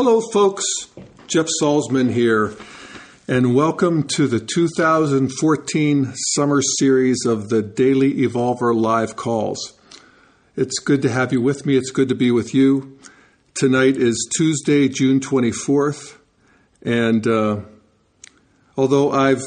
Hello, 0.00 0.20
folks. 0.20 0.62
Jeff 1.26 1.48
Salzman 1.60 2.12
here, 2.12 2.54
and 3.26 3.52
welcome 3.52 4.04
to 4.14 4.28
the 4.28 4.38
2014 4.38 6.12
summer 6.14 6.62
series 6.78 7.26
of 7.26 7.48
the 7.48 7.62
Daily 7.62 8.14
Evolver 8.18 8.72
live 8.72 9.16
calls. 9.16 9.76
It's 10.54 10.78
good 10.78 11.02
to 11.02 11.10
have 11.10 11.32
you 11.32 11.40
with 11.40 11.66
me. 11.66 11.76
It's 11.76 11.90
good 11.90 12.08
to 12.10 12.14
be 12.14 12.30
with 12.30 12.54
you. 12.54 12.96
Tonight 13.54 13.96
is 13.96 14.30
Tuesday, 14.36 14.88
June 14.88 15.18
24th, 15.18 16.16
and 16.80 17.26
uh, 17.26 17.62
although 18.76 19.10
I've 19.10 19.42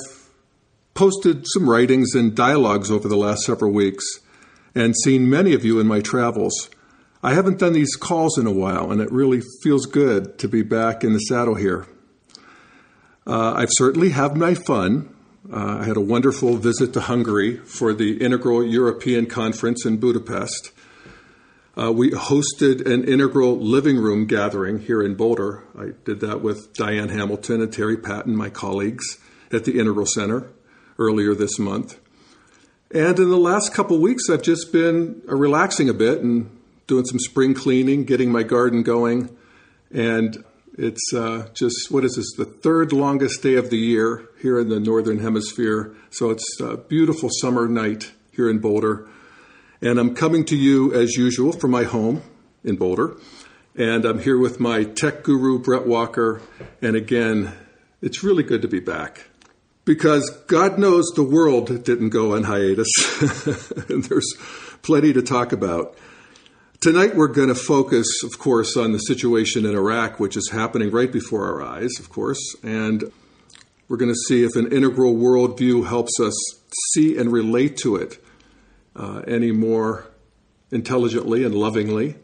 posted 0.93 1.45
some 1.47 1.69
writings 1.69 2.13
and 2.13 2.35
dialogues 2.35 2.91
over 2.91 3.07
the 3.07 3.15
last 3.15 3.43
several 3.43 3.71
weeks 3.71 4.05
and 4.75 4.97
seen 4.97 5.29
many 5.29 5.53
of 5.53 5.63
you 5.63 5.79
in 5.79 5.87
my 5.87 6.01
travels, 6.01 6.69
I 7.23 7.35
haven't 7.35 7.59
done 7.59 7.73
these 7.73 7.95
calls 7.95 8.39
in 8.39 8.47
a 8.47 8.51
while, 8.51 8.91
and 8.91 8.99
it 8.99 9.11
really 9.11 9.41
feels 9.61 9.85
good 9.85 10.39
to 10.39 10.47
be 10.47 10.63
back 10.63 11.03
in 11.03 11.13
the 11.13 11.19
saddle 11.19 11.53
here. 11.53 11.85
Uh, 13.27 13.53
I've 13.53 13.69
certainly 13.73 14.09
had 14.09 14.35
my 14.35 14.55
fun. 14.55 15.13
Uh, 15.51 15.77
I 15.81 15.83
had 15.83 15.97
a 15.97 16.01
wonderful 16.01 16.57
visit 16.57 16.93
to 16.93 17.01
Hungary 17.01 17.57
for 17.57 17.93
the 17.93 18.17
Integral 18.17 18.65
European 18.65 19.27
Conference 19.27 19.85
in 19.85 19.97
Budapest. 19.97 20.71
Uh, 21.77 21.91
we 21.91 22.09
hosted 22.09 22.85
an 22.91 23.03
integral 23.03 23.55
living 23.55 23.97
room 23.97 24.25
gathering 24.25 24.79
here 24.79 25.03
in 25.03 25.13
Boulder. 25.13 25.63
I 25.77 25.91
did 26.03 26.21
that 26.21 26.41
with 26.41 26.73
Diane 26.73 27.09
Hamilton 27.09 27.61
and 27.61 27.71
Terry 27.71 27.97
Patten, 27.97 28.35
my 28.35 28.49
colleagues 28.49 29.19
at 29.51 29.65
the 29.65 29.79
Integral 29.79 30.07
Center, 30.07 30.49
earlier 30.97 31.35
this 31.35 31.59
month. 31.59 31.99
And 32.89 33.19
in 33.19 33.29
the 33.29 33.37
last 33.37 33.73
couple 33.73 33.99
weeks, 33.99 34.29
I've 34.29 34.41
just 34.41 34.73
been 34.73 35.21
uh, 35.29 35.35
relaxing 35.35 35.87
a 35.87 35.93
bit 35.93 36.21
and 36.21 36.60
doing 36.91 37.05
some 37.05 37.19
spring 37.19 37.53
cleaning, 37.53 38.03
getting 38.03 38.29
my 38.29 38.43
garden 38.43 38.83
going, 38.83 39.29
and 39.91 40.43
it's 40.77 41.13
uh, 41.15 41.47
just 41.53 41.89
what 41.89 42.03
is 42.03 42.17
this? 42.17 42.33
The 42.35 42.43
third 42.43 42.91
longest 42.91 43.41
day 43.41 43.55
of 43.55 43.69
the 43.69 43.77
year 43.77 44.27
here 44.41 44.59
in 44.59 44.67
the 44.67 44.77
northern 44.77 45.19
hemisphere. 45.19 45.95
So 46.09 46.31
it's 46.31 46.59
a 46.59 46.75
beautiful 46.75 47.29
summer 47.39 47.69
night 47.69 48.11
here 48.33 48.49
in 48.49 48.59
Boulder, 48.59 49.07
and 49.81 49.99
I'm 49.99 50.13
coming 50.15 50.43
to 50.47 50.57
you 50.57 50.93
as 50.93 51.15
usual 51.15 51.53
from 51.53 51.71
my 51.71 51.85
home 51.85 52.23
in 52.61 52.75
Boulder, 52.75 53.15
and 53.73 54.03
I'm 54.03 54.19
here 54.19 54.37
with 54.37 54.59
my 54.59 54.83
tech 54.83 55.23
guru 55.23 55.59
Brett 55.59 55.87
Walker, 55.87 56.41
and 56.81 56.97
again, 56.97 57.53
it's 58.01 58.21
really 58.21 58.43
good 58.43 58.61
to 58.63 58.67
be 58.67 58.81
back 58.81 59.27
because 59.85 60.29
God 60.47 60.77
knows 60.77 61.05
the 61.15 61.23
world 61.23 61.85
didn't 61.85 62.09
go 62.09 62.35
on 62.35 62.43
hiatus, 62.43 62.89
and 63.89 64.03
there's 64.03 64.33
plenty 64.81 65.13
to 65.13 65.21
talk 65.21 65.53
about. 65.53 65.95
Tonight, 66.81 67.15
we're 67.15 67.27
going 67.27 67.49
to 67.49 67.53
focus, 67.53 68.23
of 68.23 68.39
course, 68.39 68.75
on 68.75 68.91
the 68.91 68.97
situation 68.97 69.67
in 69.67 69.75
Iraq, 69.75 70.19
which 70.19 70.35
is 70.35 70.49
happening 70.49 70.89
right 70.89 71.11
before 71.11 71.45
our 71.45 71.61
eyes, 71.61 71.91
of 71.99 72.09
course, 72.09 72.39
and 72.63 73.03
we're 73.87 73.97
going 73.97 74.11
to 74.11 74.19
see 74.27 74.43
if 74.43 74.55
an 74.55 74.73
integral 74.73 75.13
worldview 75.13 75.85
helps 75.85 76.19
us 76.19 76.33
see 76.91 77.19
and 77.19 77.31
relate 77.31 77.77
to 77.77 77.97
it 77.97 78.17
uh, 78.95 79.21
any 79.27 79.51
more 79.51 80.07
intelligently 80.71 81.43
and 81.43 81.53
lovingly, 81.53 82.15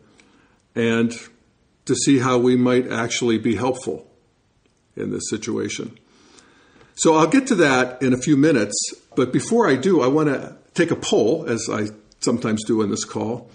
and 0.74 1.14
to 1.86 1.94
see 1.94 2.18
how 2.18 2.40
we 2.40 2.56
might 2.56 2.92
actually 2.92 3.38
be 3.38 3.58
helpful 3.58 4.10
in 4.96 5.12
this 5.12 5.30
situation. 5.30 5.96
So 6.96 7.14
I'll 7.14 7.28
get 7.28 7.46
to 7.46 7.56
that 7.58 8.02
in 8.02 8.12
a 8.12 8.18
few 8.18 8.36
minutes, 8.36 8.76
but 9.16 9.32
before 9.32 9.70
I 9.70 9.76
do, 9.76 10.02
I 10.02 10.08
want 10.08 10.30
to 10.30 10.58
take 10.74 10.90
a 10.90 10.96
poll, 10.96 11.46
as 11.48 11.70
I 11.72 11.90
sometimes 12.22 12.64
do 12.64 12.82
in 12.82 12.90
this 12.90 13.06
call 13.06 13.52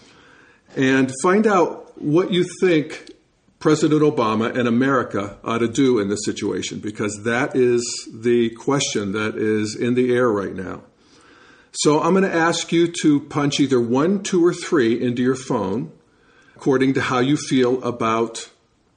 and 0.77 1.12
find 1.23 1.47
out 1.47 2.01
what 2.01 2.33
you 2.33 2.45
think 2.61 3.11
President 3.59 4.03
Obama 4.03 4.56
and 4.56 4.67
America 4.67 5.39
ought 5.45 5.59
to 5.59 5.69
do 5.69 5.98
in 5.98 6.09
this 6.09 6.25
situation, 6.25 6.81
because 6.81 7.23
that 7.25 7.55
is 7.55 7.83
the 8.12 8.51
question 8.51 9.12
that 9.12 9.37
is 9.37 9.77
in 9.77 9.95
the 9.95 10.14
air 10.14 10.29
right 10.29 10.55
now. 10.55 10.83
So 11.70 12.03
I'm 12.03 12.12
going 12.12 12.25
to 12.25 12.34
ask 12.34 12.73
you 12.73 12.92
to 13.02 13.20
punch 13.20 13.61
either 13.61 13.80
one, 13.80 14.23
two, 14.23 14.45
or 14.45 14.52
three 14.52 15.01
into 15.01 15.23
your 15.23 15.36
phone 15.36 15.92
according 16.57 16.95
to 16.95 17.01
how 17.01 17.18
you 17.18 17.36
feel 17.36 17.83
about 17.83 18.51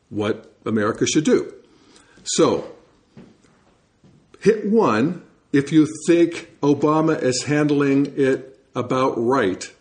what 0.09 0.53
America 0.65 1.05
should 1.07 1.23
do. 1.23 1.53
So 2.23 2.69
hit 4.39 4.65
one 4.65 5.23
if 5.51 5.71
you 5.71 5.87
think 6.07 6.51
Obama 6.61 7.21
is 7.21 7.43
handling 7.43 8.13
it 8.17 8.59
about 8.75 9.13
right 9.17 9.71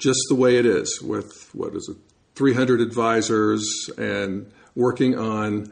just 0.00 0.18
the 0.28 0.34
way 0.34 0.56
it 0.56 0.66
is 0.66 1.00
with 1.02 1.50
what 1.52 1.74
is 1.76 1.88
it 1.88 1.96
300 2.34 2.80
advisors 2.80 3.62
and 3.98 4.50
working 4.74 5.16
on 5.16 5.70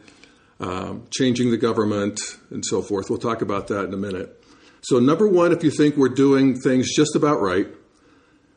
um, 0.60 1.06
changing 1.10 1.50
the 1.50 1.56
government 1.56 2.20
and 2.50 2.64
so 2.64 2.82
forth. 2.82 3.08
We'll 3.08 3.18
talk 3.18 3.42
about 3.42 3.68
that 3.68 3.84
in 3.84 3.94
a 3.94 3.96
minute. 3.96 4.44
So 4.82 4.98
number 4.98 5.26
one 5.26 5.52
if 5.52 5.64
you 5.64 5.70
think 5.70 5.96
we're 5.96 6.08
doing 6.08 6.60
things 6.60 6.94
just 6.94 7.16
about 7.16 7.40
right. 7.40 7.68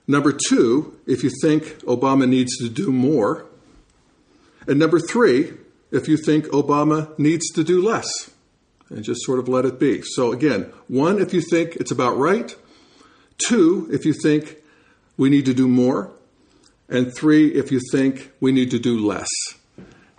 Number 0.07 0.33
two 0.33 0.99
if 1.07 1.23
you 1.23 1.31
think 1.41 1.63
obama 1.83 2.27
needs 2.27 2.57
to 2.57 2.69
do 2.69 2.91
more. 2.91 3.45
And 4.67 4.77
number 4.77 4.99
three 4.99 5.53
if 5.91 6.07
you 6.07 6.17
think 6.17 6.47
obama 6.47 7.17
needs 7.17 7.49
to 7.51 7.63
do 7.63 7.81
less 7.81 8.09
and 8.89 9.03
just 9.03 9.21
sort 9.23 9.39
of 9.39 9.47
let 9.47 9.63
it 9.63 9.79
be. 9.79 10.01
So 10.01 10.33
again 10.33 10.73
one 10.87 11.21
if 11.21 11.33
you 11.33 11.41
think 11.41 11.77
it's 11.77 11.91
about 11.91 12.17
right. 12.17 12.53
Two 13.37 13.87
if 13.91 14.05
you 14.05 14.13
think 14.13 14.60
we 15.21 15.29
need 15.29 15.45
to 15.45 15.53
do 15.53 15.67
more. 15.67 16.11
And 16.89 17.15
three, 17.15 17.49
if 17.49 17.71
you 17.71 17.79
think 17.91 18.31
we 18.39 18.51
need 18.51 18.71
to 18.71 18.79
do 18.79 18.97
less. 18.97 19.29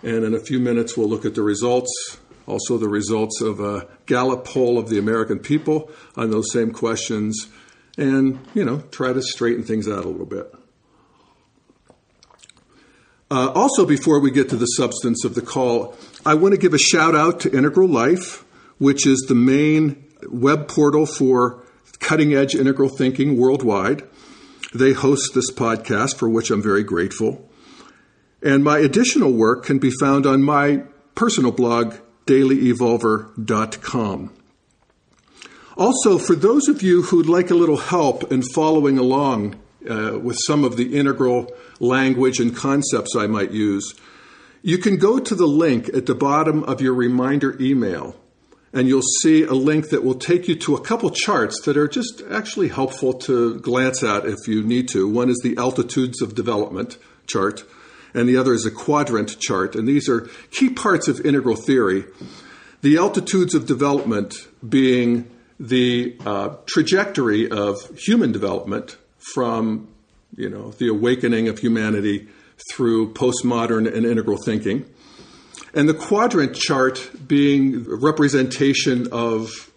And 0.01 0.23
in 0.23 0.33
a 0.33 0.39
few 0.39 0.59
minutes, 0.61 0.95
we'll 0.95 1.09
look 1.09 1.25
at 1.25 1.35
the 1.35 1.41
results, 1.41 1.91
also 2.47 2.77
the 2.77 2.87
results 2.87 3.41
of 3.41 3.59
a 3.59 3.89
Gallup 4.05 4.45
poll 4.45 4.79
of 4.79 4.87
the 4.87 4.97
American 4.97 5.39
people 5.39 5.91
on 6.15 6.31
those 6.31 6.53
same 6.53 6.71
questions, 6.71 7.49
and, 7.97 8.39
you 8.53 8.63
know, 8.63 8.79
try 8.91 9.11
to 9.11 9.21
straighten 9.21 9.65
things 9.65 9.89
out 9.89 10.05
a 10.05 10.07
little 10.07 10.25
bit. 10.25 10.55
Uh, 13.29 13.51
also, 13.53 13.85
before 13.85 14.21
we 14.21 14.31
get 14.31 14.47
to 14.51 14.55
the 14.55 14.67
substance 14.67 15.25
of 15.25 15.35
the 15.35 15.41
call, 15.41 15.97
I 16.25 16.35
want 16.35 16.53
to 16.53 16.57
give 16.57 16.73
a 16.73 16.79
shout 16.79 17.13
out 17.13 17.41
to 17.41 17.51
Integral 17.51 17.89
Life, 17.89 18.45
which 18.77 19.05
is 19.05 19.25
the 19.27 19.35
main 19.35 20.05
web 20.29 20.69
portal 20.69 21.05
for 21.05 21.61
cutting 21.99 22.33
edge 22.33 22.55
integral 22.55 22.87
thinking 22.87 23.35
worldwide. 23.37 24.03
They 24.73 24.93
host 24.93 25.33
this 25.33 25.51
podcast, 25.51 26.15
for 26.15 26.27
which 26.27 26.49
I'm 26.49 26.61
very 26.61 26.83
grateful. 26.83 27.49
And 28.41 28.63
my 28.63 28.79
additional 28.79 29.31
work 29.31 29.65
can 29.65 29.79
be 29.79 29.91
found 29.99 30.25
on 30.25 30.43
my 30.43 30.83
personal 31.15 31.51
blog, 31.51 31.95
dailyevolver.com. 32.25 34.33
Also, 35.75 36.17
for 36.17 36.35
those 36.35 36.67
of 36.67 36.83
you 36.83 37.03
who'd 37.03 37.27
like 37.27 37.49
a 37.49 37.55
little 37.55 37.77
help 37.77 38.31
in 38.31 38.41
following 38.41 38.97
along 38.97 39.55
uh, 39.89 40.19
with 40.19 40.37
some 40.45 40.63
of 40.63 40.77
the 40.77 40.95
integral 40.95 41.51
language 41.79 42.39
and 42.39 42.55
concepts 42.55 43.15
I 43.15 43.27
might 43.27 43.51
use, 43.51 43.93
you 44.61 44.77
can 44.77 44.97
go 44.97 45.19
to 45.19 45.35
the 45.35 45.47
link 45.47 45.89
at 45.89 46.05
the 46.05 46.15
bottom 46.15 46.63
of 46.63 46.81
your 46.81 46.93
reminder 46.93 47.57
email 47.61 48.15
and 48.73 48.87
you'll 48.87 49.01
see 49.21 49.43
a 49.43 49.53
link 49.53 49.89
that 49.89 50.03
will 50.03 50.15
take 50.15 50.47
you 50.47 50.55
to 50.55 50.75
a 50.75 50.81
couple 50.81 51.09
charts 51.11 51.61
that 51.65 51.77
are 51.77 51.87
just 51.87 52.23
actually 52.31 52.69
helpful 52.69 53.13
to 53.13 53.59
glance 53.59 54.03
at 54.03 54.25
if 54.25 54.47
you 54.47 54.63
need 54.63 54.87
to. 54.89 55.07
One 55.07 55.29
is 55.29 55.39
the 55.43 55.55
altitudes 55.57 56.21
of 56.21 56.33
development 56.33 56.97
chart, 57.27 57.63
and 58.15 58.27
the 58.27 58.35
other 58.35 58.53
is 58.53 58.65
a 58.65 58.71
quadrant 58.71 59.39
chart. 59.39 59.75
And 59.75 59.87
these 59.87 60.09
are 60.09 60.27
key 60.51 60.69
parts 60.69 61.07
of 61.07 61.23
integral 61.23 61.55
theory. 61.55 62.05
The 62.81 62.97
altitudes 62.97 63.53
of 63.53 63.67
development 63.67 64.35
being 64.67 65.29
the 65.59 66.17
uh, 66.25 66.55
trajectory 66.65 67.49
of 67.49 67.77
human 67.97 68.31
development 68.31 68.97
from 69.33 69.87
you 70.35 70.49
know 70.49 70.71
the 70.71 70.87
awakening 70.89 71.47
of 71.47 71.59
humanity 71.59 72.27
through 72.71 73.13
postmodern 73.13 73.91
and 73.91 74.05
integral 74.05 74.37
thinking 74.37 74.85
and 75.73 75.89
the 75.89 75.93
quadrant 75.93 76.55
chart 76.55 77.11
being 77.27 77.85
a 77.87 77.95
representation 77.95 79.07
of 79.11 79.71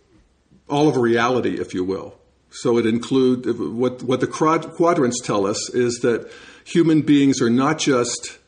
all 0.69 0.89
of 0.89 0.97
reality, 0.97 1.61
if 1.61 1.75
you 1.75 1.85
will. 1.85 2.19
So 2.51 2.79
it 2.79 2.87
includes 2.87 3.47
what, 3.59 4.03
what 4.03 4.21
the 4.21 4.27
quadrants 4.27 5.21
tell 5.21 5.47
us 5.47 5.71
is 5.71 6.01
that 6.01 6.31
human 6.65 7.03
beings 7.03 7.41
are 7.41 7.51
not 7.51 7.79
just 7.79 8.39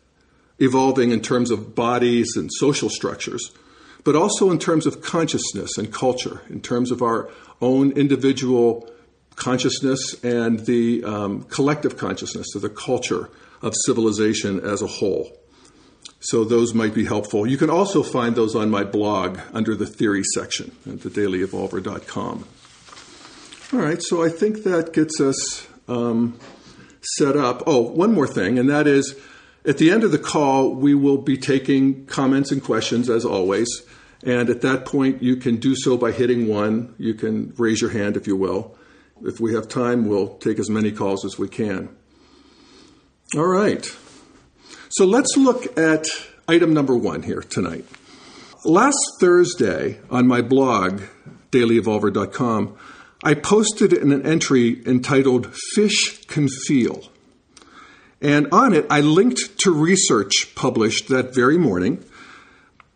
evolving 0.59 1.11
in 1.11 1.21
terms 1.21 1.51
of 1.51 1.75
bodies 1.75 2.35
and 2.37 2.51
social 2.53 2.91
structures, 2.91 3.53
but 4.05 4.17
also 4.17 4.51
in 4.51 4.59
terms 4.59 4.87
of 4.87 5.03
consciousness 5.03 5.79
and 5.79 5.93
culture, 5.93 6.43
in 6.49 6.61
terms 6.61 6.91
of 6.91 7.03
our 7.03 7.31
own 7.61 7.93
individual 7.93 8.91
consciousness 9.37 10.23
and 10.25 10.61
the 10.61 11.05
um, 11.05 11.43
collective 11.45 11.97
consciousness 11.97 12.55
of 12.55 12.63
the 12.63 12.69
culture 12.69 13.31
of 13.63 13.73
civilization 13.87 14.59
as 14.61 14.83
a 14.83 14.87
whole. 14.87 15.31
So 16.21 16.45
those 16.45 16.75
might 16.75 16.95
be 16.95 17.05
helpful. 17.05 17.47
You 17.47 17.57
can 17.57 17.71
also 17.71 18.03
find 18.03 18.35
those 18.35 18.57
on 18.57 18.71
my 18.71 18.85
blog 18.85 19.39
under 19.53 19.75
the 19.77 19.87
theory 19.87 20.25
section 20.35 20.73
at 20.87 20.99
thedailyevolver.com. 20.99 22.45
All 23.73 23.79
right, 23.79 24.03
so 24.03 24.25
I 24.25 24.29
think 24.29 24.65
that 24.65 24.93
gets 24.93 25.21
us 25.21 25.67
um, 25.87 26.39
set 27.17 27.37
up. 27.37 27.63
Oh, 27.67 27.81
one 27.83 28.15
more 28.15 28.27
thing, 28.27 28.59
and 28.59 28.69
that 28.69 28.87
is 28.87 29.15
At 29.65 29.77
the 29.77 29.91
end 29.91 30.03
of 30.03 30.13
the 30.13 30.19
call, 30.19 30.75
we 30.75 30.95
will 30.95 31.19
be 31.19 31.37
taking 31.37 32.07
comments 32.07 32.51
and 32.51 32.63
questions 32.63 33.11
as 33.11 33.25
always. 33.25 33.69
And 34.25 34.49
at 34.49 34.63
that 34.63 34.87
point, 34.87 35.23
you 35.23 35.37
can 35.37 35.57
do 35.57 35.77
so 35.77 35.97
by 35.97 36.11
hitting 36.13 36.49
one. 36.49 36.95
You 36.99 37.15
can 37.15 37.53
raise 37.59 37.81
your 37.81 37.91
hand 37.91 38.17
if 38.17 38.27
you 38.27 38.35
will. 38.35 38.77
If 39.23 39.41
we 39.41 39.55
have 39.55 39.69
time, 39.69 40.07
we'll 40.07 40.39
take 40.39 40.59
as 40.59 40.71
many 40.71 40.91
calls 40.91 41.25
as 41.25 41.39
we 41.39 41.49
can. 41.49 41.91
All 43.37 43.47
right. 43.47 43.87
So 44.91 45.05
let's 45.05 45.37
look 45.37 45.79
at 45.79 46.07
item 46.47 46.73
number 46.73 46.97
one 46.97 47.23
here 47.23 47.43
tonight. 47.43 47.85
Last 48.65 48.99
Thursday 49.21 50.01
on 50.11 50.27
my 50.27 50.41
blog, 50.41 51.03
dailyevolver.com, 51.53 52.77
I 53.23 53.35
posted 53.35 53.93
an 53.93 54.25
entry 54.25 54.83
entitled 54.87 55.55
Fish 55.75 56.25
Can 56.27 56.49
Feel. 56.49 57.03
And 58.23 58.49
on 58.51 58.73
it, 58.73 58.87
I 58.89 59.01
linked 59.01 59.59
to 59.61 59.73
research 59.73 60.55
published 60.55 61.09
that 61.09 61.35
very 61.35 61.59
morning 61.59 62.03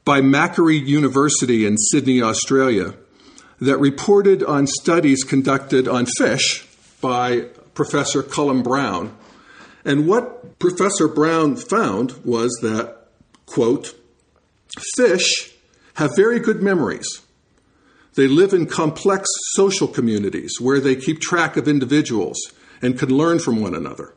by 0.05 0.21
Macquarie 0.21 0.79
University 0.79 1.67
in 1.67 1.77
Sydney, 1.77 2.23
Australia, 2.23 2.95
that 3.61 3.79
reported 3.79 4.43
on 4.43 4.67
studies 4.67 5.25
conducted 5.25 5.87
on 5.87 6.07
fish 6.07 6.67
by 7.01 7.43
Professor 7.75 8.23
Culum 8.23 8.65
Brown. 8.65 9.17
And 9.85 10.07
what 10.07 10.59
Professor 10.59 11.09
Brown 11.09 11.57
found 11.57 12.13
was 12.25 12.57
that, 12.63 13.09
quote, 13.47 13.95
fish 14.95 15.53
have 15.95 16.17
very 16.17 16.39
good 16.39 16.63
memories. 16.63 17.07
They 18.15 18.29
live 18.29 18.53
in 18.53 18.67
complex 18.67 19.29
social 19.53 19.89
communities 19.89 20.53
where 20.61 20.81
they 20.81 20.97
keep 20.97 21.21
track 21.21 21.57
of 21.57 21.67
individuals 21.67 22.39
and 22.81 22.99
can 22.99 23.09
learn 23.09 23.39
from 23.39 23.61
one 23.61 23.75
another. 23.75 24.15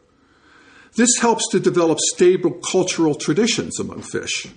This 0.96 1.18
helps 1.20 1.48
to 1.52 1.60
develop 1.60 2.00
stable 2.00 2.52
cultural 2.52 3.16
traditions 3.16 3.80
among 3.80 4.02
fish. 4.02 4.48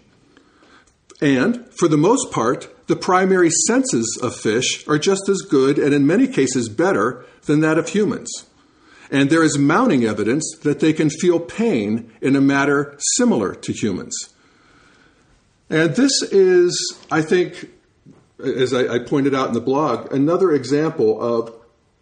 And, 1.20 1.66
for 1.76 1.88
the 1.88 1.96
most 1.96 2.30
part, 2.30 2.86
the 2.86 2.96
primary 2.96 3.50
senses 3.66 4.18
of 4.22 4.36
fish 4.36 4.86
are 4.86 4.98
just 4.98 5.28
as 5.28 5.38
good 5.38 5.78
and 5.78 5.92
in 5.92 6.06
many 6.06 6.28
cases 6.28 6.68
better 6.68 7.24
than 7.46 7.60
that 7.60 7.78
of 7.78 7.88
humans. 7.88 8.47
And 9.10 9.30
there 9.30 9.42
is 9.42 9.58
mounting 9.58 10.04
evidence 10.04 10.44
that 10.62 10.80
they 10.80 10.92
can 10.92 11.08
feel 11.08 11.40
pain 11.40 12.12
in 12.20 12.36
a 12.36 12.40
manner 12.40 12.94
similar 13.16 13.54
to 13.54 13.72
humans. 13.72 14.16
And 15.70 15.94
this 15.96 16.22
is, 16.22 16.98
I 17.10 17.22
think, 17.22 17.70
as 18.38 18.72
I, 18.72 18.94
I 18.94 18.98
pointed 18.98 19.34
out 19.34 19.48
in 19.48 19.54
the 19.54 19.60
blog, 19.60 20.12
another 20.12 20.52
example 20.52 21.20
of 21.20 21.54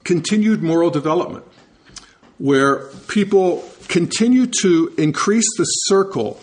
continued 0.05 0.63
moral 0.63 0.91
development, 0.91 1.45
where 2.39 2.87
people 3.09 3.65
continue 3.89 4.47
to 4.63 4.93
increase 4.99 5.47
the 5.57 5.65
circle 5.65 6.41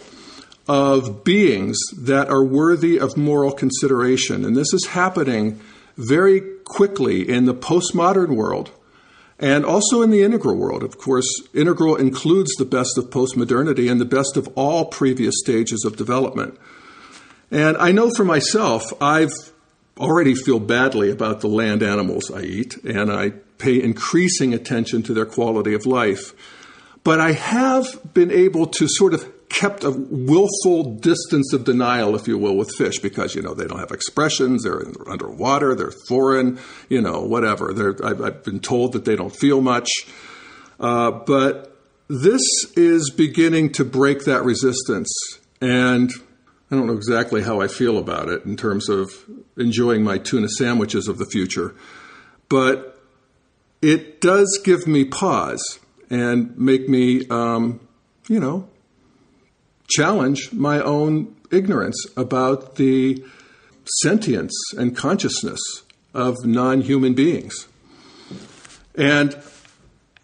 of 0.67 1.23
beings 1.23 1.77
that 1.97 2.29
are 2.29 2.43
worthy 2.43 2.97
of 2.97 3.17
moral 3.17 3.51
consideration. 3.51 4.45
And 4.45 4.55
this 4.55 4.73
is 4.73 4.87
happening 4.87 5.59
very 5.97 6.41
quickly 6.63 7.27
in 7.27 7.45
the 7.45 7.53
postmodern 7.53 8.35
world 8.35 8.71
and 9.39 9.65
also 9.65 10.01
in 10.01 10.09
the 10.09 10.23
integral 10.23 10.55
world. 10.55 10.83
Of 10.83 10.97
course, 10.97 11.27
integral 11.53 11.95
includes 11.95 12.53
the 12.55 12.65
best 12.65 12.97
of 12.97 13.09
postmodernity 13.09 13.91
and 13.91 13.99
the 13.99 14.05
best 14.05 14.37
of 14.37 14.47
all 14.55 14.85
previous 14.85 15.35
stages 15.39 15.83
of 15.85 15.97
development. 15.97 16.57
And 17.51 17.77
I 17.77 17.91
know 17.91 18.09
for 18.15 18.25
myself, 18.25 18.93
I've 19.01 19.33
already 19.97 20.35
feel 20.35 20.59
badly 20.59 21.11
about 21.11 21.41
the 21.41 21.47
land 21.47 21.83
animals 21.83 22.31
I 22.31 22.41
eat, 22.41 22.77
and 22.83 23.11
I 23.11 23.31
pay 23.57 23.81
increasing 23.81 24.53
attention 24.53 25.03
to 25.03 25.13
their 25.13 25.25
quality 25.25 25.73
of 25.73 25.85
life. 25.85 26.33
But 27.03 27.19
I 27.19 27.33
have 27.33 28.13
been 28.13 28.31
able 28.31 28.67
to 28.67 28.87
sort 28.87 29.13
of 29.13 29.32
kept 29.53 29.83
a 29.83 29.91
willful 29.91 30.95
distance 30.95 31.53
of 31.53 31.63
denial, 31.63 32.15
if 32.15 32.27
you 32.27 32.37
will, 32.37 32.57
with 32.57 32.73
fish 32.75 32.99
because, 32.99 33.35
you 33.35 33.41
know, 33.41 33.53
they 33.53 33.65
don't 33.65 33.79
have 33.79 33.91
expressions, 33.91 34.63
they're 34.63 34.81
underwater, 35.07 35.75
they're 35.75 35.93
foreign, 36.07 36.59
you 36.89 36.99
know, 36.99 37.21
whatever. 37.21 37.71
I've, 38.03 38.21
I've, 38.21 38.43
been 38.43 38.59
told 38.59 38.93
that 38.93 39.05
they 39.05 39.15
don't 39.15 39.33
feel 39.33 39.61
much. 39.61 39.89
Uh, 40.79 41.11
but 41.11 41.77
this 42.07 42.41
is 42.75 43.11
beginning 43.11 43.71
to 43.73 43.85
break 43.85 44.25
that 44.25 44.43
resistance. 44.43 45.13
And 45.61 46.11
I 46.71 46.75
don't 46.75 46.87
know 46.87 46.93
exactly 46.93 47.43
how 47.43 47.61
I 47.61 47.67
feel 47.67 47.99
about 47.99 48.29
it 48.29 48.45
in 48.45 48.57
terms 48.57 48.89
of 48.89 49.11
enjoying 49.55 50.03
my 50.03 50.17
tuna 50.17 50.49
sandwiches 50.49 51.07
of 51.07 51.19
the 51.19 51.25
future. 51.27 51.75
But 52.49 52.99
it 53.83 54.19
does 54.19 54.59
give 54.63 54.87
me 54.87 55.05
pause 55.05 55.79
and 56.09 56.57
make 56.57 56.89
me, 56.89 57.27
um, 57.27 57.79
you 58.27 58.39
know, 58.39 58.67
challenge 59.95 60.51
my 60.51 60.79
own 60.79 61.35
ignorance 61.51 62.05
about 62.17 62.75
the 62.75 63.23
sentience 64.01 64.53
and 64.77 64.95
consciousness 64.95 65.59
of 66.13 66.45
non 66.45 66.81
human 66.81 67.13
beings. 67.13 67.67
And 68.95 69.35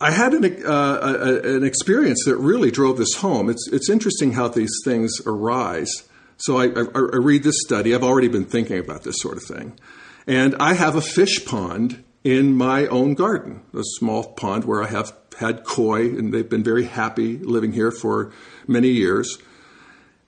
I 0.02 0.12
had 0.12 0.34
an, 0.34 0.66
uh, 0.66 1.42
an 1.44 1.64
experience 1.64 2.24
that 2.26 2.38
really 2.38 2.72
drove 2.72 2.98
this 2.98 3.16
home. 3.16 3.50
It's, 3.50 3.68
it's 3.72 3.90
interesting 3.90 4.34
how 4.34 4.48
these 4.48 4.72
things 4.86 5.20
arise. 5.26 5.92
So 6.38 6.58
I, 6.58 6.68
I, 6.68 6.86
I 6.96 7.18
read 7.18 7.44
this 7.44 7.60
study. 7.66 7.94
I've 7.94 8.04
already 8.04 8.30
been 8.30 8.46
thinking 8.46 8.80
about 8.80 9.04
this 9.04 9.16
sort 9.20 9.38
of 9.38 9.44
thing. 9.44 9.78
And 10.26 10.56
I 10.60 10.74
have 10.74 10.96
a 10.96 11.02
fish 11.02 11.44
pond 11.46 12.04
in 12.24 12.54
my 12.54 12.88
own 12.88 13.14
garden, 13.14 13.62
a 13.74 13.84
small 13.84 14.34
pond 14.34 14.64
where 14.64 14.84
I 14.84 14.88
have 14.88 15.12
had 15.38 15.64
koi, 15.64 16.08
and 16.08 16.34
they've 16.34 16.50
been 16.50 16.64
very 16.64 16.86
happy 16.86 17.38
living 17.38 17.74
here 17.74 17.92
for 17.92 18.32
many 18.68 18.90
years. 18.90 19.38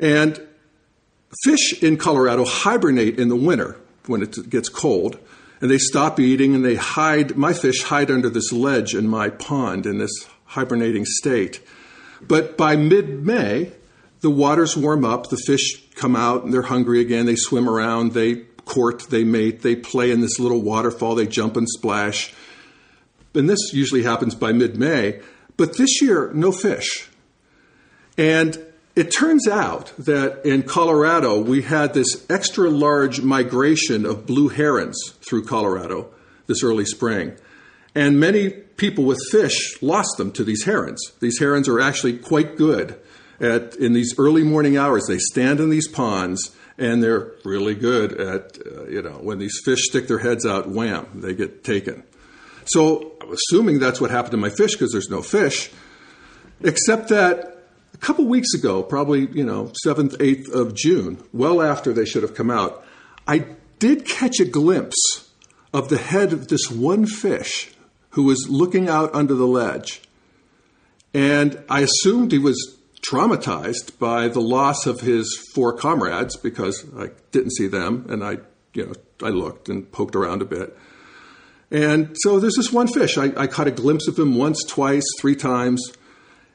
And 0.01 0.45
fish 1.43 1.81
in 1.81 1.95
Colorado 1.97 2.43
hibernate 2.43 3.17
in 3.19 3.29
the 3.29 3.35
winter 3.35 3.77
when 4.07 4.21
it 4.21 4.49
gets 4.49 4.67
cold, 4.67 5.17
and 5.61 5.69
they 5.69 5.77
stop 5.77 6.19
eating 6.19 6.55
and 6.55 6.65
they 6.65 6.75
hide. 6.75 7.37
My 7.37 7.53
fish 7.53 7.83
hide 7.83 8.09
under 8.09 8.29
this 8.29 8.51
ledge 8.51 8.95
in 8.95 9.07
my 9.07 9.29
pond 9.29 9.85
in 9.85 9.99
this 9.99 10.27
hibernating 10.45 11.05
state. 11.05 11.61
But 12.21 12.57
by 12.57 12.75
mid 12.75 13.25
May, 13.25 13.71
the 14.21 14.31
waters 14.31 14.75
warm 14.75 15.05
up, 15.05 15.29
the 15.29 15.37
fish 15.37 15.87
come 15.95 16.15
out, 16.15 16.43
and 16.43 16.53
they're 16.53 16.63
hungry 16.63 16.99
again. 16.99 17.25
They 17.27 17.35
swim 17.35 17.69
around, 17.69 18.13
they 18.13 18.35
court, 18.65 19.09
they 19.09 19.23
mate, 19.23 19.61
they 19.61 19.75
play 19.75 20.11
in 20.11 20.21
this 20.21 20.39
little 20.39 20.61
waterfall, 20.61 21.15
they 21.15 21.27
jump 21.27 21.57
and 21.57 21.69
splash. 21.69 22.33
And 23.33 23.49
this 23.49 23.73
usually 23.73 24.03
happens 24.03 24.35
by 24.35 24.51
mid 24.51 24.77
May. 24.77 25.21
But 25.57 25.77
this 25.77 26.01
year, 26.01 26.31
no 26.33 26.51
fish. 26.51 27.07
And 28.17 28.63
it 28.95 29.05
turns 29.05 29.47
out 29.47 29.93
that 29.97 30.45
in 30.45 30.63
Colorado, 30.63 31.39
we 31.39 31.61
had 31.61 31.93
this 31.93 32.25
extra 32.29 32.69
large 32.69 33.21
migration 33.21 34.05
of 34.05 34.25
blue 34.25 34.49
herons 34.49 35.13
through 35.21 35.45
Colorado 35.45 36.09
this 36.47 36.63
early 36.63 36.85
spring. 36.85 37.37
And 37.95 38.19
many 38.19 38.49
people 38.49 39.05
with 39.05 39.19
fish 39.31 39.81
lost 39.81 40.17
them 40.17 40.31
to 40.33 40.43
these 40.43 40.65
herons. 40.65 41.11
These 41.19 41.39
herons 41.39 41.67
are 41.67 41.79
actually 41.79 42.17
quite 42.17 42.57
good 42.57 42.99
at, 43.39 43.75
in 43.75 43.93
these 43.93 44.17
early 44.17 44.43
morning 44.43 44.77
hours. 44.77 45.07
They 45.07 45.17
stand 45.17 45.59
in 45.59 45.69
these 45.69 45.87
ponds 45.87 46.55
and 46.77 47.01
they're 47.01 47.31
really 47.43 47.75
good 47.75 48.13
at, 48.13 48.57
uh, 48.65 48.85
you 48.87 49.01
know, 49.01 49.19
when 49.21 49.39
these 49.39 49.59
fish 49.63 49.83
stick 49.83 50.07
their 50.07 50.19
heads 50.19 50.45
out, 50.45 50.69
wham, 50.69 51.07
they 51.15 51.33
get 51.33 51.63
taken. 51.63 52.03
So, 52.65 53.13
I'm 53.21 53.31
assuming 53.31 53.79
that's 53.79 53.99
what 53.99 54.11
happened 54.11 54.31
to 54.31 54.37
my 54.37 54.49
fish 54.49 54.73
because 54.73 54.91
there's 54.91 55.09
no 55.09 55.21
fish, 55.21 55.71
except 56.61 57.09
that 57.09 57.60
couple 58.01 58.25
weeks 58.25 58.53
ago, 58.53 58.83
probably, 58.83 59.27
you 59.27 59.45
know, 59.45 59.71
7th, 59.85 60.17
8th 60.17 60.51
of 60.53 60.75
June, 60.75 61.23
well 61.31 61.61
after 61.61 61.93
they 61.93 62.05
should 62.05 62.23
have 62.23 62.35
come 62.35 62.49
out, 62.49 62.83
I 63.27 63.45
did 63.79 64.05
catch 64.05 64.39
a 64.39 64.45
glimpse 64.45 65.29
of 65.73 65.89
the 65.89 65.97
head 65.97 66.33
of 66.33 66.47
this 66.47 66.69
one 66.69 67.05
fish 67.05 67.71
who 68.11 68.23
was 68.23 68.47
looking 68.49 68.89
out 68.89 69.13
under 69.13 69.35
the 69.35 69.47
ledge. 69.47 70.01
And 71.13 71.63
I 71.69 71.81
assumed 71.81 72.31
he 72.31 72.39
was 72.39 72.77
traumatized 73.01 73.97
by 73.99 74.27
the 74.27 74.41
loss 74.41 74.85
of 74.85 75.01
his 75.01 75.37
four 75.53 75.73
comrades 75.73 76.35
because 76.35 76.85
I 76.97 77.09
didn't 77.31 77.51
see 77.51 77.67
them 77.67 78.05
and 78.09 78.23
I, 78.23 78.37
you 78.73 78.87
know, 78.87 78.93
I 79.23 79.29
looked 79.29 79.69
and 79.69 79.89
poked 79.91 80.15
around 80.15 80.41
a 80.41 80.45
bit. 80.45 80.77
And 81.69 82.15
so 82.19 82.39
there's 82.39 82.55
this 82.55 82.71
one 82.71 82.87
fish. 82.87 83.17
I, 83.17 83.31
I 83.37 83.47
caught 83.47 83.67
a 83.67 83.71
glimpse 83.71 84.07
of 84.07 84.19
him 84.19 84.35
once, 84.35 84.63
twice, 84.65 85.05
three 85.19 85.35
times. 85.35 85.81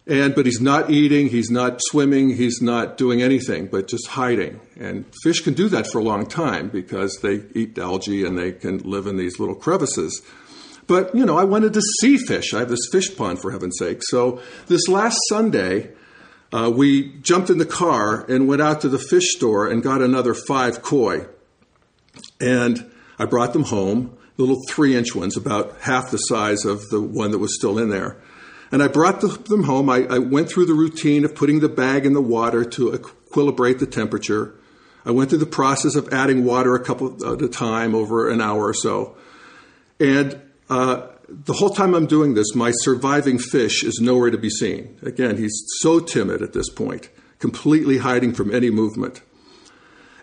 And 0.09 0.37
but 0.37 0.47
he's 0.47 0.61
not 0.61 0.89
eating, 0.89 1.29
he's 1.29 1.51
not 1.51 1.81
swimming, 1.81 2.37
he's 2.37 2.63
not 2.63 2.97
doing 2.97 3.23
anything 3.23 3.67
but 3.67 3.89
just 3.89 4.07
hiding. 4.07 4.61
And 4.79 5.05
fish 5.23 5.41
can 5.41 5.55
do 5.55 5.69
that 5.71 5.89
for 5.89 5.99
a 5.99 6.03
long 6.03 6.27
time 6.27 6.69
because 6.69 7.19
they 7.23 7.43
eat 7.55 7.77
algae 7.77 8.25
and 8.25 8.39
they 8.39 8.53
can 8.53 8.79
live 8.79 9.09
in 9.09 9.17
these 9.17 9.41
little 9.41 9.57
crevices. 9.57 10.23
But 10.87 11.13
you 11.15 11.27
know, 11.27 11.37
I 11.37 11.45
wanted 11.45 11.73
to 11.73 11.83
see 12.01 12.19
fish. 12.19 12.55
I 12.55 12.61
have 12.61 12.69
this 12.69 12.89
fish 12.93 13.17
pond 13.17 13.41
for 13.41 13.51
heaven's 13.51 13.79
sake. 13.79 14.03
So 14.03 14.41
this 14.69 14.87
last 14.87 15.19
Sunday, 15.29 15.91
uh, 16.53 16.71
we 16.73 17.15
jumped 17.19 17.51
in 17.51 17.59
the 17.59 17.67
car 17.67 18.25
and 18.31 18.47
went 18.47 18.63
out 18.63 18.81
to 18.83 18.89
the 18.89 19.01
fish 19.01 19.35
store 19.35 19.67
and 19.67 19.83
got 19.83 20.03
another 20.03 20.35
five 20.35 20.83
koi. 20.83 21.27
And 22.41 22.91
I 23.19 23.25
brought 23.25 23.53
them 23.53 23.65
home, 23.65 24.17
little 24.37 24.61
three 24.69 24.95
inch 24.95 25.17
ones, 25.17 25.37
about 25.37 25.81
half 25.81 26.13
the 26.13 26.19
size 26.19 26.65
of 26.65 26.89
the 26.91 27.01
one 27.01 27.33
that 27.33 27.39
was 27.39 27.57
still 27.57 27.79
in 27.79 27.91
there. 27.91 28.21
And 28.73 28.83
I 28.83 28.89
brought 28.89 29.21
the, 29.21 29.29
them 29.29 29.65
home. 29.65 29.89
I, 29.89 30.07
I 30.07 30.19
went 30.19 30.49
through 30.49 30.67
the 30.67 30.75
routine 30.75 31.25
of 31.25 31.35
putting 31.35 31.61
the 31.61 31.69
bag 31.69 32.05
in 32.05 32.15
the 32.15 32.21
water 32.21 32.65
to 32.65 32.91
equilibrate 32.91 33.79
the 33.79 33.87
temperature. 33.87 34.55
I 35.05 35.13
went 35.13 35.31
through 35.31 35.39
the 35.39 35.47
process 35.47 35.95
of 35.95 36.13
adding 36.13 36.45
water 36.45 36.75
a 36.75 36.83
couple 36.83 37.15
at 37.33 37.41
a 37.41 37.49
time 37.49 37.95
over 37.95 38.29
an 38.29 38.41
hour 38.41 38.67
or 38.67 38.75
so. 38.75 39.17
And 40.01 40.41
uh, 40.69 41.07
the 41.29 41.53
whole 41.55 41.71
time 41.71 41.95
I'm 41.95 42.07
doing 42.07 42.35
this, 42.35 42.55
my 42.55 42.73
surviving 42.73 43.39
fish 43.39 43.85
is 43.85 44.01
nowhere 44.01 44.31
to 44.31 44.39
be 44.39 44.51
seen. 44.51 44.99
Again, 45.03 45.37
he's 45.37 45.63
so 45.79 46.01
timid 46.01 46.43
at 46.43 46.53
this 46.53 46.69
point, 46.69 47.09
completely 47.39 47.99
hiding 47.99 48.35
from 48.35 48.53
any 48.53 48.71
movement. 48.71 49.23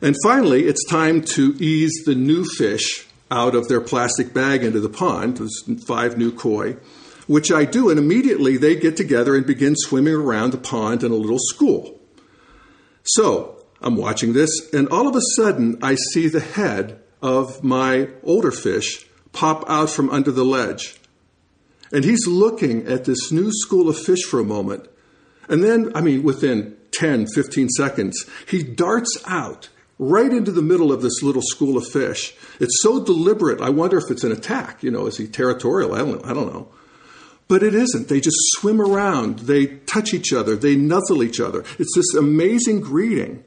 And 0.01 0.15
finally, 0.21 0.65
it's 0.65 0.85
time 0.85 1.21
to 1.35 1.55
ease 1.59 2.03
the 2.05 2.15
new 2.15 2.43
fish 2.43 3.07
out 3.31 3.55
of 3.55 3.69
their 3.69 3.81
plastic 3.81 4.33
bag 4.33 4.63
into 4.63 4.81
the 4.81 4.89
pond. 4.89 5.37
There's 5.37 5.63
five 5.87 6.17
new 6.17 6.31
koi, 6.31 6.75
which 7.27 7.51
I 7.51 7.65
do, 7.65 7.89
and 7.89 7.99
immediately 7.99 8.57
they 8.57 8.75
get 8.75 8.97
together 8.97 9.35
and 9.35 9.45
begin 9.45 9.75
swimming 9.75 10.13
around 10.13 10.51
the 10.51 10.57
pond 10.57 11.03
in 11.03 11.11
a 11.11 11.15
little 11.15 11.39
school. 11.39 11.99
So 13.03 13.63
I'm 13.81 13.95
watching 13.95 14.33
this, 14.33 14.73
and 14.73 14.87
all 14.89 15.07
of 15.07 15.15
a 15.15 15.21
sudden 15.35 15.77
I 15.81 15.95
see 15.95 16.27
the 16.27 16.39
head 16.39 17.01
of 17.21 17.63
my 17.63 18.09
older 18.23 18.51
fish 18.51 19.05
pop 19.31 19.67
out 19.69 19.89
from 19.89 20.09
under 20.09 20.31
the 20.31 20.45
ledge. 20.45 20.99
And 21.91 22.03
he's 22.03 22.25
looking 22.27 22.87
at 22.87 23.05
this 23.05 23.31
new 23.31 23.51
school 23.51 23.89
of 23.89 23.97
fish 23.97 24.23
for 24.23 24.39
a 24.39 24.45
moment. 24.45 24.87
And 25.47 25.63
then, 25.63 25.91
I 25.95 26.01
mean, 26.01 26.23
within 26.23 26.75
10, 26.91 27.27
15 27.27 27.69
seconds, 27.69 28.25
he 28.47 28.63
darts 28.63 29.21
out 29.27 29.69
right 29.99 30.31
into 30.31 30.51
the 30.51 30.61
middle 30.61 30.91
of 30.91 31.01
this 31.01 31.21
little 31.21 31.41
school 31.41 31.77
of 31.77 31.87
fish. 31.87 32.33
It's 32.59 32.81
so 32.81 33.03
deliberate. 33.03 33.61
I 33.61 33.69
wonder 33.69 33.97
if 33.97 34.09
it's 34.09 34.23
an 34.23 34.31
attack. 34.31 34.81
You 34.81 34.91
know, 34.91 35.05
is 35.05 35.17
he 35.17 35.27
territorial? 35.27 35.93
I 35.93 35.99
don't, 35.99 36.25
I 36.25 36.33
don't 36.33 36.51
know. 36.51 36.69
But 37.47 37.61
it 37.61 37.75
isn't. 37.75 38.07
They 38.07 38.19
just 38.19 38.37
swim 38.53 38.81
around. 38.81 39.39
They 39.39 39.67
touch 39.67 40.13
each 40.13 40.31
other. 40.31 40.55
They 40.55 40.75
nuzzle 40.75 41.23
each 41.23 41.39
other. 41.39 41.63
It's 41.77 41.95
this 41.95 42.13
amazing 42.15 42.81
greeting 42.81 43.43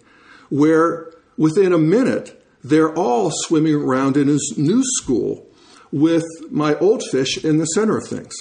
where 0.48 1.12
within 1.36 1.72
a 1.72 1.78
minute, 1.78 2.42
they're 2.62 2.94
all 2.94 3.30
swimming 3.32 3.74
around 3.74 4.16
in 4.16 4.28
his 4.28 4.54
new 4.56 4.82
school 4.84 5.46
with 5.92 6.24
my 6.50 6.76
old 6.78 7.02
fish 7.10 7.42
in 7.44 7.58
the 7.58 7.64
center 7.64 7.96
of 7.96 8.08
things. 8.08 8.34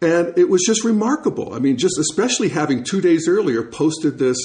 And 0.00 0.36
it 0.38 0.48
was 0.48 0.62
just 0.64 0.84
remarkable. 0.84 1.54
I 1.54 1.58
mean, 1.58 1.78
just 1.78 1.98
especially 1.98 2.50
having 2.50 2.84
two 2.84 3.00
days 3.00 3.26
earlier 3.28 3.62
posted 3.62 4.18
this 4.18 4.36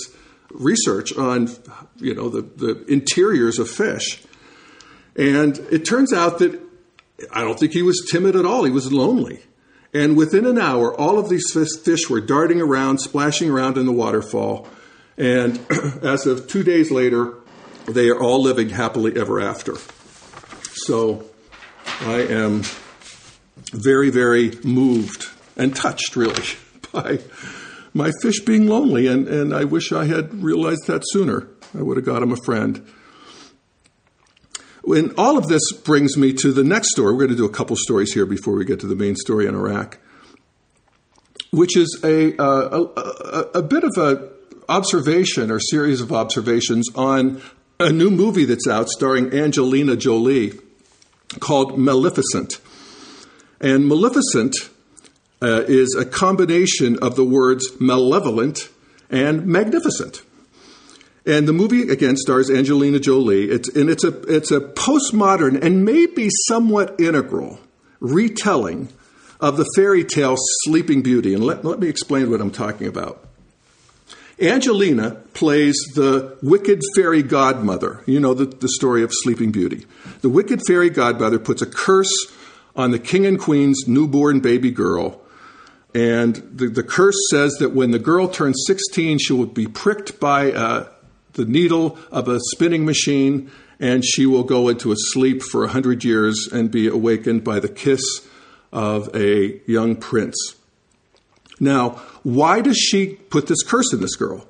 research 0.49 1.15
on, 1.17 1.49
you 1.97 2.15
know, 2.15 2.29
the, 2.29 2.41
the 2.41 2.85
interiors 2.91 3.59
of 3.59 3.69
fish. 3.69 4.23
And 5.15 5.57
it 5.71 5.85
turns 5.85 6.13
out 6.13 6.39
that 6.39 6.59
I 7.31 7.41
don't 7.41 7.59
think 7.59 7.73
he 7.73 7.83
was 7.83 8.07
timid 8.09 8.35
at 8.35 8.45
all. 8.45 8.63
He 8.63 8.71
was 8.71 8.91
lonely. 8.91 9.41
And 9.93 10.15
within 10.15 10.45
an 10.45 10.57
hour, 10.57 10.93
all 10.93 11.19
of 11.19 11.29
these 11.29 11.51
fish 11.53 12.09
were 12.09 12.21
darting 12.21 12.61
around, 12.61 12.99
splashing 12.99 13.49
around 13.49 13.77
in 13.77 13.85
the 13.85 13.91
waterfall. 13.91 14.67
And 15.17 15.59
as 16.01 16.25
of 16.25 16.47
two 16.47 16.63
days 16.63 16.91
later, 16.91 17.33
they 17.87 18.09
are 18.09 18.19
all 18.19 18.41
living 18.41 18.69
happily 18.69 19.17
ever 19.17 19.41
after. 19.41 19.75
So 20.73 21.25
I 22.01 22.21
am 22.21 22.63
very, 23.73 24.09
very 24.09 24.51
moved 24.63 25.27
and 25.57 25.75
touched, 25.75 26.15
really, 26.15 26.43
by 26.93 27.19
my 27.93 28.11
fish 28.21 28.39
being 28.39 28.67
lonely. 28.67 29.07
And, 29.07 29.27
and 29.27 29.53
I 29.53 29.65
wish 29.65 29.91
I 29.91 30.05
had 30.05 30.41
realized 30.41 30.87
that 30.87 31.03
sooner. 31.05 31.47
I 31.77 31.81
would 31.81 31.97
have 31.97 32.05
got 32.05 32.23
him 32.23 32.31
a 32.31 32.37
friend. 32.45 32.85
And 34.85 35.13
all 35.17 35.37
of 35.37 35.47
this 35.47 35.71
brings 35.83 36.17
me 36.17 36.33
to 36.33 36.51
the 36.51 36.63
next 36.63 36.91
story. 36.91 37.13
We're 37.13 37.19
going 37.19 37.31
to 37.31 37.35
do 37.35 37.45
a 37.45 37.49
couple 37.49 37.75
stories 37.75 38.13
here 38.13 38.25
before 38.25 38.55
we 38.55 38.65
get 38.65 38.79
to 38.81 38.87
the 38.87 38.95
main 38.95 39.15
story 39.15 39.47
in 39.47 39.53
Iraq, 39.53 39.99
which 41.51 41.77
is 41.77 41.99
a, 42.03 42.35
uh, 42.41 42.85
a, 42.95 43.59
a, 43.59 43.61
bit 43.61 43.83
of 43.83 43.95
a 43.97 44.29
observation 44.67 45.51
or 45.51 45.59
series 45.59 46.01
of 46.01 46.11
observations 46.11 46.87
on 46.95 47.41
a 47.79 47.91
new 47.91 48.09
movie 48.09 48.45
that's 48.45 48.67
out 48.67 48.89
starring 48.89 49.33
Angelina 49.33 49.95
Jolie 49.95 50.53
called 51.39 51.77
Maleficent. 51.77 52.59
And 53.59 53.87
Maleficent 53.87 54.55
uh, 55.41 55.63
is 55.67 55.95
a 55.95 56.05
combination 56.05 56.97
of 57.01 57.15
the 57.15 57.23
words 57.23 57.79
malevolent 57.79 58.69
and 59.09 59.45
magnificent. 59.45 60.23
And 61.25 61.47
the 61.47 61.53
movie 61.53 61.89
again 61.89 62.17
stars 62.17 62.49
Angelina 62.49 62.99
Jolie. 62.99 63.49
It's, 63.49 63.69
and 63.69 63.89
it's 63.89 64.03
a 64.03 64.21
it's 64.23 64.51
a 64.51 64.59
postmodern 64.59 65.63
and 65.63 65.85
maybe 65.85 66.29
somewhat 66.47 66.99
integral 66.99 67.59
retelling 67.99 68.89
of 69.39 69.57
the 69.57 69.65
fairy 69.75 70.03
tale 70.03 70.35
Sleeping 70.63 71.01
Beauty. 71.01 71.33
And 71.33 71.43
let, 71.43 71.63
let 71.63 71.79
me 71.79 71.87
explain 71.87 72.29
what 72.29 72.41
I'm 72.41 72.51
talking 72.51 72.87
about. 72.87 73.23
Angelina 74.39 75.11
plays 75.33 75.75
the 75.93 76.37
wicked 76.41 76.81
fairy 76.95 77.21
godmother. 77.21 78.03
You 78.07 78.19
know 78.19 78.33
the, 78.33 78.45
the 78.45 78.69
story 78.69 79.03
of 79.03 79.11
Sleeping 79.13 79.51
Beauty. 79.51 79.85
The 80.21 80.29
wicked 80.29 80.61
fairy 80.65 80.89
godmother 80.89 81.37
puts 81.37 81.61
a 81.61 81.67
curse 81.67 82.11
on 82.75 82.89
the 82.89 82.97
king 82.97 83.27
and 83.27 83.39
queen's 83.39 83.87
newborn 83.87 84.39
baby 84.39 84.71
girl. 84.71 85.21
And 85.93 86.35
the, 86.35 86.67
the 86.67 86.83
curse 86.83 87.17
says 87.29 87.53
that 87.59 87.71
when 87.71 87.91
the 87.91 87.99
girl 87.99 88.27
turns 88.27 88.63
16, 88.65 89.19
she 89.19 89.33
will 89.33 89.45
be 89.45 89.67
pricked 89.67 90.19
by 90.19 90.51
uh, 90.53 90.87
the 91.33 91.45
needle 91.45 91.97
of 92.11 92.27
a 92.27 92.39
spinning 92.51 92.85
machine 92.85 93.51
and 93.81 94.05
she 94.05 94.27
will 94.27 94.43
go 94.43 94.69
into 94.69 94.91
a 94.91 94.95
sleep 94.95 95.41
for 95.41 95.65
a 95.65 95.69
hundred 95.69 96.03
years 96.03 96.47
and 96.51 96.69
be 96.69 96.87
awakened 96.87 97.43
by 97.43 97.59
the 97.59 97.67
kiss 97.67 98.01
of 98.71 99.13
a 99.15 99.59
young 99.65 99.95
prince. 99.95 100.55
Now, 101.59 102.01
why 102.23 102.61
does 102.61 102.77
she 102.77 103.15
put 103.15 103.47
this 103.47 103.63
curse 103.63 103.91
in 103.91 103.99
this 103.99 104.15
girl? 104.15 104.47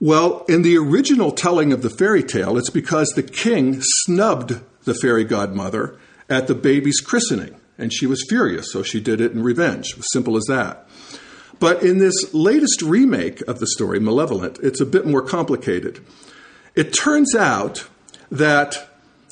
Well, 0.00 0.44
in 0.48 0.62
the 0.62 0.76
original 0.76 1.30
telling 1.32 1.72
of 1.72 1.82
the 1.82 1.90
fairy 1.90 2.22
tale, 2.22 2.58
it's 2.58 2.70
because 2.70 3.08
the 3.10 3.22
king 3.22 3.80
snubbed 3.80 4.60
the 4.84 4.94
fairy 4.94 5.24
godmother 5.24 5.98
at 6.28 6.46
the 6.46 6.54
baby's 6.54 7.00
christening, 7.00 7.56
and 7.76 7.92
she 7.92 8.06
was 8.06 8.24
furious, 8.28 8.72
so 8.72 8.82
she 8.82 9.00
did 9.00 9.20
it 9.20 9.32
in 9.32 9.42
revenge. 9.42 9.94
Simple 10.12 10.36
as 10.36 10.44
that. 10.48 10.87
But 11.60 11.82
in 11.82 11.98
this 11.98 12.32
latest 12.32 12.82
remake 12.82 13.40
of 13.42 13.58
the 13.58 13.66
story, 13.66 13.98
Malevolent, 13.98 14.58
it's 14.62 14.80
a 14.80 14.86
bit 14.86 15.06
more 15.06 15.22
complicated. 15.22 16.04
It 16.74 16.92
turns 16.92 17.34
out 17.34 17.88
that 18.30 18.88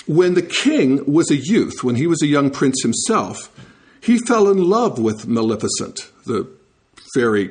when 0.06 0.34
the 0.34 0.42
king 0.42 1.12
was 1.12 1.30
a 1.30 1.36
youth, 1.36 1.84
when 1.84 1.96
he 1.96 2.06
was 2.06 2.22
a 2.22 2.26
young 2.26 2.50
prince 2.50 2.82
himself, 2.82 3.50
he 4.00 4.18
fell 4.18 4.48
in 4.48 4.62
love 4.62 4.98
with 4.98 5.26
Maleficent, 5.26 6.10
the 6.26 6.48
fairy 7.14 7.50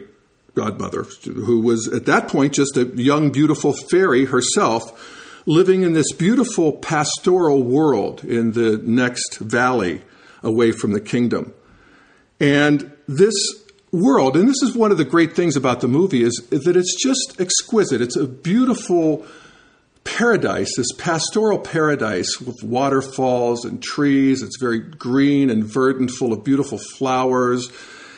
godmother, 0.55 1.03
who 1.24 1.60
was 1.60 1.88
at 1.89 2.05
that 2.05 2.27
point 2.27 2.53
just 2.53 2.77
a 2.77 2.86
young, 2.96 3.29
beautiful 3.29 3.74
fairy 3.74 4.25
herself, 4.25 5.22
living 5.46 5.84
in 5.84 5.94
this 5.94 6.12
beautiful 6.13 6.72
pastoral 6.72 7.62
world 7.62 8.24
in 8.24 8.53
the 8.53 8.77
next 8.84 9.38
valley 9.38 10.01
away 10.41 10.72
from 10.72 10.94
the 10.94 11.01
kingdom. 11.01 11.53
And 12.39 12.91
this 13.08 13.34
world, 13.96 14.38
and 14.38 14.48
this 14.48 14.62
is 14.62 14.75
one 14.75 14.92
of 14.92 14.98
the 14.98 15.06
great 15.06 15.36
things 15.36 15.56
about 15.56 15.82
the 15.82 15.88
movie, 15.88 16.24
is 16.24 16.36
that 16.50 16.75
it's 16.78 17.02
just 17.02 17.40
exquisite. 17.40 18.02
It's 18.02 18.16
a 18.16 18.28
beautiful 18.28 19.25
paradise, 20.04 20.72
this 20.78 20.92
pastoral 20.98 21.58
paradise 21.58 22.40
with 22.40 22.62
waterfalls 22.64 23.66
and 23.66 23.82
trees. 23.82 24.44
It's 24.44 24.58
very 24.60 24.80
green 24.80 25.50
and 25.50 25.64
verdant, 25.64 26.12
full 26.12 26.32
of 26.32 26.44
beautiful 26.44 26.78
flowers 26.78 27.72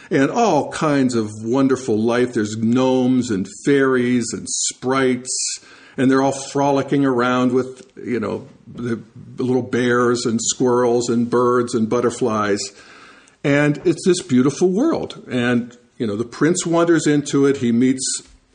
and 0.09 0.29
all 0.29 0.71
kinds 0.71 1.15
of 1.15 1.29
wonderful 1.43 1.97
life. 1.97 2.33
There's 2.33 2.57
gnomes 2.57 3.29
and 3.31 3.47
fairies 3.65 4.25
and 4.33 4.47
sprites, 4.49 5.59
and 5.97 6.11
they're 6.11 6.21
all 6.21 6.31
frolicking 6.31 7.05
around 7.05 7.51
with, 7.53 7.91
you 7.97 8.19
know, 8.19 8.47
the 8.67 9.01
little 9.37 9.63
bears 9.63 10.25
and 10.25 10.39
squirrels 10.41 11.09
and 11.09 11.29
birds 11.29 11.73
and 11.73 11.89
butterflies. 11.89 12.61
And 13.43 13.77
it's 13.85 14.05
this 14.05 14.21
beautiful 14.21 14.69
world. 14.69 15.23
And, 15.29 15.77
you 15.97 16.07
know, 16.07 16.15
the 16.15 16.25
prince 16.25 16.65
wanders 16.65 17.07
into 17.07 17.45
it. 17.45 17.57
He 17.57 17.71
meets 17.71 18.03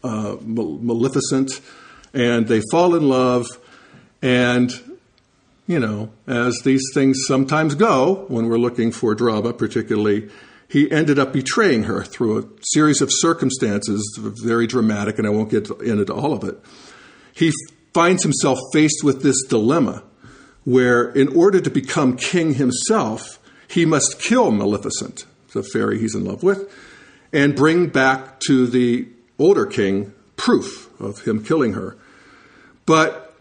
uh, 0.05 0.37
Maleficent, 0.41 1.61
and 2.12 2.49
they 2.49 2.61
fall 2.71 2.95
in 2.95 3.09
love. 3.09 3.47
And, 4.21 4.73
you 5.67 5.79
know, 5.79 6.11
as 6.27 6.61
these 6.65 6.83
things 6.93 7.19
sometimes 7.27 7.75
go 7.75 8.27
when 8.29 8.49
we're 8.49 8.59
looking 8.59 8.93
for 8.93 9.15
drama, 9.15 9.53
particularly 9.53 10.31
he 10.73 10.91
ended 10.91 11.19
up 11.19 11.35
betraying 11.35 11.83
her 11.83 12.03
through 12.03 12.39
a 12.39 12.45
series 12.62 13.03
of 13.03 13.11
circumstances, 13.12 14.19
very 14.19 14.67
dramatic, 14.67 15.19
and 15.19 15.27
I 15.27 15.31
won't 15.31 15.51
get 15.51 15.69
into 15.83 16.15
all 16.15 16.33
of 16.33 16.45
it. 16.45 16.59
He 17.35 17.53
finds 17.93 18.23
himself 18.23 18.59
faced 18.73 19.05
with 19.05 19.23
this 19.23 19.43
dilemma 19.43 20.03
where, 20.65 21.11
in 21.11 21.29
order 21.37 21.61
to 21.61 21.69
become 21.69 22.17
king 22.17 22.55
himself, 22.55 23.39
he 23.73 23.87
must 23.87 24.21
kill 24.21 24.50
Maleficent, 24.50 25.25
the 25.52 25.62
fairy 25.62 25.99
he's 25.99 26.14
in 26.14 26.25
love 26.25 26.43
with, 26.43 26.71
and 27.33 27.57
bring 27.57 27.88
back 27.88 28.38
to 28.41 28.67
the 28.67 29.09
older 29.38 29.64
king 29.64 30.12
proof 30.37 30.88
of 31.00 31.23
him 31.23 31.43
killing 31.45 31.73
her. 31.73 31.97
But 32.85 33.35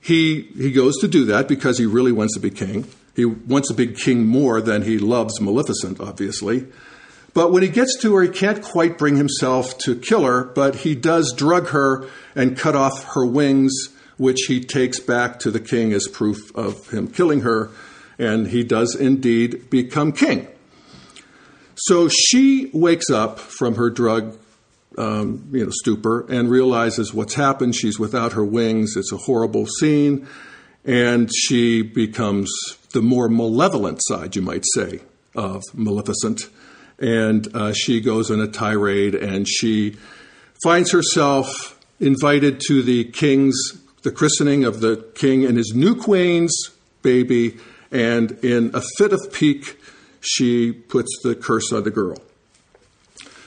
he, 0.00 0.42
he 0.56 0.72
goes 0.72 0.98
to 0.98 1.08
do 1.08 1.24
that 1.26 1.48
because 1.48 1.78
he 1.78 1.86
really 1.86 2.12
wants 2.12 2.34
to 2.34 2.40
be 2.40 2.50
king. 2.50 2.86
He 3.14 3.24
wants 3.24 3.68
to 3.68 3.74
be 3.74 3.86
king 3.88 4.26
more 4.26 4.60
than 4.60 4.82
he 4.82 4.98
loves 4.98 5.40
Maleficent, 5.40 6.00
obviously. 6.00 6.66
But 7.34 7.52
when 7.52 7.62
he 7.62 7.68
gets 7.68 7.96
to 8.02 8.14
her, 8.14 8.22
he 8.22 8.28
can't 8.28 8.62
quite 8.62 8.98
bring 8.98 9.16
himself 9.16 9.78
to 9.78 9.96
kill 9.96 10.24
her, 10.24 10.44
but 10.44 10.76
he 10.76 10.94
does 10.94 11.32
drug 11.32 11.68
her 11.68 12.06
and 12.34 12.58
cut 12.58 12.76
off 12.76 13.14
her 13.14 13.24
wings, 13.24 13.72
which 14.18 14.40
he 14.48 14.60
takes 14.60 15.00
back 15.00 15.38
to 15.40 15.50
the 15.50 15.60
king 15.60 15.94
as 15.94 16.08
proof 16.08 16.54
of 16.54 16.90
him 16.90 17.08
killing 17.08 17.40
her. 17.40 17.70
And 18.22 18.48
he 18.48 18.62
does 18.62 18.94
indeed 18.94 19.70
become 19.70 20.12
king. 20.12 20.48
So 21.74 22.08
she 22.08 22.70
wakes 22.72 23.10
up 23.10 23.38
from 23.38 23.74
her 23.74 23.90
drug 23.90 24.38
um, 24.98 25.48
you 25.52 25.64
know, 25.64 25.70
stupor 25.72 26.26
and 26.28 26.50
realizes 26.50 27.14
what's 27.14 27.34
happened. 27.34 27.74
She's 27.74 27.98
without 27.98 28.34
her 28.34 28.44
wings. 28.44 28.94
It's 28.96 29.10
a 29.10 29.16
horrible 29.16 29.66
scene. 29.66 30.28
And 30.84 31.30
she 31.34 31.82
becomes 31.82 32.52
the 32.92 33.00
more 33.00 33.28
malevolent 33.28 34.00
side, 34.02 34.36
you 34.36 34.42
might 34.42 34.64
say, 34.74 35.00
of 35.34 35.62
Maleficent 35.72 36.42
and 37.02 37.54
uh, 37.54 37.72
she 37.72 38.00
goes 38.00 38.30
on 38.30 38.40
a 38.40 38.46
tirade 38.46 39.14
and 39.14 39.46
she 39.48 39.96
finds 40.62 40.92
herself 40.92 41.78
invited 41.98 42.60
to 42.68 42.82
the 42.82 43.04
king's 43.04 43.56
the 44.02 44.12
christening 44.12 44.64
of 44.64 44.80
the 44.80 44.96
king 45.14 45.44
and 45.44 45.56
his 45.56 45.72
new 45.74 45.94
queen's 45.94 46.52
baby 47.02 47.58
and 47.92 48.32
in 48.44 48.70
a 48.74 48.82
fit 48.96 49.12
of 49.12 49.20
pique 49.32 49.78
she 50.20 50.72
puts 50.72 51.10
the 51.22 51.34
curse 51.34 51.72
on 51.72 51.84
the 51.84 51.90
girl 51.90 52.16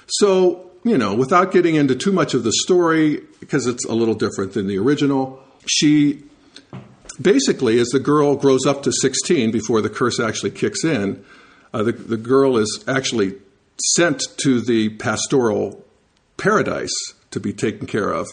so 0.08 0.70
you 0.84 0.98
know 0.98 1.14
without 1.14 1.52
getting 1.52 1.76
into 1.76 1.96
too 1.96 2.12
much 2.12 2.34
of 2.34 2.44
the 2.44 2.52
story 2.64 3.22
because 3.40 3.66
it's 3.66 3.86
a 3.86 3.94
little 3.94 4.16
different 4.16 4.54
than 4.54 4.68
the 4.68 4.78
original 4.78 5.42
she 5.66 6.24
basically 7.22 7.80
as 7.80 7.88
the 7.90 8.00
girl 8.00 8.36
grows 8.36 8.66
up 8.66 8.84
to 8.84 8.92
16 8.92 9.52
before 9.52 9.82
the 9.82 9.90
curse 9.90 10.20
actually 10.20 10.52
kicks 10.52 10.84
in 10.84 11.24
uh, 11.74 11.84
the, 11.84 11.92
the 11.92 12.18
girl 12.18 12.58
is 12.58 12.84
actually 12.88 13.34
sent 13.96 14.24
to 14.38 14.62
the 14.62 14.90
pastoral 14.90 15.84
paradise 16.38 16.94
to 17.32 17.40
be 17.40 17.54
taken 17.54 17.88
care 17.88 18.12
of 18.12 18.28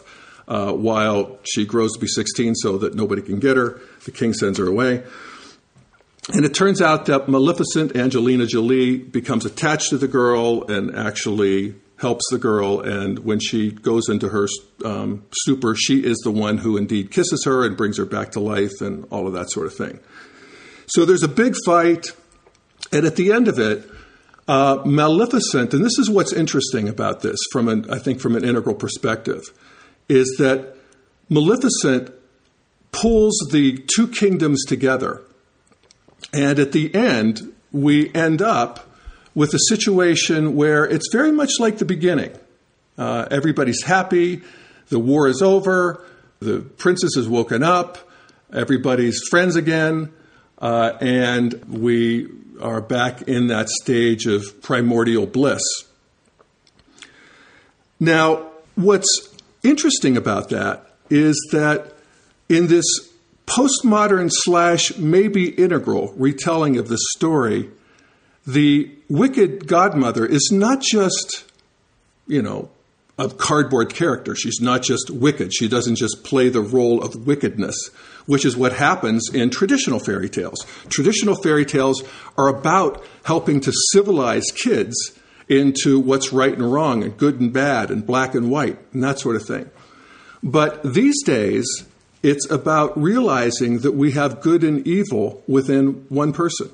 uh, 0.49 0.73
while 0.73 1.39
she 1.45 1.65
grows 1.65 1.93
to 1.93 1.99
be 1.99 2.07
16 2.07 2.55
so 2.57 2.79
that 2.79 2.95
nobody 2.95 3.23
can 3.23 3.39
get 3.39 3.57
her. 3.57 3.81
The 4.05 4.11
king 4.11 4.33
sends 4.33 4.59
her 4.59 4.67
away. 4.67 5.03
And 6.29 6.45
it 6.45 6.55
turns 6.55 6.81
out 6.81 7.07
that 7.07 7.29
Maleficent, 7.29 7.97
Angelina 7.97 8.47
Jolie, 8.47 8.99
becomes 8.99 9.45
attached 9.45 9.91
to 9.91 9.99
the 9.99 10.07
girl 10.07 10.65
and 10.71 10.95
actually 10.95 11.75
helps 11.99 12.25
the 12.31 12.39
girl. 12.39 12.81
And 12.81 13.21
when 13.21 13.41
she 13.41 13.73
goes 13.73 14.09
into 14.09 14.29
her 14.29 14.47
um, 14.85 15.25
stupor, 15.33 15.75
she 15.75 16.05
is 16.05 16.19
the 16.19 16.31
one 16.31 16.59
who 16.59 16.77
indeed 16.77 17.11
kisses 17.11 17.45
her 17.45 17.65
and 17.67 17.77
brings 17.77 17.99
her 17.99 18.05
back 18.05 18.33
to 18.33 18.41
life 18.41 18.81
and 18.81 19.05
all 19.11 19.27
of 19.27 19.33
that 19.33 19.51
sort 19.51 19.67
of 19.67 19.75
thing. 19.75 19.99
So 20.87 21.05
there's 21.05 21.23
a 21.23 21.29
big 21.29 21.55
fight. 21.65 22.07
And 22.93 23.05
at 23.05 23.17
the 23.17 23.33
end 23.33 23.49
of 23.49 23.59
it, 23.59 23.89
uh, 24.47 24.83
Maleficent, 24.85 25.73
and 25.73 25.85
this 25.85 25.99
is 25.99 26.11
what's 26.11 26.33
interesting 26.33 26.89
about 26.89 27.23
this 27.23 27.39
from 27.53 27.69
an, 27.69 27.91
I 27.91 27.99
think 27.99 28.21
from 28.21 28.37
an 28.37 28.45
integral 28.45 28.75
perspective, 28.75 29.43
is 30.09 30.37
that 30.39 30.77
Maleficent 31.29 32.13
pulls 32.91 33.39
the 33.51 33.85
two 33.95 34.09
kingdoms 34.09 34.65
together. 34.65 35.23
And 36.33 36.59
at 36.59 36.73
the 36.73 36.95
end, 36.95 37.53
we 37.73 38.13
end 38.15 38.41
up 38.41 38.89
with 39.35 39.55
a 39.55 39.59
situation 39.69 40.55
where 40.55 40.85
it's 40.85 41.09
very 41.13 41.33
much 41.33 41.53
like 41.59 41.79
the 41.79 41.85
beginning. 41.85 42.33
Uh, 42.99 43.27
everybody's 43.31 43.83
happy, 43.83 44.43
the 44.89 44.99
war 44.99 45.27
is 45.27 45.41
over, 45.41 46.05
the 46.41 46.61
princess 46.61 47.13
has 47.17 47.29
woken 47.29 47.63
up, 47.63 47.99
everybody's 48.53 49.21
friends 49.31 49.57
again, 49.57 50.13
uh, 50.59 50.93
and 51.01 51.55
we 51.69 52.29
are 52.61 52.81
back 52.81 53.23
in 53.23 53.49
that 53.49 53.69
stage 53.69 54.27
of 54.27 54.63
primordial 54.63 55.27
bliss. 55.27 55.63
Now, 57.99 58.51
what's 58.75 59.35
interesting 59.63 60.17
about 60.17 60.51
that 60.51 60.87
is 61.09 61.37
that 61.53 61.95
in 62.49 62.67
this 62.67 62.85
postmodern 63.47 64.31
slash 64.31 64.97
maybe 64.97 65.51
integral 65.51 66.13
retelling 66.17 66.77
of 66.79 66.89
the 66.89 66.99
story, 67.17 67.71
the 68.47 68.91
wicked 69.09 69.67
godmother 69.67 70.27
is 70.27 70.51
not 70.53 70.81
just, 70.81 71.45
you 72.27 72.43
know, 72.43 72.71
a 73.19 73.29
cardboard 73.29 73.95
character. 73.95 74.35
She's 74.35 74.61
not 74.61 74.83
just 74.83 75.11
wicked. 75.11 75.55
She 75.55 75.69
doesn't 75.69 75.97
just 75.97 76.25
play 76.25 76.49
the 76.49 76.63
role 76.63 77.03
of 77.03 77.27
wickedness 77.27 77.91
which 78.27 78.45
is 78.45 78.57
what 78.57 78.73
happens 78.73 79.29
in 79.33 79.51
traditional 79.51 79.99
fairy 79.99 80.29
tales. 80.29 80.65
Traditional 80.89 81.35
fairy 81.35 81.65
tales 81.65 82.03
are 82.37 82.49
about 82.49 83.05
helping 83.25 83.61
to 83.61 83.73
civilize 83.91 84.45
kids 84.55 85.19
into 85.49 85.99
what's 85.99 86.33
right 86.33 86.53
and 86.53 86.73
wrong 86.73 87.03
and 87.03 87.17
good 87.17 87.41
and 87.41 87.53
bad 87.53 87.91
and 87.91 88.07
black 88.07 88.35
and 88.35 88.51
white 88.51 88.79
and 88.93 89.03
that 89.03 89.19
sort 89.19 89.37
of 89.37 89.47
thing. 89.47 89.69
But 90.43 90.83
these 90.83 91.23
days, 91.25 91.67
it's 92.23 92.51
about 92.51 92.97
realizing 93.01 93.81
that 93.81 93.93
we 93.93 94.13
have 94.13 94.41
good 94.41 94.63
and 94.63 94.87
evil 94.87 95.43
within 95.47 96.07
one 96.09 96.33
person. 96.33 96.71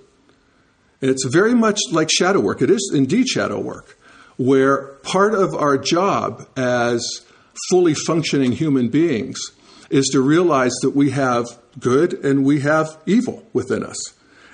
And 1.01 1.11
it's 1.11 1.25
very 1.25 1.55
much 1.55 1.81
like 1.91 2.11
shadow 2.11 2.41
work. 2.41 2.61
It 2.61 2.71
is 2.71 2.91
indeed 2.95 3.29
shadow 3.29 3.61
work, 3.61 3.97
where 4.37 4.89
part 5.03 5.35
of 5.35 5.55
our 5.55 5.79
job 5.79 6.49
as 6.57 7.07
fully 7.71 7.95
functioning 7.95 8.53
human 8.53 8.89
beings 8.89 9.41
is 9.91 10.07
to 10.09 10.21
realize 10.21 10.73
that 10.83 10.95
we 10.95 11.11
have 11.11 11.47
good 11.79 12.13
and 12.25 12.45
we 12.45 12.61
have 12.61 12.99
evil 13.07 13.47
within 13.53 13.83
us. 13.83 13.99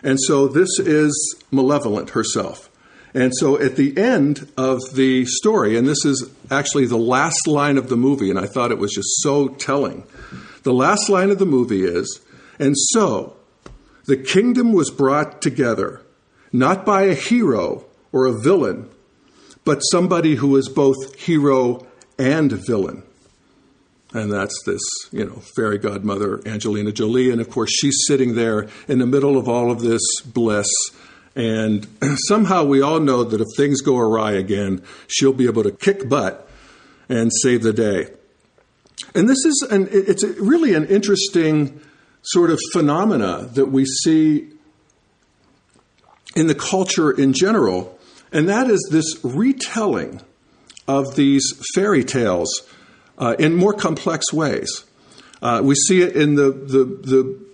And 0.03 0.19
so 0.21 0.49
this 0.49 0.79
is 0.79 1.37
Malevolent 1.51 2.11
herself. 2.11 2.71
And 3.15 3.33
so 3.37 3.61
at 3.61 3.77
the 3.77 3.97
end 3.97 4.51
of 4.57 4.81
the 4.95 5.25
story, 5.25 5.77
and 5.77 5.87
this 5.87 6.05
is 6.05 6.29
actually 6.51 6.87
the 6.87 6.99
last 6.99 7.47
line 7.47 7.79
of 7.79 7.89
the 7.89 7.97
movie, 7.97 8.29
and 8.29 8.39
I 8.39 8.47
thought 8.47 8.73
it 8.73 8.79
was 8.79 8.93
just 8.93 9.23
so 9.23 9.49
telling. 9.49 10.05
The 10.65 10.75
last 10.75 11.09
line 11.09 11.31
of 11.31 11.39
the 11.39 11.47
movie 11.47 11.85
is 11.85 12.21
And 12.59 12.75
so 12.77 13.37
the 14.07 14.17
kingdom 14.17 14.73
was 14.73 14.91
brought 14.91 15.41
together, 15.41 16.03
not 16.53 16.85
by 16.85 17.05
a 17.05 17.15
hero 17.15 17.87
or 18.13 18.27
a 18.27 18.39
villain, 18.39 18.91
but 19.65 19.81
somebody 19.81 20.35
who 20.35 20.57
is 20.57 20.69
both 20.69 21.15
hero 21.19 21.87
and 22.19 22.53
villain 22.53 23.03
and 24.15 24.33
that's 24.33 24.57
this, 24.65 24.81
you 25.11 25.25
know, 25.25 25.43
fairy 25.57 25.77
godmother 25.77 26.41
Angelina 26.47 26.93
Jolie, 26.93 27.31
and 27.31 27.41
of 27.41 27.51
course 27.51 27.71
she's 27.73 28.05
sitting 28.07 28.37
there 28.37 28.69
in 28.87 29.01
the 29.01 29.07
middle 29.07 29.37
of 29.37 29.49
all 29.49 29.73
of 29.73 29.81
this 29.81 30.01
bliss. 30.25 30.69
And 31.35 31.89
somehow 32.29 32.63
we 32.65 32.81
all 32.81 33.01
know 33.01 33.25
that 33.25 33.41
if 33.41 33.49
things 33.57 33.81
go 33.81 33.99
awry 33.99 34.33
again, 34.33 34.83
she'll 35.09 35.33
be 35.33 35.47
able 35.47 35.65
to 35.65 35.73
kick 35.73 36.09
butt 36.09 36.49
and 37.09 37.33
save 37.43 37.65
the 37.65 37.73
day. 37.73 38.11
And 39.15 39.29
this 39.29 39.45
is 39.45 39.67
an 39.71 39.89
it's 39.91 40.25
really 40.25 40.75
an 40.75 40.87
interesting 40.87 41.81
sort 42.23 42.51
of 42.51 42.59
phenomena 42.73 43.49
that 43.53 43.67
we 43.67 43.85
see 43.85 44.51
in 46.35 46.47
the 46.47 46.55
culture 46.55 47.11
in 47.11 47.33
general, 47.33 47.99
and 48.33 48.49
that 48.49 48.69
is 48.69 48.89
this 48.91 49.23
retelling 49.23 50.21
of 50.89 51.17
these 51.17 51.45
fairy 51.75 52.05
tales 52.05 52.49
uh, 53.19 53.37
in 53.39 53.55
more 53.55 53.73
complex 53.73 54.33
ways. 54.33 54.85
Uh, 55.41 55.61
we 55.63 55.75
see 55.75 56.03
it 56.03 56.17
in 56.17 56.35
the 56.35 56.51
the, 56.51 56.85
the 56.85 57.45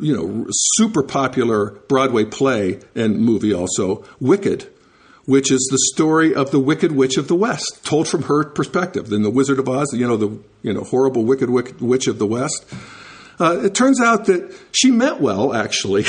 you 0.00 0.14
know 0.14 0.46
super 0.50 1.02
popular 1.02 1.70
Broadway 1.88 2.24
play 2.24 2.80
and 2.94 3.18
movie 3.18 3.54
also 3.54 4.04
Wicked, 4.20 4.68
which 5.28 5.52
is 5.52 5.68
the 5.70 5.78
story 5.92 6.34
of 6.34 6.52
the 6.52 6.58
Wicked 6.58 6.90
Witch 6.90 7.18
of 7.18 7.28
the 7.28 7.34
West, 7.34 7.80
told 7.84 8.08
from 8.08 8.22
her 8.22 8.44
perspective. 8.44 9.10
Then 9.10 9.22
the 9.22 9.28
Wizard 9.28 9.58
of 9.58 9.68
Oz, 9.68 9.92
you 9.92 10.08
know 10.08 10.16
the 10.16 10.38
you 10.62 10.72
know 10.72 10.84
horrible 10.84 11.26
Wicked, 11.26 11.50
Witch 11.50 12.06
of 12.06 12.18
the 12.18 12.26
West. 12.26 12.64
Uh, 13.38 13.60
it 13.62 13.74
turns 13.74 14.00
out 14.00 14.24
that 14.24 14.56
she 14.72 14.90
meant 14.90 15.20
well, 15.20 15.54
actually. 15.54 16.00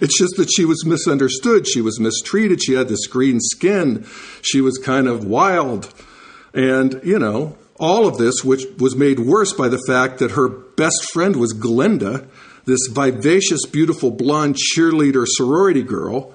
it's 0.00 0.18
just 0.18 0.36
that 0.38 0.48
she 0.56 0.64
was 0.64 0.86
misunderstood. 0.86 1.68
She 1.68 1.82
was 1.82 2.00
mistreated. 2.00 2.62
She 2.62 2.72
had 2.72 2.88
this 2.88 3.06
green 3.06 3.38
skin. 3.38 4.06
She 4.40 4.62
was 4.62 4.78
kind 4.78 5.06
of 5.06 5.24
wild. 5.24 5.92
And, 6.54 7.00
you 7.04 7.18
know, 7.18 7.56
all 7.78 8.08
of 8.08 8.16
this, 8.16 8.42
which 8.42 8.64
was 8.78 8.96
made 8.96 9.20
worse 9.20 9.52
by 9.52 9.68
the 9.68 9.82
fact 9.86 10.18
that 10.18 10.32
her 10.32 10.48
best 10.48 11.12
friend 11.12 11.36
was 11.36 11.52
Glinda, 11.52 12.26
this 12.64 12.88
vivacious, 12.90 13.64
beautiful, 13.66 14.10
blonde 14.10 14.56
cheerleader 14.56 15.26
sorority 15.28 15.82
girl. 15.82 16.33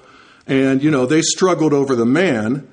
And, 0.50 0.82
you 0.82 0.90
know, 0.90 1.06
they 1.06 1.22
struggled 1.22 1.72
over 1.72 1.94
the 1.94 2.04
man, 2.04 2.68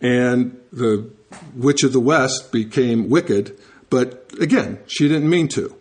and 0.00 0.58
the 0.72 1.10
Witch 1.56 1.82
of 1.82 1.92
the 1.92 2.00
West 2.00 2.52
became 2.52 3.10
wicked. 3.10 3.58
But 3.90 4.30
again, 4.40 4.78
she 4.86 5.08
didn't 5.08 5.28
mean 5.28 5.48
to. 5.48 5.74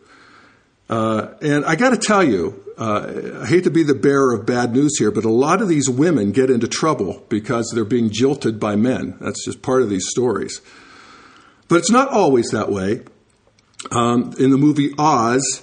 Uh, 0.89 1.35
and 1.41 1.63
I 1.63 1.75
got 1.75 1.91
to 1.91 1.97
tell 1.97 2.23
you, 2.23 2.63
uh, 2.79 3.41
I 3.43 3.45
hate 3.45 3.63
to 3.65 3.69
be 3.69 3.83
the 3.83 3.93
bearer 3.93 4.33
of 4.33 4.47
bad 4.47 4.73
news 4.73 4.97
here, 4.97 5.11
but 5.11 5.23
a 5.23 5.29
lot 5.29 5.61
of 5.61 5.67
these 5.67 5.87
women 5.87 6.31
get 6.31 6.49
into 6.49 6.67
trouble 6.67 7.23
because 7.29 7.71
they're 7.73 7.85
being 7.85 8.09
jilted 8.09 8.59
by 8.59 8.75
men. 8.75 9.15
That's 9.21 9.45
just 9.45 9.61
part 9.61 9.83
of 9.83 9.89
these 9.89 10.07
stories. 10.09 10.61
But 11.67 11.75
it's 11.77 11.91
not 11.91 12.09
always 12.09 12.49
that 12.49 12.71
way. 12.71 13.03
Um, 13.91 14.33
in 14.39 14.49
the 14.49 14.57
movie 14.57 14.91
Oz, 14.97 15.61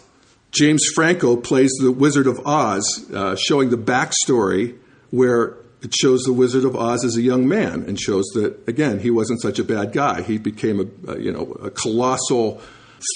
James 0.53 0.85
Franco 0.95 1.37
plays 1.37 1.73
the 1.81 1.91
Wizard 1.91 2.29
of 2.29 2.47
Oz, 2.47 3.11
uh, 3.13 3.35
showing 3.35 3.71
the 3.71 3.77
backstory 3.77 4.79
where 5.11 5.57
it 5.83 5.93
shows 5.95 6.23
the 6.23 6.33
Wizard 6.33 6.65
of 6.65 6.77
Oz 6.77 7.05
as 7.05 7.17
a 7.17 7.23
young 7.23 7.49
man 7.49 7.83
and 7.83 8.01
shows 8.01 8.25
that 8.35 8.57
again 8.69 9.01
he 9.01 9.11
wasn't 9.11 9.43
such 9.43 9.59
a 9.59 9.65
bad 9.65 9.93
guy. 9.93 10.23
He 10.23 10.39
became 10.39 10.81
a, 10.81 11.13
a 11.13 11.19
you 11.19 11.33
know 11.33 11.53
a 11.61 11.71
colossal 11.71 12.61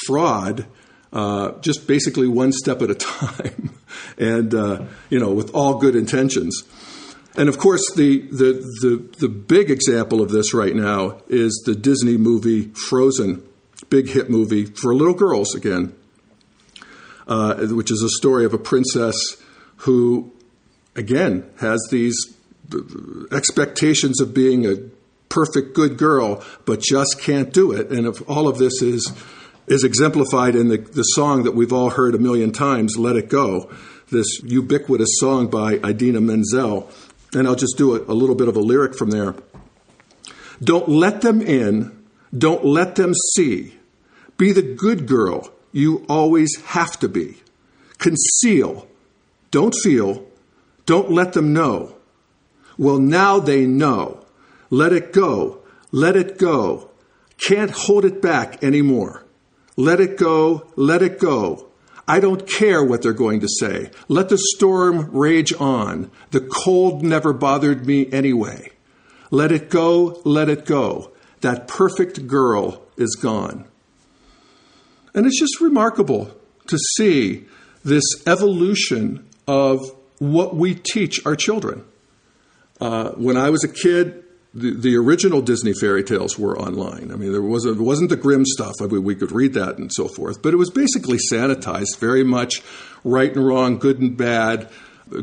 fraud, 0.07 0.67
uh, 1.13 1.53
just 1.61 1.87
basically 1.87 2.27
one 2.27 2.53
step 2.53 2.83
at 2.83 2.91
a 2.91 2.95
time, 2.95 3.79
and 4.19 4.55
uh, 4.55 4.85
you 5.11 5.21
know 5.21 5.33
with 5.33 5.55
all 5.55 5.79
good 5.79 5.95
intentions. 5.95 6.65
And 7.37 7.51
of 7.51 7.59
course, 7.59 7.83
the, 7.95 8.23
the 8.31 8.53
the 8.81 9.17
the 9.21 9.29
big 9.29 9.71
example 9.71 10.21
of 10.21 10.31
this 10.31 10.53
right 10.53 10.75
now 10.75 11.21
is 11.29 11.63
the 11.67 11.75
Disney 11.75 12.17
movie 12.17 12.73
Frozen, 12.89 13.47
big 13.91 14.09
hit 14.09 14.29
movie 14.29 14.65
for 14.65 14.95
little 14.95 15.15
girls 15.15 15.55
again, 15.55 15.95
uh, 17.29 17.55
which 17.67 17.93
is 17.93 18.03
a 18.03 18.09
story 18.09 18.45
of 18.45 18.55
a 18.55 18.59
princess 18.59 19.17
who 19.81 20.33
again 20.97 21.49
has 21.61 21.87
these 21.91 22.36
expectations 23.33 24.21
of 24.21 24.35
being 24.35 24.67
a 24.67 24.77
perfect 25.29 25.75
good 25.75 25.99
girl, 25.99 26.43
but 26.65 26.81
just 26.81 27.21
can't 27.21 27.53
do 27.53 27.73
it. 27.73 27.91
And 27.91 28.07
if 28.07 28.29
all 28.29 28.49
of 28.49 28.59
this 28.59 28.81
is 28.83 29.13
is 29.67 29.83
exemplified 29.83 30.55
in 30.55 30.69
the, 30.69 30.79
the 30.79 31.03
song 31.03 31.43
that 31.43 31.53
we've 31.53 31.73
all 31.73 31.91
heard 31.91 32.15
a 32.15 32.19
million 32.19 32.53
times, 32.53 32.97
Let 32.97 33.17
It 33.17 33.29
Go, 33.29 33.71
this 34.11 34.41
ubiquitous 34.45 35.19
song 35.19 35.49
by 35.49 35.75
Idina 35.85 36.21
Menzel. 36.21 36.89
And 37.33 37.49
I'll 37.49 37.57
just 37.57 37.77
do 37.77 37.97
a, 37.97 38.13
a 38.13 38.15
little 38.15 38.37
bit 38.37 38.49
of 38.49 38.57
a 38.57 38.61
lyric 38.61 38.95
from 38.95 39.11
there. 39.11 39.35
Don't 40.63 40.89
let 40.89 41.21
them 41.23 41.43
in, 41.43 42.05
don't 42.37 42.65
let 42.65 42.95
them 42.95 43.13
see. 43.35 43.75
Be 44.39 44.53
the 44.53 44.63
good 44.63 45.07
girl 45.07 45.51
you 45.73 46.07
always 46.09 46.57
have 46.67 46.99
to 47.01 47.09
be. 47.09 47.39
Conceal, 47.99 48.87
don't 49.51 49.75
feel, 49.75 50.25
don't 50.87 51.11
let 51.11 51.33
them 51.33 51.53
know. 51.53 51.96
Well, 52.79 52.99
now 52.99 53.39
they 53.39 53.67
know. 53.67 54.25
Let 54.71 54.93
it 54.93 55.13
go. 55.13 55.61
Let 55.93 56.17
it 56.17 56.39
go. 56.39 56.91
Can't 57.39 57.71
hold 57.71 58.05
it 58.05 58.21
back 58.21 58.63
anymore. 58.63 59.25
Let 59.77 60.01
it 60.01 60.17
go. 60.17 60.71
Let 60.77 61.03
it 61.03 61.19
go. 61.19 61.69
I 62.09 62.21
don't 62.21 62.49
care 62.49 62.85
what 62.85 63.03
they're 63.03 63.13
going 63.13 63.41
to 63.41 63.49
say. 63.49 63.91
Let 64.09 64.29
the 64.29 64.39
storm 64.39 65.11
rage 65.11 65.53
on. 65.59 66.11
The 66.31 66.41
cold 66.41 67.03
never 67.03 67.33
bothered 67.33 67.87
me 67.87 68.11
anyway. 68.13 68.71
Let 69.31 69.51
it 69.51 69.71
go. 69.71 70.21
Let 70.25 70.49
it 70.49 70.67
go. 70.67 71.13
That 71.41 71.69
perfect 71.69 72.27
girl 72.27 72.83
is 72.97 73.17
gone. 73.17 73.67
And 75.15 75.27
it's 75.27 75.39
just 75.39 75.61
remarkable 75.61 76.37
to 76.69 76.79
see 76.97 77.47
this 77.85 78.05
evolution 78.27 79.27
of 79.49 79.81
what 80.19 80.55
we 80.55 80.75
teach 80.75 81.25
our 81.25 81.37
children. 81.37 81.85
Uh, 82.81 83.11
when 83.13 83.37
I 83.37 83.51
was 83.51 83.65
a 83.65 83.69
kid, 83.69 84.23
the, 84.53 84.75
the, 84.75 84.97
original 84.97 85.43
Disney 85.43 85.73
fairy 85.73 86.03
tales 86.03 86.39
were 86.39 86.59
online. 86.59 87.11
I 87.13 87.17
mean, 87.17 87.33
there 87.33 87.43
wasn't, 87.43 87.81
wasn't 87.81 88.11
the 88.11 88.17
grim 88.17 88.45
stuff. 88.45 88.75
I 88.81 88.87
mean, 88.87 89.05
we 89.05 89.15
could 89.15 89.33
read 89.33 89.55
that 89.55 89.79
and 89.79 89.91
so 89.93 90.09
forth, 90.09 90.43
but 90.43 90.55
it 90.55 90.57
was 90.57 90.71
basically 90.71 91.19
sanitized, 91.31 91.99
very 91.99 92.25
much 92.25 92.63
right 93.05 93.35
and 93.35 93.47
wrong, 93.47 93.79
good 93.79 94.01
and 94.01 94.17
bad, 94.17 94.71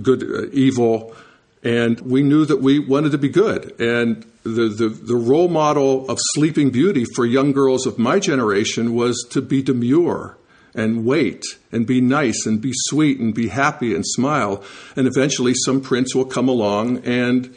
good, 0.01 0.23
uh, 0.23 0.49
evil, 0.51 1.15
and 1.63 1.99
we 2.01 2.21
knew 2.21 2.45
that 2.45 2.61
we 2.61 2.79
wanted 2.79 3.11
to 3.13 3.17
be 3.17 3.29
good. 3.29 3.79
And 3.79 4.25
the, 4.43 4.67
the, 4.67 4.89
the 4.89 5.15
role 5.15 5.47
model 5.47 6.09
of 6.09 6.19
Sleeping 6.33 6.69
Beauty 6.69 7.05
for 7.15 7.25
young 7.25 7.53
girls 7.53 7.85
of 7.87 7.97
my 7.97 8.19
generation 8.19 8.93
was 8.93 9.25
to 9.31 9.41
be 9.41 9.61
demure 9.61 10.37
and 10.75 11.05
wait 11.05 11.43
and 11.71 11.85
be 11.85 12.01
nice 12.01 12.45
and 12.45 12.61
be 12.61 12.71
sweet 12.73 13.19
and 13.19 13.33
be 13.33 13.47
happy 13.47 13.93
and 13.93 14.05
smile. 14.05 14.63
And 14.95 15.07
eventually, 15.07 15.53
some 15.53 15.81
prince 15.81 16.15
will 16.15 16.25
come 16.25 16.47
along 16.47 16.99
and 17.05 17.55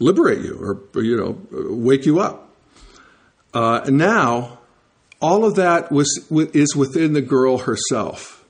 liberate 0.00 0.44
you 0.44 0.58
or, 0.94 1.02
you 1.02 1.16
know, 1.16 1.38
wake 1.50 2.06
you 2.06 2.20
up. 2.20 2.50
Uh, 3.54 3.82
now, 3.88 4.58
all 5.20 5.44
of 5.44 5.54
that 5.54 5.92
was, 5.92 6.26
is 6.30 6.74
within 6.74 7.12
the 7.12 7.22
girl 7.22 7.58
herself. 7.58 8.44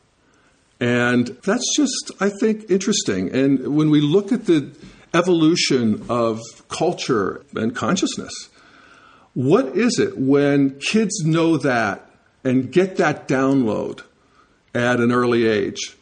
And 0.80 1.28
that's 1.44 1.76
just, 1.76 2.10
I 2.20 2.30
think, 2.40 2.70
interesting. 2.70 3.32
And 3.32 3.76
when 3.76 3.90
we 3.90 4.00
look 4.00 4.32
at 4.32 4.46
the 4.46 4.72
evolution 5.14 6.04
of 6.08 6.40
culture 6.68 7.44
and 7.54 7.76
consciousness, 7.76 8.32
what 9.34 9.76
is 9.76 9.98
it 9.98 10.18
when 10.18 10.78
kids 10.80 11.24
know 11.24 11.56
that 11.58 12.08
and 12.44 12.72
get 12.72 12.96
that 12.96 13.28
download 13.28 14.02
at 14.74 15.00
an 15.00 15.12
early 15.12 15.46
age. 15.46 15.96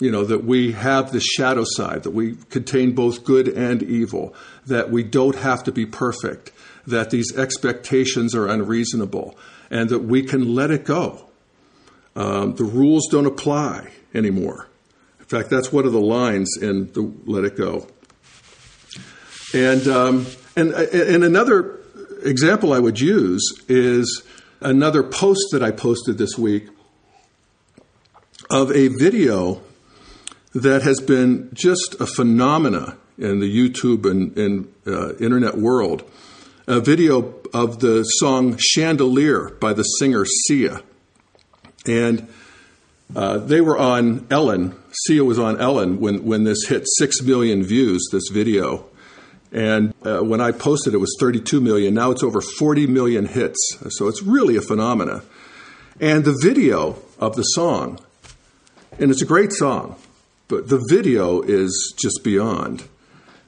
You 0.00 0.10
know, 0.10 0.24
that 0.24 0.44
we 0.44 0.72
have 0.72 1.12
the 1.12 1.20
shadow 1.20 1.64
side, 1.64 2.02
that 2.02 2.10
we 2.10 2.36
contain 2.50 2.94
both 2.94 3.24
good 3.24 3.48
and 3.48 3.82
evil, 3.82 4.34
that 4.66 4.90
we 4.90 5.04
don't 5.04 5.36
have 5.36 5.62
to 5.64 5.72
be 5.72 5.86
perfect, 5.86 6.50
that 6.86 7.10
these 7.10 7.36
expectations 7.38 8.34
are 8.34 8.48
unreasonable, 8.48 9.38
and 9.70 9.88
that 9.90 10.00
we 10.00 10.22
can 10.22 10.54
let 10.54 10.70
it 10.70 10.84
go. 10.84 11.26
Um, 12.16 12.56
the 12.56 12.64
rules 12.64 13.08
don't 13.10 13.26
apply 13.26 13.92
anymore. 14.12 14.68
In 15.20 15.26
fact, 15.26 15.48
that's 15.48 15.72
one 15.72 15.86
of 15.86 15.92
the 15.92 16.00
lines 16.00 16.58
in 16.60 16.92
the 16.92 17.12
Let 17.24 17.44
It 17.44 17.56
Go. 17.56 17.86
And, 19.54 19.86
um, 19.88 20.26
and, 20.56 20.72
and 20.72 21.24
another 21.24 21.80
example 22.24 22.72
I 22.72 22.78
would 22.78 23.00
use 23.00 23.42
is 23.68 24.22
another 24.60 25.02
post 25.02 25.48
that 25.52 25.62
I 25.62 25.70
posted 25.70 26.18
this 26.18 26.38
week 26.38 26.68
of 28.50 28.70
a 28.72 28.88
video 28.88 29.62
that 30.54 30.82
has 30.82 31.00
been 31.00 31.50
just 31.52 31.96
a 32.00 32.06
phenomena 32.06 32.96
in 33.18 33.40
the 33.40 33.50
YouTube 33.50 34.08
and, 34.08 34.36
and 34.36 34.74
uh, 34.86 35.14
internet 35.16 35.56
world. 35.56 36.08
A 36.66 36.80
video 36.80 37.34
of 37.52 37.80
the 37.80 38.02
song 38.04 38.56
Chandelier 38.58 39.50
by 39.60 39.72
the 39.72 39.82
singer 39.82 40.24
Sia. 40.24 40.82
And 41.86 42.28
uh, 43.14 43.38
they 43.38 43.60
were 43.60 43.78
on 43.78 44.26
Ellen. 44.30 44.74
Sia 44.90 45.24
was 45.24 45.38
on 45.38 45.60
Ellen 45.60 46.00
when, 46.00 46.24
when 46.24 46.44
this 46.44 46.66
hit 46.66 46.84
6 46.86 47.22
million 47.22 47.62
views, 47.62 48.08
this 48.10 48.28
video. 48.32 48.86
And 49.54 49.94
uh, 50.04 50.18
when 50.18 50.40
I 50.40 50.50
posted, 50.50 50.94
it 50.94 50.98
was 50.98 51.16
32 51.20 51.60
million. 51.60 51.94
Now 51.94 52.10
it's 52.10 52.24
over 52.24 52.40
40 52.40 52.88
million 52.88 53.26
hits. 53.26 53.78
So 53.90 54.08
it's 54.08 54.20
really 54.20 54.56
a 54.56 54.60
phenomena. 54.60 55.22
And 56.00 56.24
the 56.24 56.36
video 56.42 56.98
of 57.20 57.36
the 57.36 57.42
song, 57.42 58.00
and 58.98 59.12
it's 59.12 59.22
a 59.22 59.26
great 59.26 59.52
song, 59.52 59.94
but 60.48 60.68
the 60.68 60.84
video 60.88 61.40
is 61.40 61.94
just 61.96 62.24
beyond. 62.24 62.82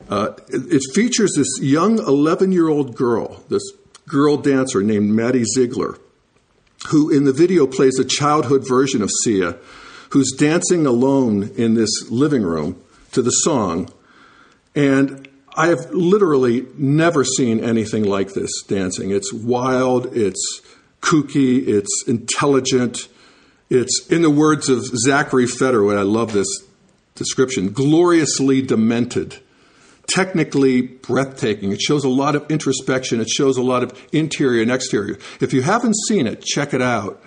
Uh, 0.09 0.35
it, 0.49 0.75
it 0.75 0.83
features 0.95 1.33
this 1.37 1.61
young 1.61 1.99
11 1.99 2.53
year 2.53 2.69
old 2.69 2.95
girl, 2.95 3.43
this 3.49 3.65
girl 4.09 4.37
dancer 4.37 4.85
named 4.85 5.11
Maddie 5.11 5.45
Ziegler, 5.45 5.99
who 6.91 7.11
in 7.11 7.25
the 7.25 7.33
video 7.33 7.67
plays 7.67 7.99
a 7.99 8.05
childhood 8.05 8.65
version 8.69 9.03
of 9.03 9.11
Sia, 9.25 9.57
who's 10.11 10.31
dancing 10.39 10.87
alone 10.87 11.51
in 11.57 11.75
this 11.75 12.09
living 12.11 12.45
room 12.45 12.81
to 13.11 13.23
the 13.23 13.31
song. 13.31 13.91
And 14.77 15.26
I 15.57 15.69
have 15.69 15.91
literally 15.91 16.67
never 16.77 17.25
seen 17.25 17.65
anything 17.65 18.05
like 18.05 18.35
this 18.35 18.63
dancing. 18.63 19.11
It's 19.11 19.33
wild, 19.33 20.15
it's 20.15 20.61
kooky, 21.01 21.67
it's 21.67 22.05
intelligent. 22.07 23.09
It's, 23.71 24.07
in 24.09 24.23
the 24.23 24.31
words 24.31 24.69
of 24.69 24.85
Zachary 24.85 25.47
Fetter, 25.47 25.99
I 25.99 26.03
love 26.03 26.33
this 26.33 26.49
description, 27.15 27.73
gloriously 27.73 28.61
demented, 28.61 29.41
technically 30.07 30.83
breathtaking. 30.83 31.73
It 31.73 31.81
shows 31.81 32.05
a 32.05 32.09
lot 32.09 32.37
of 32.37 32.49
introspection, 32.51 33.21
it 33.21 33.31
shows 33.31 33.57
a 33.57 33.63
lot 33.63 33.83
of 33.83 34.07
interior 34.13 34.61
and 34.61 34.71
exterior. 34.71 35.19
If 35.41 35.55
you 35.55 35.63
haven't 35.63 35.97
seen 36.07 36.27
it, 36.27 36.43
check 36.45 36.75
it 36.75 36.83
out. 36.83 37.23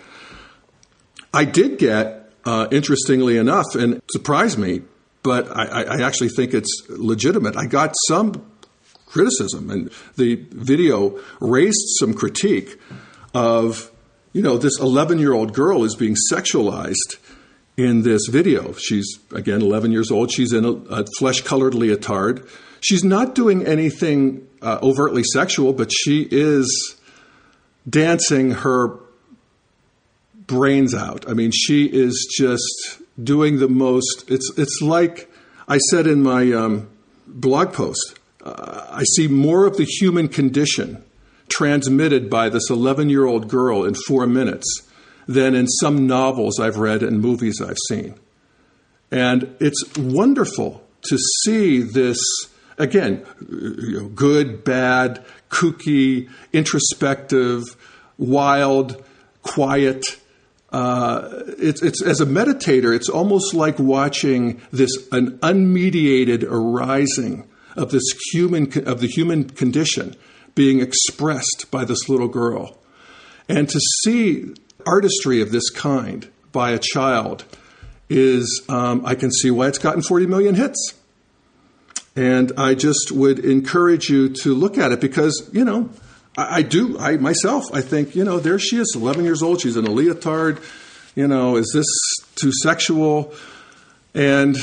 I 1.34 1.46
did 1.46 1.80
get, 1.80 2.32
uh, 2.46 2.68
interestingly 2.72 3.38
enough, 3.38 3.76
and 3.76 4.02
surprised 4.12 4.58
me, 4.60 4.82
but 5.24 5.50
I, 5.56 5.84
I 5.84 6.02
actually 6.02 6.30
think 6.30 6.54
it's 6.54 6.84
legitimate. 6.90 7.58
I 7.58 7.66
got 7.66 7.96
some 8.08 8.46
criticism, 9.06 9.70
and 9.70 9.92
the 10.16 10.36
video 10.52 11.20
raised 11.40 11.84
some 12.00 12.14
critique 12.14 12.80
of, 13.34 13.92
you 14.34 14.42
know, 14.42 14.58
this 14.58 14.80
11 14.80 15.20
year 15.20 15.34
old 15.34 15.54
girl 15.54 15.84
is 15.84 15.96
being 15.96 16.16
sexualized 16.32 17.18
in 17.76 18.04
this 18.04 18.28
video. 18.28 18.74
She's, 18.74 19.20
again, 19.34 19.62
11 19.62 19.92
years 19.92 20.12
old. 20.12 20.32
She's 20.32 20.54
in 20.54 20.66
a, 20.66 20.72
a 20.72 21.06
flesh 21.18 21.42
colored 21.42 21.74
leotard. 21.74 22.48
She's 22.82 23.04
not 23.04 23.36
doing 23.36 23.66
anything 23.66 24.48
uh, 24.62 24.80
overtly 24.82 25.24
sexual, 25.24 25.74
but 25.74 25.92
she 25.92 26.28
is 26.30 26.96
dancing 27.90 28.52
her 28.52 29.00
brains 30.36 30.94
out. 30.94 31.30
I 31.30 31.34
mean, 31.34 31.52
she 31.52 31.86
is 31.86 32.28
just 32.38 33.02
doing 33.24 33.60
the 33.60 33.68
most. 33.68 34.26
It's 34.28 34.52
it's 34.58 34.82
like 34.82 35.32
I 35.68 35.78
said 35.78 36.08
in 36.08 36.22
my 36.22 36.52
um, 36.52 36.90
blog 37.28 37.74
post. 37.74 38.20
Uh, 38.44 38.88
I 38.90 39.04
see 39.16 39.28
more 39.28 39.66
of 39.66 39.78
the 39.78 39.86
human 39.86 40.28
condition 40.28 41.04
transmitted 41.50 42.30
by 42.30 42.50
this 42.50 42.70
11 42.70 43.10
year 43.10 43.26
old 43.26 43.48
girl 43.48 43.84
in 43.84 43.96
four 44.08 44.26
minutes 44.28 44.88
than 45.28 45.56
in 45.56 45.68
some 45.68 46.08
novels 46.08 46.60
I've 46.60 46.78
read 46.78 47.04
and 47.04 47.20
movies 47.20 47.62
I've 47.62 47.78
seen. 47.90 48.16
And 49.12 49.56
it's 49.60 49.84
wonderful 49.98 50.84
to 51.10 51.18
see 51.44 51.82
this 51.82 52.20
again, 52.78 53.26
you 53.50 54.02
know, 54.02 54.08
good, 54.08 54.64
bad, 54.64 55.24
kooky, 55.50 56.30
introspective, 56.54 57.64
wild, 58.18 59.04
quiet. 59.42 60.20
Uh, 60.72 61.44
it's, 61.58 61.82
it's 61.82 62.04
as 62.04 62.22
a 62.22 62.26
meditator, 62.26 62.96
it's 62.96 63.10
almost 63.10 63.54
like 63.54 63.80
watching 63.80 64.62
this 64.72 64.92
an 65.12 65.40
unmediated 65.40 66.44
arising 66.44 67.48
of 67.76 67.92
this 67.92 68.04
human 68.32 68.66
of 68.88 69.00
the 69.00 69.08
human 69.08 69.50
condition 69.50 70.16
being 70.54 70.80
expressed 70.80 71.68
by 71.72 71.86
this 71.86 72.08
little 72.08 72.28
girl, 72.28 72.78
and 73.48 73.68
to 73.70 73.80
see 74.04 74.54
artistry 74.86 75.42
of 75.42 75.52
this 75.52 75.70
kind 75.70 76.30
by 76.52 76.72
a 76.72 76.80
child 76.80 77.46
is 78.10 78.64
um, 78.70 79.06
I 79.06 79.16
can 79.16 79.32
see 79.32 79.52
why 79.52 79.68
it's 79.68 79.78
gotten 79.78 80.02
40 80.02 80.26
million 80.26 80.56
hits. 80.56 80.96
And 82.16 82.52
I 82.58 82.74
just 82.74 83.12
would 83.12 83.40
encourage 83.40 84.10
you 84.10 84.30
to 84.42 84.54
look 84.54 84.78
at 84.78 84.92
it 84.92 85.00
because, 85.00 85.50
you 85.54 85.64
know, 85.64 85.90
I, 86.40 86.56
I, 86.58 86.62
do, 86.62 86.98
I 86.98 87.18
myself, 87.18 87.66
I 87.74 87.82
think, 87.82 88.16
you 88.16 88.24
know, 88.24 88.40
there 88.40 88.58
she 88.58 88.78
is, 88.78 88.94
11 88.96 89.26
years 89.26 89.44
old, 89.44 89.60
she's 89.62 89.76
in 89.76 89.86
a 89.86 89.92
leotard. 89.92 90.62
You 91.16 91.28
know, 91.28 91.58
is 91.58 91.70
this 91.74 91.86
too 92.36 92.52
sexual? 92.64 93.34
And, 94.14 94.56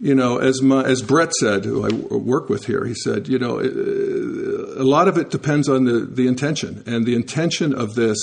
you 0.00 0.14
know, 0.14 0.38
as, 0.38 0.62
my, 0.62 0.84
as 0.84 1.02
Brett 1.02 1.32
said, 1.34 1.64
who 1.64 1.84
I 1.84 2.14
work 2.14 2.48
with 2.48 2.66
here, 2.66 2.84
he 2.84 2.94
said, 2.94 3.26
you 3.26 3.38
know, 3.38 3.58
a 3.58 4.84
lot 4.84 5.08
of 5.08 5.18
it 5.18 5.30
depends 5.30 5.68
on 5.68 5.84
the, 5.84 6.00
the 6.00 6.28
intention. 6.28 6.84
And 6.86 7.04
the 7.04 7.16
intention 7.16 7.74
of 7.74 7.96
this 7.96 8.18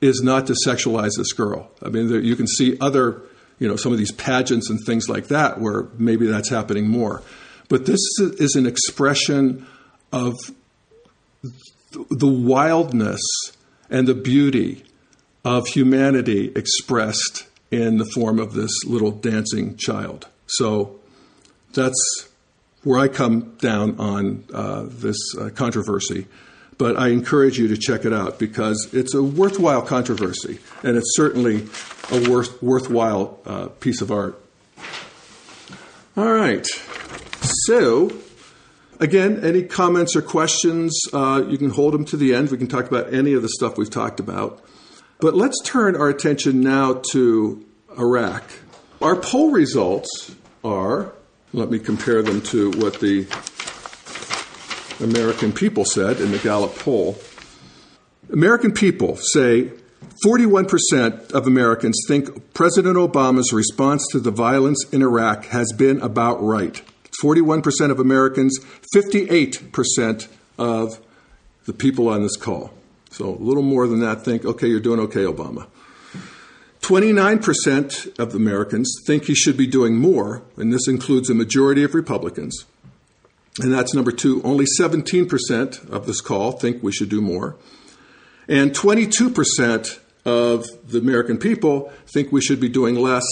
is 0.00 0.20
not 0.20 0.48
to 0.48 0.56
sexualize 0.66 1.12
this 1.16 1.32
girl. 1.32 1.70
I 1.80 1.90
mean, 1.90 2.08
there, 2.08 2.20
you 2.20 2.34
can 2.34 2.48
see 2.48 2.76
other, 2.80 3.22
you 3.60 3.68
know, 3.68 3.76
some 3.76 3.92
of 3.92 3.98
these 3.98 4.12
pageants 4.12 4.68
and 4.68 4.80
things 4.84 5.08
like 5.08 5.28
that 5.28 5.60
where 5.60 5.86
maybe 5.96 6.26
that's 6.26 6.48
happening 6.48 6.88
more. 6.88 7.22
But 7.68 7.86
this 7.86 8.00
is 8.18 8.56
an 8.56 8.66
expression 8.66 9.66
of 10.12 10.34
the 12.10 12.28
wildness 12.28 13.20
and 13.90 14.06
the 14.06 14.14
beauty 14.14 14.84
of 15.44 15.68
humanity 15.68 16.52
expressed 16.56 17.46
in 17.70 17.98
the 17.98 18.04
form 18.04 18.38
of 18.38 18.54
this 18.54 18.84
little 18.84 19.10
dancing 19.10 19.76
child. 19.76 20.28
So 20.46 20.98
that's 21.72 22.28
where 22.82 22.98
I 22.98 23.08
come 23.08 23.56
down 23.58 23.98
on 23.98 24.44
uh, 24.52 24.86
this 24.88 25.16
uh, 25.38 25.50
controversy. 25.50 26.26
But 26.78 26.98
I 26.98 27.08
encourage 27.08 27.58
you 27.58 27.68
to 27.68 27.76
check 27.76 28.04
it 28.04 28.12
out 28.12 28.38
because 28.38 28.90
it's 28.92 29.14
a 29.14 29.22
worthwhile 29.22 29.82
controversy, 29.82 30.58
and 30.82 30.96
it's 30.96 31.16
certainly 31.16 31.66
a 32.12 32.30
worth, 32.30 32.62
worthwhile 32.62 33.40
uh, 33.46 33.68
piece 33.68 34.02
of 34.02 34.12
art. 34.12 34.38
All 36.16 36.32
right. 36.32 36.66
So, 37.66 38.10
again, 39.00 39.44
any 39.44 39.62
comments 39.62 40.16
or 40.16 40.22
questions, 40.22 40.98
uh, 41.12 41.44
you 41.48 41.58
can 41.58 41.70
hold 41.70 41.94
them 41.94 42.04
to 42.06 42.16
the 42.16 42.34
end. 42.34 42.50
We 42.50 42.58
can 42.58 42.66
talk 42.66 42.86
about 42.86 43.12
any 43.12 43.34
of 43.34 43.42
the 43.42 43.48
stuff 43.48 43.76
we've 43.76 43.90
talked 43.90 44.20
about. 44.20 44.62
But 45.18 45.34
let's 45.34 45.60
turn 45.64 45.96
our 45.96 46.08
attention 46.08 46.60
now 46.60 47.02
to 47.12 47.64
Iraq. 47.98 48.44
Our 49.00 49.16
poll 49.16 49.50
results 49.50 50.34
are, 50.64 51.12
let 51.52 51.70
me 51.70 51.78
compare 51.78 52.22
them 52.22 52.42
to 52.42 52.70
what 52.72 53.00
the 53.00 53.26
American 55.02 55.52
people 55.52 55.84
said 55.84 56.20
in 56.20 56.32
the 56.32 56.38
Gallup 56.38 56.74
poll. 56.76 57.18
American 58.30 58.72
people 58.72 59.16
say 59.16 59.70
41% 60.24 61.32
of 61.32 61.46
Americans 61.46 61.98
think 62.08 62.54
President 62.54 62.96
Obama's 62.96 63.52
response 63.52 64.06
to 64.12 64.20
the 64.20 64.30
violence 64.30 64.84
in 64.90 65.02
Iraq 65.02 65.46
has 65.46 65.72
been 65.76 66.00
about 66.00 66.42
right. 66.42 66.82
41% 67.22 67.90
of 67.90 67.98
Americans, 67.98 68.58
58% 68.94 70.28
of 70.58 71.00
the 71.64 71.72
people 71.72 72.08
on 72.08 72.22
this 72.22 72.36
call. 72.36 72.72
So 73.10 73.30
a 73.30 73.42
little 73.42 73.62
more 73.62 73.86
than 73.86 74.00
that 74.00 74.24
think, 74.24 74.44
okay, 74.44 74.66
you're 74.66 74.80
doing 74.80 75.00
okay, 75.00 75.24
Obama. 75.24 75.66
29% 76.80 78.18
of 78.18 78.34
Americans 78.34 78.94
think 79.06 79.24
he 79.24 79.34
should 79.34 79.56
be 79.56 79.66
doing 79.66 79.96
more, 79.96 80.42
and 80.56 80.72
this 80.72 80.86
includes 80.86 81.28
a 81.28 81.34
majority 81.34 81.82
of 81.82 81.94
Republicans. 81.94 82.64
And 83.58 83.72
that's 83.72 83.94
number 83.94 84.12
two. 84.12 84.42
Only 84.42 84.66
17% 84.78 85.90
of 85.90 86.06
this 86.06 86.20
call 86.20 86.52
think 86.52 86.82
we 86.82 86.92
should 86.92 87.08
do 87.08 87.20
more. 87.20 87.56
And 88.48 88.72
22% 88.72 89.98
of 90.24 90.66
the 90.88 90.98
American 90.98 91.38
people 91.38 91.90
think 92.06 92.30
we 92.30 92.40
should 92.40 92.60
be 92.60 92.68
doing 92.68 92.96
less. 92.96 93.24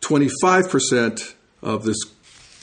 25% 0.00 1.34
of 1.62 1.84
this 1.84 1.98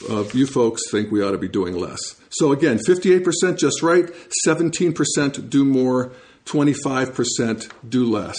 of 0.08 0.34
you 0.34 0.46
folks 0.46 0.82
think 0.90 1.10
we 1.10 1.22
ought 1.22 1.32
to 1.32 1.38
be 1.38 1.48
doing 1.48 1.76
less. 1.76 2.00
So 2.30 2.52
again, 2.52 2.78
58% 2.78 3.58
just 3.58 3.82
right, 3.82 4.06
17% 4.46 5.50
do 5.50 5.64
more, 5.64 6.12
25% 6.46 7.70
do 7.88 8.04
less. 8.04 8.36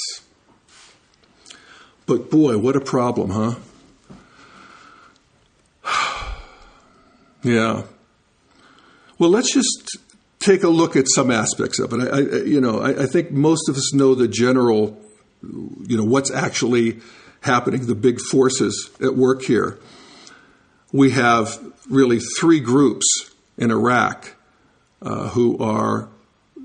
But 2.06 2.30
boy, 2.30 2.58
what 2.58 2.76
a 2.76 2.82
problem, 2.82 3.30
huh? 3.32 3.56
yeah. 7.44 7.84
Well, 9.18 9.30
let's 9.30 9.54
just 9.54 9.98
take 10.40 10.64
a 10.64 10.70
look 10.70 10.96
at 10.96 11.06
some 11.08 11.32
aspects 11.32 11.80
of 11.80 11.94
it. 11.94 12.02
I, 12.02 12.18
I 12.18 12.44
you 12.44 12.60
know, 12.60 12.80
I, 12.80 13.04
I, 13.04 13.06
think 13.06 13.32
most 13.32 13.70
of 13.70 13.76
us 13.76 13.94
know 13.94 14.16
the 14.16 14.28
general, 14.28 15.00
you 15.44 15.96
know, 15.96 16.04
what's 16.04 16.32
actually 16.32 17.00
happening, 17.42 17.86
the 17.86 17.96
big 17.96 18.20
forces 18.20 18.90
at 19.02 19.16
work 19.16 19.44
here. 19.44 19.80
We 20.92 21.12
have 21.12 21.60
really 21.90 22.20
three 22.20 22.60
groups 22.60 23.32
in 23.58 23.72
Iraq 23.72 24.36
uh, 25.02 25.30
who 25.30 25.58
are 25.60 26.10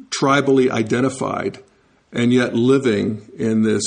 tribally 0.08 0.70
identified 0.70 1.62
and 2.12 2.32
yet 2.32 2.54
living 2.54 3.28
in 3.36 3.62
this 3.62 3.82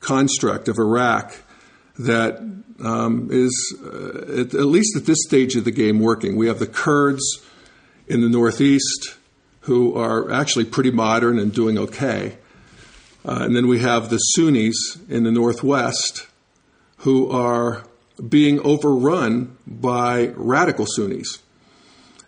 construct 0.00 0.68
of 0.68 0.78
Iraq 0.78 1.34
that 1.98 2.38
um, 2.82 3.28
is, 3.30 3.76
uh, 3.84 4.40
at, 4.40 4.54
at 4.54 4.66
least 4.66 4.96
at 4.96 5.06
this 5.06 5.18
stage 5.24 5.54
of 5.54 5.64
the 5.64 5.70
game, 5.70 6.00
working. 6.00 6.36
We 6.36 6.48
have 6.48 6.58
the 6.58 6.66
Kurds 6.66 7.22
in 8.08 8.20
the 8.20 8.28
Northeast 8.28 9.16
who 9.60 9.96
are 9.96 10.32
actually 10.32 10.64
pretty 10.64 10.90
modern 10.90 11.38
and 11.38 11.52
doing 11.52 11.78
okay. 11.78 12.36
Uh, 13.24 13.38
and 13.42 13.54
then 13.54 13.68
we 13.68 13.78
have 13.78 14.10
the 14.10 14.18
Sunnis 14.18 14.98
in 15.08 15.22
the 15.22 15.30
Northwest 15.30 16.26
who 16.98 17.30
are 17.30 17.84
being 18.26 18.60
overrun 18.60 19.56
by 19.66 20.32
radical 20.36 20.86
Sunnis. 20.86 21.38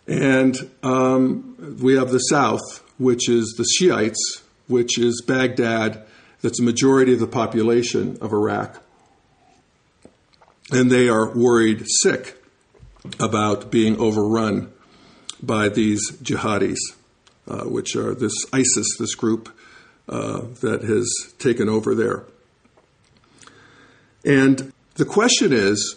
And 0.07 0.55
um, 0.83 1.77
we 1.81 1.95
have 1.95 2.11
the 2.11 2.19
South, 2.19 2.83
which 2.97 3.29
is 3.29 3.55
the 3.57 3.63
Shiites, 3.63 4.41
which 4.67 4.99
is 4.99 5.23
Baghdad, 5.25 6.05
that's 6.41 6.59
a 6.59 6.63
majority 6.63 7.13
of 7.13 7.19
the 7.19 7.27
population 7.27 8.17
of 8.21 8.31
Iraq. 8.31 8.81
And 10.71 10.91
they 10.91 11.09
are 11.09 11.31
worried 11.31 11.85
sick 12.01 12.37
about 13.19 13.71
being 13.71 13.97
overrun 13.97 14.71
by 15.41 15.69
these 15.69 16.11
jihadis, 16.21 16.77
uh, 17.47 17.63
which 17.63 17.95
are 17.95 18.13
this 18.13 18.33
ISIS, 18.51 18.95
this 18.99 19.15
group 19.15 19.49
uh, 20.07 20.41
that 20.61 20.83
has 20.83 21.07
taken 21.39 21.69
over 21.69 21.95
there. 21.95 22.25
And 24.23 24.71
the 24.95 25.05
question 25.05 25.53
is 25.53 25.95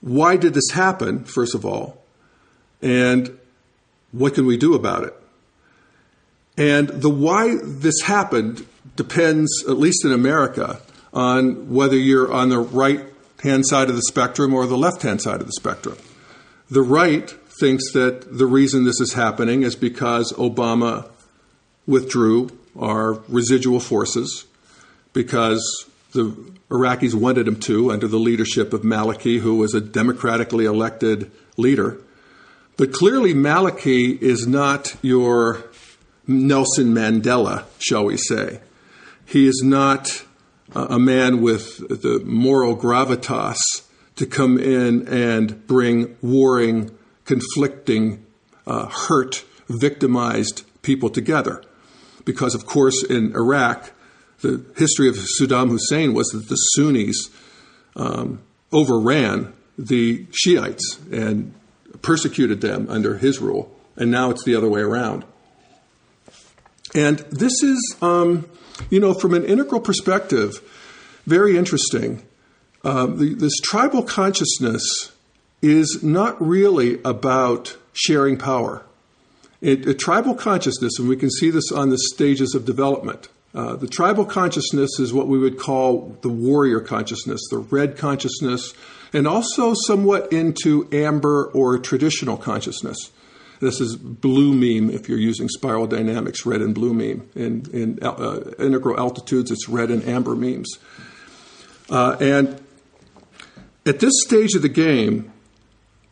why 0.00 0.36
did 0.36 0.54
this 0.54 0.70
happen, 0.70 1.24
first 1.24 1.54
of 1.54 1.64
all? 1.64 2.02
And 2.80 3.38
what 4.12 4.34
can 4.34 4.46
we 4.46 4.56
do 4.56 4.74
about 4.74 5.04
it? 5.04 5.14
And 6.56 6.88
the 6.88 7.10
why 7.10 7.56
this 7.62 8.02
happened 8.02 8.66
depends, 8.96 9.64
at 9.68 9.78
least 9.78 10.04
in 10.04 10.12
America, 10.12 10.80
on 11.12 11.72
whether 11.72 11.96
you're 11.96 12.32
on 12.32 12.48
the 12.48 12.58
right 12.58 13.04
hand 13.42 13.66
side 13.66 13.88
of 13.88 13.96
the 13.96 14.02
spectrum 14.02 14.54
or 14.54 14.66
the 14.66 14.76
left 14.76 15.02
hand 15.02 15.22
side 15.22 15.40
of 15.40 15.46
the 15.46 15.52
spectrum. 15.52 15.96
The 16.70 16.82
right 16.82 17.30
thinks 17.60 17.92
that 17.92 18.38
the 18.38 18.46
reason 18.46 18.84
this 18.84 19.00
is 19.00 19.14
happening 19.14 19.62
is 19.62 19.74
because 19.74 20.32
Obama 20.34 21.08
withdrew 21.86 22.50
our 22.78 23.14
residual 23.28 23.80
forces, 23.80 24.46
because 25.12 25.86
the 26.12 26.34
Iraqis 26.70 27.14
wanted 27.14 27.46
him 27.46 27.60
to 27.60 27.92
under 27.92 28.08
the 28.08 28.18
leadership 28.18 28.72
of 28.72 28.82
Maliki, 28.82 29.40
who 29.40 29.56
was 29.56 29.74
a 29.74 29.80
democratically 29.80 30.64
elected 30.64 31.30
leader. 31.56 31.98
But 32.76 32.92
clearly, 32.92 33.34
Maliki 33.34 34.20
is 34.20 34.46
not 34.46 34.96
your 35.02 35.64
Nelson 36.26 36.94
Mandela, 36.94 37.64
shall 37.78 38.04
we 38.04 38.16
say. 38.16 38.60
He 39.26 39.46
is 39.46 39.62
not 39.64 40.24
a 40.74 40.98
man 40.98 41.40
with 41.40 41.78
the 41.88 42.20
moral 42.24 42.76
gravitas 42.76 43.58
to 44.16 44.26
come 44.26 44.58
in 44.58 45.06
and 45.08 45.66
bring 45.66 46.16
warring 46.22 46.90
conflicting, 47.24 48.24
uh, 48.66 48.86
hurt, 48.86 49.44
victimized 49.68 50.64
people 50.82 51.10
together. 51.10 51.62
Because, 52.24 52.54
of 52.54 52.66
course, 52.66 53.02
in 53.02 53.34
Iraq, 53.34 53.92
the 54.40 54.64
history 54.76 55.08
of 55.08 55.16
Saddam 55.16 55.70
Hussein 55.70 56.14
was 56.14 56.28
that 56.28 56.48
the 56.48 56.54
Sunnis 56.54 57.30
um, 57.96 58.40
overran 58.72 59.52
the 59.76 60.26
Shiites 60.32 60.98
and 61.10 61.54
persecuted 62.02 62.60
them 62.60 62.86
under 62.88 63.18
his 63.18 63.40
rule, 63.40 63.74
and 63.96 64.10
now 64.10 64.30
it's 64.30 64.44
the 64.44 64.54
other 64.54 64.68
way 64.68 64.80
around. 64.80 65.24
And 66.94 67.18
this 67.30 67.62
is, 67.62 67.96
um, 68.00 68.48
you 68.90 69.00
know, 69.00 69.14
from 69.14 69.34
an 69.34 69.44
integral 69.44 69.80
perspective, 69.80 70.60
very 71.26 71.56
interesting. 71.56 72.22
Uh, 72.84 73.06
the, 73.06 73.34
this 73.34 73.56
tribal 73.62 74.02
consciousness 74.02 75.12
is 75.60 76.02
not 76.02 76.40
really 76.40 77.00
about 77.02 77.76
sharing 77.92 78.38
power. 78.38 78.84
It, 79.60 79.86
a 79.88 79.94
tribal 79.94 80.34
consciousness, 80.34 80.98
and 80.98 81.08
we 81.08 81.16
can 81.16 81.30
see 81.30 81.50
this 81.50 81.72
on 81.72 81.90
the 81.90 81.98
stages 81.98 82.54
of 82.54 82.64
development. 82.64 83.28
Uh, 83.54 83.76
the 83.76 83.88
tribal 83.88 84.24
consciousness 84.24 85.00
is 85.00 85.12
what 85.12 85.26
we 85.26 85.38
would 85.38 85.58
call 85.58 86.16
the 86.20 86.28
warrior 86.28 86.80
consciousness, 86.80 87.40
the 87.50 87.58
red 87.58 87.96
consciousness, 87.96 88.74
and 89.12 89.26
also 89.26 89.74
somewhat 89.86 90.32
into 90.32 90.88
amber 90.92 91.46
or 91.54 91.78
traditional 91.78 92.36
consciousness. 92.36 93.10
This 93.60 93.80
is 93.80 93.96
blue 93.96 94.52
meme 94.52 94.94
if 94.94 95.08
you're 95.08 95.18
using 95.18 95.48
spiral 95.48 95.86
dynamics, 95.86 96.46
red 96.46 96.60
and 96.60 96.74
blue 96.74 96.94
meme. 96.94 97.28
In, 97.34 97.68
in 97.72 97.98
uh, 98.02 98.52
integral 98.58 98.98
altitudes, 98.98 99.50
it's 99.50 99.68
red 99.68 99.90
and 99.90 100.04
amber 100.04 100.36
memes. 100.36 100.78
Uh, 101.90 102.16
and 102.20 102.60
at 103.86 104.00
this 104.00 104.12
stage 104.26 104.54
of 104.54 104.62
the 104.62 104.68
game, 104.68 105.32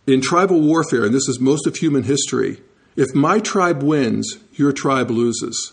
in 0.06 0.20
tribal 0.20 0.60
warfare, 0.60 1.04
and 1.04 1.14
this 1.14 1.28
is 1.28 1.38
most 1.38 1.66
of 1.66 1.76
human 1.76 2.04
history, 2.04 2.62
if 2.96 3.14
my 3.14 3.38
tribe 3.38 3.82
wins, 3.82 4.38
your 4.54 4.72
tribe 4.72 5.10
loses. 5.10 5.72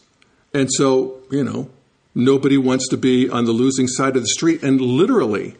And 0.53 0.71
so, 0.71 1.19
you 1.31 1.43
know, 1.43 1.69
nobody 2.13 2.57
wants 2.57 2.87
to 2.89 2.97
be 2.97 3.29
on 3.29 3.45
the 3.45 3.51
losing 3.51 3.87
side 3.87 4.15
of 4.15 4.23
the 4.23 4.27
street. 4.27 4.63
And 4.63 4.79
literally, 4.79 5.55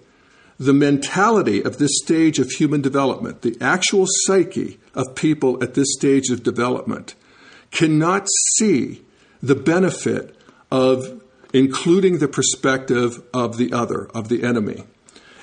the 0.60 0.74
mentality 0.74 1.64
of 1.64 1.78
this 1.78 1.92
stage 2.04 2.40
of 2.40 2.50
human 2.52 2.82
development, 2.82 3.42
the 3.42 3.58
actual 3.60 4.06
psyche 4.08 4.80
of 4.94 5.16
people 5.16 5.62
at 5.64 5.74
this 5.74 5.94
stage 5.94 6.30
of 6.30 6.44
development, 6.44 7.16
cannot 7.72 8.28
see 8.56 9.02
the 9.42 9.56
benefit 9.56 10.36
of 10.72 11.22
including 11.54 12.20
the 12.20 12.28
perspective 12.28 13.22
of 13.34 13.58
the 13.58 13.74
other, 13.74 14.06
of 14.14 14.30
the 14.30 14.44
enemy. 14.44 14.84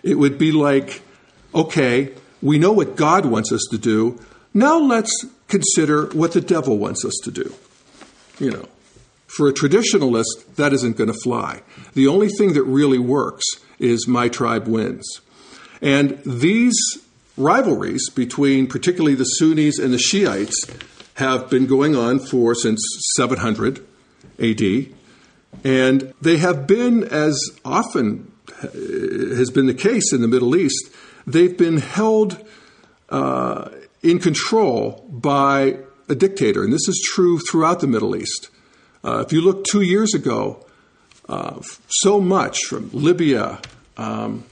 It 0.03 0.15
would 0.15 0.39
be 0.39 0.53
like, 0.53 1.03
okay, 1.55 2.15
we 2.41 2.59
know 2.59 2.73
what 2.73 2.97
God 2.97 3.27
wants 3.27 3.53
us 3.53 3.67
to 3.71 3.79
do. 3.79 4.19
Now 4.55 4.79
let's 4.79 5.27
consider 5.49 6.07
what 6.07 6.33
the 6.33 6.41
devil 6.41 6.79
wants 6.79 7.05
us 7.05 7.15
to 7.25 7.31
do. 7.31 7.55
You 8.39 8.53
know, 8.53 8.69
for 9.37 9.49
a 9.49 9.53
traditionalist, 9.53 10.57
that 10.57 10.73
isn't 10.73 10.97
going 10.97 11.13
to 11.13 11.19
fly. 11.23 11.63
The 11.95 12.09
only 12.09 12.29
thing 12.29 12.55
that 12.55 12.65
really 12.65 12.99
works 12.99 13.45
is 13.79 14.09
my 14.09 14.29
tribe 14.29 14.67
wins. 14.67 15.07
And 15.81 16.21
these 16.25 16.77
rivalries 17.37 18.11
between 18.11 18.67
particularly 18.67 19.15
the 19.15 19.25
Sunnis 19.25 19.79
and 19.79 19.95
the 19.95 19.99
Shiites 19.99 20.67
have 21.15 21.49
been 21.49 21.67
going 21.67 21.97
on 21.97 22.19
for 22.19 22.55
since 22.55 22.81
700 23.17 23.87
AD. 24.39 24.63
And 25.65 26.15
they 26.21 26.39
have 26.39 26.67
been, 26.67 27.05
as 27.05 27.39
often 27.65 28.31
has 28.63 29.51
been 29.51 29.67
the 29.67 29.75
case 29.75 30.13
in 30.13 30.23
the 30.23 30.29
Middle 30.29 30.57
East, 30.57 30.91
they've 31.27 31.57
been 31.57 31.79
held 31.79 32.43
uh, 33.09 33.71
in 34.03 34.19
control 34.19 35.07
by 35.09 35.79
a 36.09 36.15
dictator. 36.15 36.65
And 36.65 36.73
this 36.73 36.89
is 36.89 37.01
true 37.15 37.39
throughout 37.39 37.81
the 37.81 37.87
Middle 37.87 38.17
East. 38.17 38.51
Uh, 39.03 39.25
if 39.27 39.33
you 39.33 39.41
look 39.41 39.65
two 39.65 39.81
years 39.81 40.15
ago, 40.15 40.65
uh, 41.29 41.61
so 41.89 42.21
much 42.21 42.59
from 42.69 42.91
Libya, 42.93 43.61
um, 43.97 44.45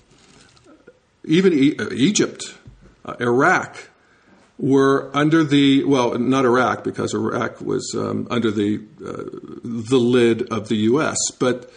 even 1.24 1.52
e- 1.52 1.76
uh, 1.78 1.88
Egypt, 1.92 2.54
uh, 3.04 3.14
Iraq, 3.20 3.90
were 4.58 5.11
under 5.14 5.44
the 5.44 5.84
well, 5.84 6.18
not 6.18 6.44
Iraq 6.44 6.82
because 6.82 7.14
Iraq 7.14 7.61
was 7.61 7.94
um, 7.96 8.26
under 8.30 8.50
the 8.50 8.80
uh, 9.04 9.24
the 9.62 9.98
lid 9.98 10.50
of 10.52 10.68
the 10.68 10.76
U.S. 10.92 11.16
But 11.38 11.70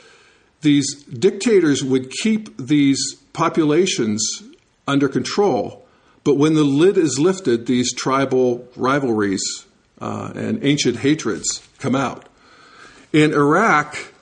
these 0.61 1.03
dictators 1.03 1.83
would 1.83 2.11
keep 2.11 2.55
these 2.57 3.15
populations 3.33 4.43
under 4.87 5.07
control. 5.07 5.85
But 6.23 6.37
when 6.37 6.53
the 6.53 6.63
lid 6.63 6.97
is 6.97 7.17
lifted, 7.19 7.65
these 7.65 7.93
tribal 7.93 8.67
rivalries 8.75 9.65
uh, 9.99 10.31
and 10.35 10.63
ancient 10.63 10.97
hatreds 10.97 11.67
come 11.79 11.95
out. 11.95 12.27
In 13.13 13.33
Iraq, 13.33 14.13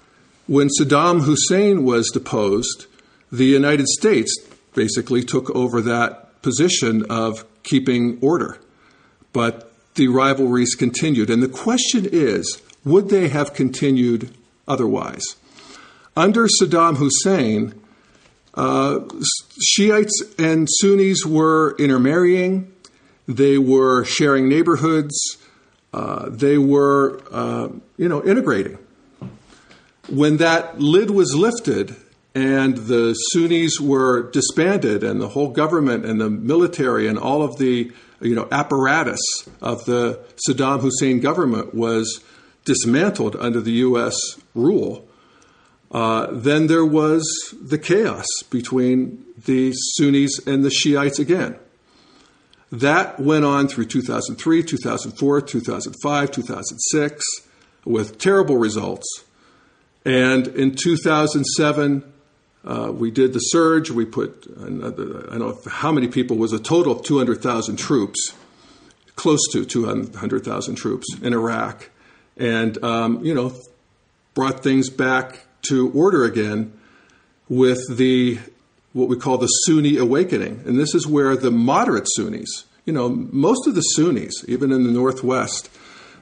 when 0.47 0.69
Saddam 0.69 1.21
Hussein 1.21 1.84
was 1.84 2.10
deposed, 2.10 2.88
the 3.32 3.45
United 3.45 3.88
States 3.88 4.36
basically 4.73 5.23
took 5.23 5.49
over 5.52 5.82
that 5.82 6.41
position 6.41 7.06
of 7.10 7.45
keeping 7.63 8.17
order. 8.21 8.58
But 9.32 9.71
the 9.95 10.08
rivalries 10.08 10.75
continued. 10.75 11.30
And 11.30 11.43
the 11.43 11.49
question 11.49 12.08
is 12.12 12.62
would 12.84 13.10
they 13.10 13.28
have 13.28 13.54
continued 13.54 14.34
otherwise? 14.67 15.23
Under 16.15 16.47
Saddam 16.47 16.97
Hussein, 16.97 17.80
uh, 18.56 19.02
Shiites 19.62 20.23
and 20.38 20.67
Sunnis 20.82 21.25
were 21.25 21.75
intermarrying, 21.78 22.71
they 23.28 23.58
were 23.58 24.04
sharing 24.04 24.49
neighborhoods, 24.49 25.38
uh, 25.93 26.30
they 26.30 26.58
were, 26.58 27.21
uh, 27.32 27.69
you 27.97 28.08
know, 28.08 28.23
integrating. 28.23 28.78
When 30.08 30.38
that 30.38 30.80
lid 30.80 31.12
was 31.12 31.36
lifted 31.36 31.95
and 32.36 32.78
the 32.78 33.13
Sunnis 33.32 33.80
were 33.80 34.30
disbanded, 34.32 35.04
and 35.04 35.19
the 35.19 35.30
whole 35.30 35.49
government 35.49 36.06
and 36.06 36.21
the 36.21 36.30
military 36.30 37.08
and 37.08 37.17
all 37.17 37.41
of 37.41 37.58
the, 37.58 37.91
you 38.21 38.36
know, 38.36 38.47
apparatus 38.52 39.19
of 39.62 39.86
the 39.86 40.19
Saddam 40.47 40.82
Hussein 40.82 41.19
government 41.19 41.73
was 41.73 42.23
dismantled 42.65 43.36
under 43.36 43.60
the 43.60 43.71
U.S. 43.71 44.15
rule, 44.54 45.08
uh, 45.91 46.28
then 46.32 46.67
there 46.67 46.86
was 46.86 47.23
the 47.60 47.80
chaos 47.80 48.28
between 48.52 49.25
the 49.45 49.73
Sunnis 49.73 50.39
and 50.45 50.63
the 50.63 50.69
Shiites 50.69 51.17
again. 51.17 51.58
That 52.71 53.19
went 53.19 53.45
on 53.45 53.67
through 53.67 53.86
2003, 53.86 54.63
2004, 54.63 55.41
2005, 55.41 56.32
2006 56.32 57.25
with 57.86 58.17
terrible 58.19 58.58
results. 58.58 59.25
And 60.05 60.47
in 60.47 60.75
2007, 60.75 62.13
uh, 62.63 62.91
we 62.93 63.10
did 63.10 63.34
the 63.34 63.39
surge. 63.39 63.89
We 63.89 64.05
put, 64.05 64.45
another, 64.58 65.25
I 65.32 65.38
don't 65.38 65.65
know 65.65 65.71
how 65.71 65.91
many 65.91 66.08
people, 66.08 66.38
was 66.38 66.53
a 66.53 66.60
total 66.60 66.93
of 66.93 67.03
200,000 67.03 67.77
troops, 67.77 68.34
close 69.15 69.41
to 69.51 69.65
200,000 69.65 70.75
troops 70.75 71.08
in 71.21 71.34
Iraq. 71.34 71.89
And, 72.38 72.82
um, 72.84 73.25
you 73.25 73.34
know, 73.34 73.53
brought 74.34 74.63
things 74.63 74.89
back 74.89 75.45
to 75.63 75.91
order 75.91 76.23
again 76.23 76.73
with 77.49 77.79
the 77.89 78.39
what 78.93 79.10
we 79.10 79.17
call 79.17 79.38
the 79.38 79.47
Sunni 79.47 79.97
awakening. 79.97 80.63
And 80.65 80.80
this 80.80 80.95
is 80.95 81.08
where 81.08 81.36
the 81.36 81.52
moderate 81.52 82.08
Sunnis, 82.15 82.65
you 82.86 82.93
know, 82.93 83.10
most 83.10 83.67
of 83.67 83.75
the 83.75 83.82
Sunnis, 83.82 84.43
even 84.47 84.71
in 84.71 84.84
the 84.84 84.91
Northwest, 84.91 85.69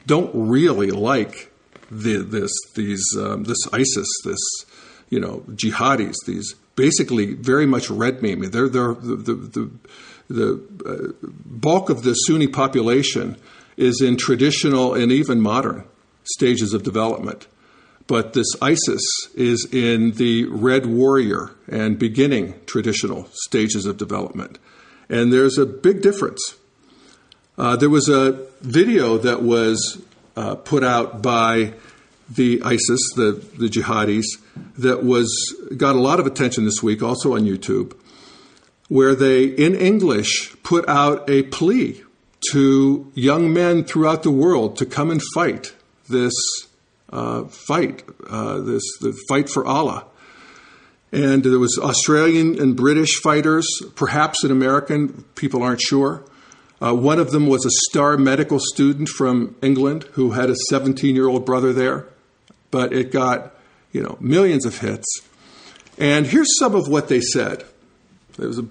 don't 0.05 0.31
really 0.33 0.91
like 0.91 1.51
the, 1.89 2.17
this, 2.17 2.51
these, 2.75 3.05
um, 3.17 3.43
this 3.43 3.67
ISIS, 3.71 4.07
this, 4.23 4.39
you 5.09 5.19
know, 5.19 5.43
jihadis, 5.49 6.15
these 6.25 6.55
basically 6.75 7.33
very 7.33 7.65
much 7.65 7.89
red 7.89 8.21
meme. 8.21 8.49
They're, 8.51 8.69
they're 8.69 8.93
the, 8.93 9.15
the, 9.15 9.33
the, 9.33 9.71
the 10.29 11.13
uh, 11.23 11.27
bulk 11.45 11.89
of 11.89 12.03
the 12.03 12.13
Sunni 12.13 12.47
population 12.47 13.37
is 13.77 14.01
in 14.01 14.17
traditional 14.17 14.93
and 14.93 15.11
even 15.11 15.39
modern 15.39 15.85
stages 16.23 16.73
of 16.73 16.83
development. 16.83 17.47
But 18.07 18.33
this 18.33 18.47
ISIS 18.61 19.03
is 19.35 19.67
in 19.71 20.11
the 20.11 20.45
red 20.45 20.85
warrior 20.85 21.51
and 21.69 21.99
beginning 21.99 22.55
traditional 22.65 23.27
stages 23.33 23.85
of 23.85 23.97
development. 23.97 24.59
And 25.09 25.31
there's 25.31 25.57
a 25.57 25.65
big 25.65 26.01
difference. 26.01 26.55
Uh, 27.57 27.75
there 27.75 27.89
was 27.89 28.07
a 28.07 28.47
video 28.61 29.17
that 29.17 29.41
was 29.41 30.01
uh, 30.35 30.55
put 30.55 30.83
out 30.83 31.21
by 31.21 31.73
the 32.29 32.61
ISIS, 32.63 32.99
the, 33.15 33.43
the 33.57 33.67
jihadis, 33.67 34.25
that 34.77 35.03
was 35.03 35.55
got 35.75 35.95
a 35.95 35.99
lot 35.99 36.19
of 36.19 36.27
attention 36.27 36.65
this 36.65 36.83
week, 36.83 37.01
also 37.01 37.35
on 37.35 37.41
YouTube, 37.41 37.95
where 38.89 39.15
they, 39.15 39.45
in 39.45 39.75
English, 39.75 40.55
put 40.63 40.87
out 40.87 41.29
a 41.29 41.43
plea 41.43 42.03
to 42.51 43.11
young 43.15 43.53
men 43.53 43.83
throughout 43.83 44.23
the 44.23 44.31
world 44.31 44.77
to 44.77 44.85
come 44.85 45.09
and 45.09 45.21
fight 45.33 45.73
this 46.09 46.33
uh, 47.11 47.45
fight, 47.45 48.03
uh, 48.29 48.59
this 48.59 48.83
the 48.99 49.17
fight 49.29 49.49
for 49.49 49.65
Allah. 49.65 50.05
And 51.11 51.43
there 51.43 51.59
was 51.59 51.79
Australian 51.81 52.59
and 52.61 52.75
British 52.75 53.21
fighters, 53.21 53.65
perhaps 53.95 54.43
an 54.43 54.51
American. 54.51 55.23
People 55.35 55.63
aren't 55.63 55.81
sure. 55.81 56.25
Uh, 56.81 56.93
one 56.93 57.17
of 57.17 57.31
them 57.31 57.47
was 57.47 57.65
a 57.65 57.71
star 57.89 58.17
medical 58.17 58.59
student 58.59 59.09
from 59.09 59.55
England 59.61 60.03
who 60.13 60.31
had 60.31 60.49
a 60.49 60.55
17 60.69 61.15
year 61.15 61.27
old 61.27 61.45
brother 61.45 61.73
there, 61.73 62.07
but 62.71 62.93
it 62.93 63.11
got 63.11 63.55
you 63.91 64.03
know 64.03 64.17
millions 64.19 64.65
of 64.65 64.79
hits. 64.79 65.21
And 65.97 66.27
here's 66.27 66.57
some 66.59 66.75
of 66.75 66.87
what 66.87 67.07
they 67.07 67.21
said. 67.21 67.63
There 68.37 68.47
was 68.47 68.59
a, 68.59 68.67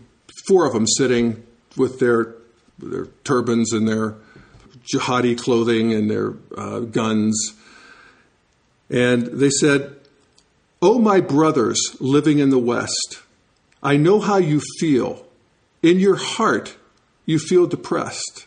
four 0.46 0.66
of 0.66 0.72
them 0.72 0.86
sitting 0.86 1.44
with 1.76 1.98
their 1.98 2.34
their 2.78 3.06
turbans 3.24 3.72
and 3.72 3.88
their 3.88 4.14
jihadi 4.92 5.36
clothing 5.36 5.92
and 5.92 6.10
their 6.10 6.34
uh, 6.56 6.80
guns. 6.80 7.54
And 8.90 9.26
they 9.26 9.50
said, 9.50 9.96
Oh, 10.82 10.98
my 10.98 11.20
brothers 11.20 11.80
living 12.00 12.38
in 12.38 12.50
the 12.50 12.58
West, 12.58 13.20
I 13.82 13.96
know 13.96 14.20
how 14.20 14.36
you 14.36 14.60
feel. 14.78 15.26
In 15.82 16.00
your 16.00 16.16
heart, 16.16 16.76
you 17.24 17.38
feel 17.38 17.66
depressed. 17.66 18.46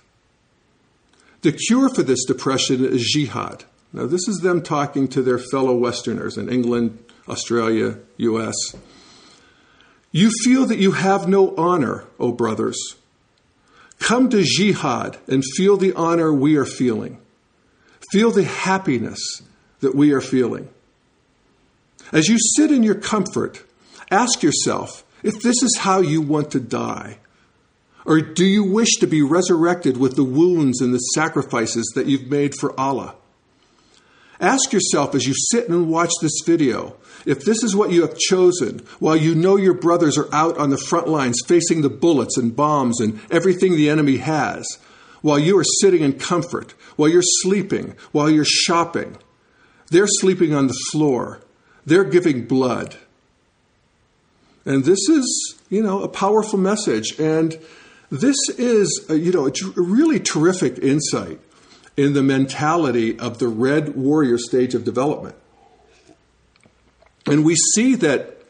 The 1.42 1.52
cure 1.52 1.90
for 1.90 2.04
this 2.04 2.26
depression 2.26 2.84
is 2.84 3.10
jihad. 3.14 3.64
Now, 3.94 4.06
this 4.06 4.28
is 4.28 4.40
them 4.40 4.62
talking 4.62 5.08
to 5.10 5.22
their 5.22 5.40
fellow 5.40 5.76
Westerners 5.76 6.38
in 6.38 6.50
England, 6.50 7.04
Australia, 7.28 7.98
US. 8.18 8.56
You 10.12 10.32
feel 10.44 10.66
that 10.66 10.80
you 10.80 10.92
have 10.92 11.28
no 11.28 11.56
honor, 11.56 12.06
O 12.20 12.32
brothers. 12.32 12.78
Come 14.00 14.30
to 14.30 14.44
jihad 14.44 15.18
and 15.28 15.44
feel 15.56 15.78
the 15.78 15.94
honor 15.94 16.34
we 16.34 16.56
are 16.56 16.66
feeling. 16.66 17.20
Feel 18.12 18.32
the 18.32 18.44
happiness 18.44 19.42
that 19.82 19.96
we 19.96 20.12
are 20.12 20.22
feeling. 20.22 20.70
As 22.12 22.28
you 22.28 22.38
sit 22.56 22.72
in 22.72 22.84
your 22.84 22.96
comfort, 22.96 23.64
ask 24.10 24.42
yourself 24.42 25.04
if 25.24 25.42
this 25.42 25.62
is 25.62 25.78
how 25.80 26.00
you 26.00 26.22
want 26.22 26.52
to 26.52 26.60
die. 26.60 27.18
Or 28.06 28.22
do 28.22 28.46
you 28.46 28.64
wish 28.64 28.98
to 28.98 29.08
be 29.08 29.22
resurrected 29.22 29.98
with 29.98 30.16
the 30.16 30.24
wounds 30.24 30.82
and 30.82 30.94
the 30.94 31.00
sacrifices 31.00 31.92
that 31.96 32.08
you've 32.08 32.30
made 32.30 32.56
for 32.56 32.78
Allah? 32.80 33.16
Ask 34.40 34.72
yourself 34.72 35.14
as 35.16 35.28
you 35.28 35.34
sit 35.52 35.68
and 35.68 35.90
watch 35.90 36.14
this 36.22 36.42
video 36.46 36.96
if 37.26 37.44
this 37.44 37.62
is 37.62 37.76
what 37.76 37.92
you 37.92 38.02
have 38.02 38.18
chosen 38.18 38.80
while 39.00 39.18
you 39.18 39.36
know 39.36 39.58
your 39.58 39.74
brothers 39.74 40.18
are 40.18 40.34
out 40.34 40.58
on 40.58 40.70
the 40.70 40.78
front 40.78 41.08
lines 41.08 41.42
facing 41.46 41.82
the 41.82 41.90
bullets 41.90 42.38
and 42.38 42.56
bombs 42.56 43.02
and 43.02 43.20
everything 43.30 43.76
the 43.76 43.90
enemy 43.90 44.18
has, 44.18 44.66
while 45.22 45.38
you 45.38 45.58
are 45.60 45.66
sitting 45.82 46.02
in 46.02 46.14
comfort, 46.14 46.74
while 46.96 47.10
you're 47.10 47.22
sleeping, 47.22 47.96
while 48.14 48.30
you're 48.30 48.46
shopping. 48.46 49.18
They're 49.92 50.08
sleeping 50.08 50.54
on 50.54 50.68
the 50.68 50.78
floor, 50.92 51.42
they're 51.86 52.04
giving 52.04 52.46
blood. 52.46 52.98
And 54.66 54.84
this 54.84 55.10
is, 55.10 55.56
you 55.70 55.82
know, 55.82 56.04
a 56.04 56.08
powerful 56.08 56.60
message. 56.60 57.20
And 57.20 57.58
this 58.12 58.36
is, 58.58 59.06
a, 59.10 59.18
you 59.18 59.32
know, 59.32 59.48
a 59.48 59.82
really 59.82 60.20
terrific 60.20 60.78
insight 60.78 61.40
in 61.98 62.14
the 62.14 62.22
mentality 62.22 63.18
of 63.18 63.40
the 63.40 63.48
red 63.48 63.96
warrior 63.96 64.38
stage 64.38 64.76
of 64.76 64.84
development. 64.84 65.36
And 67.26 67.44
we 67.44 67.56
see 67.74 67.96
that 67.96 68.44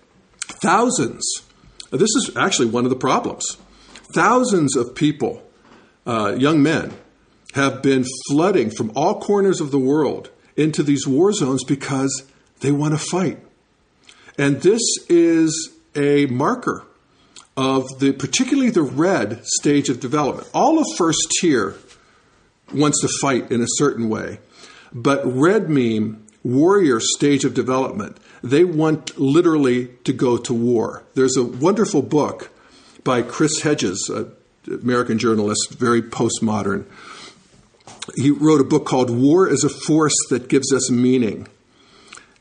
thousands, 0.62 1.26
this 1.92 2.10
is 2.16 2.32
actually 2.36 2.68
one 2.68 2.84
of 2.84 2.90
the 2.90 2.96
problems, 2.96 3.46
thousands 4.14 4.76
of 4.76 4.96
people, 4.96 5.44
uh, 6.06 6.36
young 6.38 6.62
men, 6.62 6.94
have 7.54 7.82
been 7.82 8.06
flooding 8.30 8.70
from 8.70 8.92
all 8.96 9.20
corners 9.20 9.60
of 9.60 9.72
the 9.72 9.80
world 9.80 10.30
into 10.60 10.84
these 10.84 11.08
war 11.08 11.32
zones 11.32 11.64
because 11.64 12.26
they 12.60 12.72
want 12.72 12.94
to 12.94 13.00
fight. 13.00 13.40
And 14.38 14.62
this 14.62 14.82
is 15.08 15.72
a 15.96 16.26
marker 16.28 16.86
of 17.56 18.00
the 18.00 18.14
particularly 18.14 18.70
the 18.70 18.82
red 18.82 19.46
stage 19.46 19.90
of 19.90 20.00
development. 20.00 20.50
All 20.54 20.80
of 20.80 20.86
first 20.98 21.20
tier 21.40 21.76
wants 22.74 23.02
to 23.02 23.10
fight 23.22 23.52
in 23.52 23.62
a 23.62 23.68
certain 23.78 24.10
way. 24.10 24.40
But 24.94 25.22
red 25.26 25.70
meme, 25.70 26.26
warrior 26.44 27.00
stage 27.00 27.46
of 27.46 27.54
development, 27.54 28.18
they 28.44 28.64
want 28.64 29.20
literally 29.20 29.88
to 30.04 30.14
go 30.14 30.38
to 30.38 30.54
war. 30.54 31.04
There's 31.16 31.38
a 31.38 31.44
wonderful 31.44 32.02
book 32.02 32.50
by 33.04 33.22
Chris 33.22 33.62
Hedges, 33.62 34.10
an 34.10 34.32
American 34.68 35.20
journalist, 35.20 35.72
very 35.72 36.02
postmodern. 36.02 36.86
He 38.16 38.32
wrote 38.32 38.62
a 38.62 38.66
book 38.66 38.86
called 38.86 39.10
War 39.10 39.48
is 39.48 39.64
a 39.64 39.70
Force 39.70 40.16
That 40.30 40.48
Gives 40.48 40.74
Us 40.74 40.90
Meaning. 40.90 41.48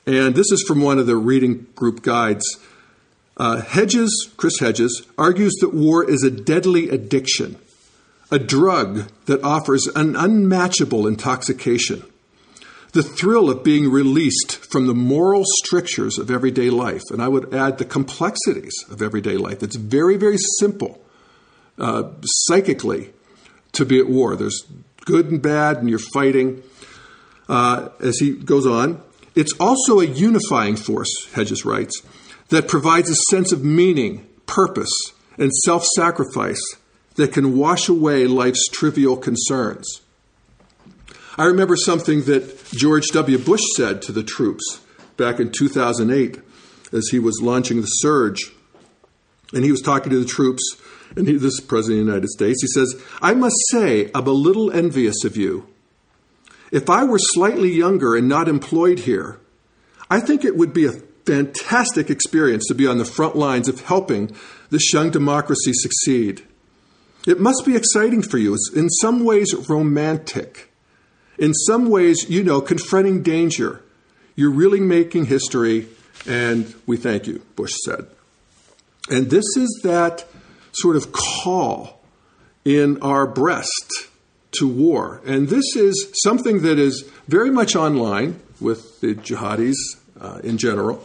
And 0.07 0.35
this 0.35 0.51
is 0.51 0.65
from 0.67 0.81
one 0.81 0.99
of 0.99 1.07
the 1.07 1.17
reading 1.17 1.67
group 1.75 2.03
guides. 2.03 2.45
Uh, 3.37 3.61
Hedges, 3.61 4.31
Chris 4.37 4.59
Hedges, 4.59 5.07
argues 5.17 5.55
that 5.61 5.75
war 5.75 6.09
is 6.09 6.25
a 6.25 6.31
deadly 6.31 6.89
addiction 6.89 7.57
a 8.31 8.39
drug 8.39 9.11
that 9.27 9.43
offers 9.43 9.87
an 9.95 10.15
unmatchable 10.15 11.07
intoxication, 11.07 12.03
the 12.93 13.03
thrill 13.03 13.51
of 13.51 13.65
being 13.65 13.91
released 13.91 14.57
from 14.71 14.87
the 14.87 14.95
moral 14.95 15.45
strictures 15.65 16.19
of 16.19 16.31
everyday 16.31 16.71
life, 16.71 17.03
and 17.11 17.23
I 17.23 17.29
would 17.29 17.55
add 17.55 17.79
the 17.79 17.85
complexities 17.85 18.75
of 18.91 19.03
everyday 19.03 19.37
life. 19.37 19.63
It's 19.63 19.77
very, 19.77 20.17
very 20.17 20.39
simple 20.59 21.01
uh, 21.79 22.11
psychically 22.23 23.13
to 23.73 23.85
be 23.85 23.99
at 23.99 24.09
war. 24.09 24.37
There's 24.37 24.65
good 25.09 25.31
and 25.31 25.41
bad, 25.41 25.79
and 25.79 25.89
you're 25.89 25.99
fighting. 26.13 26.63
Uh, 27.49 27.89
as 28.01 28.19
he 28.19 28.37
goes 28.37 28.67
on, 28.67 29.01
it's 29.35 29.55
also 29.59 30.01
a 30.01 30.05
unifying 30.05 30.77
force, 30.77 31.09
Hedges 31.33 31.65
writes, 31.65 32.03
that 32.51 32.69
provides 32.69 33.09
a 33.09 33.15
sense 33.31 33.51
of 33.51 33.65
meaning, 33.65 34.29
purpose, 34.45 34.93
and 35.39 35.51
self 35.65 35.85
sacrifice 35.97 36.61
that 37.15 37.33
can 37.33 37.57
wash 37.57 37.89
away 37.89 38.27
life's 38.27 38.69
trivial 38.69 39.17
concerns. 39.17 40.03
I 41.39 41.45
remember 41.45 41.77
something 41.77 42.25
that 42.25 42.67
George 42.75 43.07
W. 43.13 43.39
Bush 43.39 43.63
said 43.77 44.03
to 44.03 44.13
the 44.13 44.23
troops 44.23 44.81
back 45.17 45.41
in 45.41 45.51
2008 45.51 46.39
as 46.93 47.09
he 47.11 47.19
was 47.19 47.41
launching 47.43 47.81
the 47.81 47.87
surge. 47.87 48.53
And 49.55 49.65
he 49.65 49.71
was 49.71 49.81
talking 49.81 50.11
to 50.11 50.19
the 50.19 50.29
troops, 50.29 50.63
and 51.17 51.27
he, 51.27 51.37
this 51.37 51.61
President 51.61 52.01
of 52.01 52.07
the 52.07 52.13
United 52.13 52.29
States. 52.29 52.63
He 52.63 52.69
says, 52.69 53.03
I 53.21 53.35
must 53.35 53.57
say, 53.71 54.11
I'm 54.15 54.27
a 54.27 54.31
little 54.31 54.71
envious 54.71 55.25
of 55.25 55.37
you. 55.37 55.69
If 56.71 56.91
I 56.91 57.05
were 57.05 57.19
slightly 57.19 57.73
younger 57.73 58.15
and 58.15 58.29
not 58.29 58.49
employed 58.49 59.01
here, 59.01 59.41
I 60.11 60.21
think 60.21 60.45
it 60.45 60.57
would 60.57 60.73
be 60.73 60.87
a 60.87 60.93
fantastic 61.27 62.09
experience 62.09 62.67
to 62.69 62.75
be 62.75 62.87
on 62.87 62.99
the 62.99 63.05
front 63.05 63.37
lines 63.37 63.69
of 63.69 63.83
helping 63.83 64.35
this 64.71 64.93
young 64.93 65.11
democracy 65.11 65.73
succeed. 65.75 66.43
It 67.27 67.41
must 67.41 67.67
be 67.67 67.77
exciting 67.77 68.23
for 68.23 68.39
you. 68.39 68.55
It's 68.55 68.73
in 68.75 68.89
some 68.89 69.25
ways 69.25 69.55
romantic. 69.69 70.73
In 71.39 71.53
some 71.53 71.91
ways, 71.91 72.29
you 72.29 72.43
know, 72.43 72.61
confronting 72.61 73.23
danger. 73.23 73.83
You're 74.35 74.51
really 74.51 74.81
making 74.81 75.27
history, 75.27 75.89
and 76.27 76.75
we 76.87 76.97
thank 76.97 77.27
you, 77.27 77.43
Bush 77.57 77.75
said. 77.85 78.07
And 79.11 79.31
this 79.31 79.45
is 79.57 79.81
that 79.83 80.27
sort 80.73 80.97
of 80.97 81.13
call 81.13 82.01
in 82.65 83.01
our 83.03 83.27
breast 83.27 84.09
to 84.59 84.69
war. 84.69 85.21
And 85.27 85.49
this 85.49 85.77
is 85.77 86.11
something 86.23 86.63
that 86.63 86.79
is 86.79 87.09
very 87.27 87.51
much 87.51 87.77
online 87.77 88.41
with 88.61 89.01
the 89.01 89.15
jihadis 89.15 89.77
uh, 90.21 90.41
in 90.43 90.59
general 90.59 91.05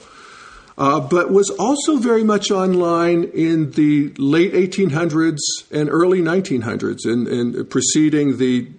uh, 0.77 0.99
but 0.99 1.31
was 1.31 1.49
also 1.51 1.97
very 1.97 2.23
much 2.23 2.51
online 2.51 3.23
in 3.23 3.71
the 3.71 4.13
late 4.17 4.53
1800s 4.53 5.39
and 5.71 5.89
early 5.89 6.21
1900s, 6.21 7.05
in, 7.05 7.27
in 7.27 7.65
preceding 7.65 8.37
the 8.37 8.69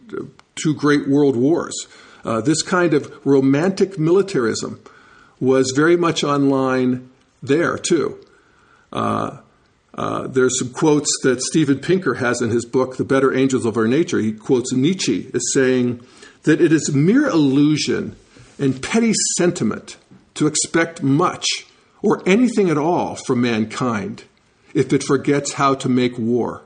two 0.57 0.75
great 0.75 1.09
world 1.09 1.37
wars. 1.37 1.87
Uh, 2.25 2.41
this 2.41 2.63
kind 2.63 2.95
of 2.95 3.13
romantic 3.25 3.99
militarism 3.99 4.81
was 5.39 5.73
very 5.77 5.97
much 5.97 6.25
online 6.25 7.11
there 7.43 7.77
too. 7.77 8.19
Uh, 8.93 9.39
uh, 9.97 10.27
there's 10.27 10.59
some 10.59 10.73
quotes 10.73 11.09
that 11.23 11.41
Steven 11.41 11.79
Pinker 11.79 12.15
has 12.15 12.43
in 12.43 12.51
his 12.51 12.65
book, 12.65 12.97
The 12.97 13.05
Better 13.05 13.33
Angels 13.33 13.65
of 13.65 13.77
Our 13.77 13.87
Nature. 13.87 14.19
He 14.19 14.33
quotes 14.33 14.73
Nietzsche 14.73 15.31
as 15.33 15.53
saying 15.53 16.05
that 16.43 16.61
it 16.61 16.73
is 16.73 16.93
mere 16.93 17.29
illusion 17.29 18.17
and 18.59 18.83
petty 18.83 19.13
sentiment 19.37 19.97
to 20.35 20.49
expect 20.49 21.03
much 21.03 21.47
or 22.03 22.23
anything 22.27 22.71
at 22.71 22.79
all 22.79 23.15
from 23.15 23.41
mankind 23.41 24.25
if 24.75 24.93
it 24.93 25.05
forgets 25.05 25.55
how 25.55 25.75
to 25.75 25.89
make 25.89 26.19
war. 26.19 26.63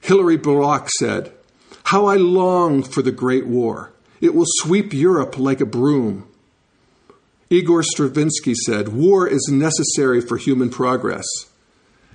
Hilaire 0.00 0.38
Belloc 0.38 0.90
said, 0.98 1.32
How 1.84 2.04
I 2.06 2.16
long 2.16 2.82
for 2.82 3.00
the 3.00 3.12
Great 3.12 3.46
War. 3.46 3.92
It 4.20 4.34
will 4.34 4.46
sweep 4.46 4.92
Europe 4.92 5.38
like 5.38 5.60
a 5.60 5.66
broom. 5.66 6.28
Igor 7.48 7.82
Stravinsky 7.82 8.54
said, 8.54 8.88
War 8.88 9.26
is 9.26 9.48
necessary 9.50 10.20
for 10.20 10.36
human 10.36 10.68
progress. 10.68 11.24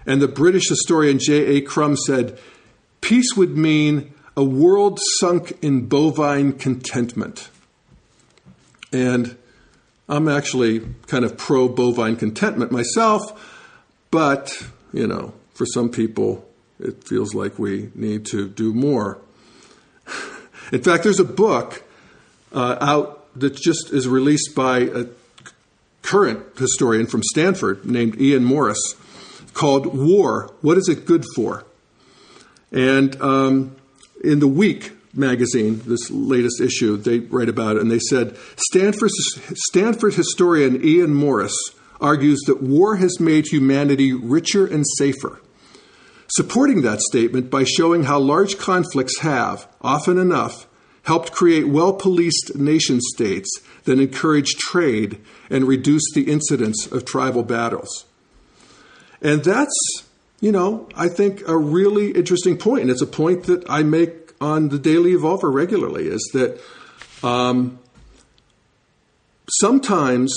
And 0.07 0.21
the 0.21 0.27
British 0.29 0.69
historian 0.69 1.19
J.A. 1.19 1.61
Cramb 1.61 1.97
said, 1.97 2.39
Peace 3.01 3.35
would 3.35 3.57
mean 3.57 4.13
a 4.37 4.43
world 4.43 4.99
sunk 5.19 5.57
in 5.61 5.87
bovine 5.87 6.53
contentment. 6.53 7.49
And 8.93 9.37
I'm 10.07 10.29
actually 10.29 10.79
kind 11.07 11.25
of 11.25 11.37
pro 11.37 11.67
bovine 11.67 12.15
contentment 12.15 12.71
myself, 12.71 13.75
but, 14.09 14.65
you 14.93 15.05
know, 15.05 15.33
for 15.53 15.65
some 15.65 15.89
people, 15.89 16.47
it 16.79 17.03
feels 17.03 17.35
like 17.35 17.59
we 17.59 17.91
need 17.93 18.25
to 18.27 18.47
do 18.47 18.73
more. 18.73 19.19
In 20.71 20.81
fact, 20.81 21.03
there's 21.03 21.19
a 21.19 21.25
book 21.25 21.83
uh, 22.53 22.77
out 22.79 23.27
that 23.37 23.55
just 23.55 23.91
is 23.91 24.07
released 24.07 24.55
by 24.55 24.79
a 24.79 25.05
current 26.01 26.57
historian 26.57 27.07
from 27.07 27.21
Stanford 27.23 27.85
named 27.85 28.21
Ian 28.21 28.45
Morris 28.45 28.95
called 29.57 29.87
War 29.87 30.53
What 30.61 30.77
is 30.77 30.87
It 30.87 31.05
Good 31.05 31.25
For? 31.35 31.65
And 32.71 33.19
um, 33.21 33.75
in 34.23 34.39
the 34.39 34.47
Week 34.47 34.93
magazine, 35.13 35.81
this 35.85 36.11
latest 36.11 36.61
issue, 36.61 36.95
they 36.95 37.19
write 37.19 37.49
about 37.49 37.75
it, 37.75 37.81
and 37.81 37.89
they 37.89 37.99
said 37.99 38.37
Stanford, 38.55 39.09
Stanford 39.09 40.13
historian 40.13 40.83
Ian 40.85 41.13
Morris 41.13 41.57
argues 41.99 42.39
that 42.45 42.61
war 42.61 42.97
has 42.97 43.19
made 43.19 43.47
humanity 43.47 44.13
richer 44.13 44.67
and 44.67 44.85
safer, 44.97 45.41
supporting 46.27 46.83
that 46.83 47.01
statement 47.01 47.49
by 47.49 47.63
showing 47.63 48.03
how 48.03 48.19
large 48.19 48.59
conflicts 48.59 49.19
have, 49.21 49.67
often 49.81 50.19
enough, 50.19 50.67
helped 51.03 51.31
create 51.31 51.67
well 51.67 51.93
policed 51.93 52.55
nation 52.55 52.99
states 53.01 53.49
that 53.85 53.99
encourage 53.99 54.49
trade 54.59 55.19
and 55.49 55.67
reduce 55.67 56.03
the 56.13 56.29
incidence 56.29 56.85
of 56.85 57.05
tribal 57.05 57.43
battles. 57.43 58.06
And 59.21 59.43
that's, 59.43 60.03
you 60.39 60.51
know, 60.51 60.87
I 60.95 61.07
think 61.07 61.47
a 61.47 61.57
really 61.57 62.11
interesting 62.11 62.57
point. 62.57 62.83
And 62.83 62.91
it's 62.91 63.01
a 63.01 63.07
point 63.07 63.43
that 63.45 63.69
I 63.69 63.83
make 63.83 64.33
on 64.39 64.69
the 64.69 64.77
Daily 64.77 65.13
Evolver 65.13 65.51
regularly 65.51 66.07
is 66.07 66.21
that 66.33 66.61
um, 67.23 67.79
sometimes, 69.49 70.33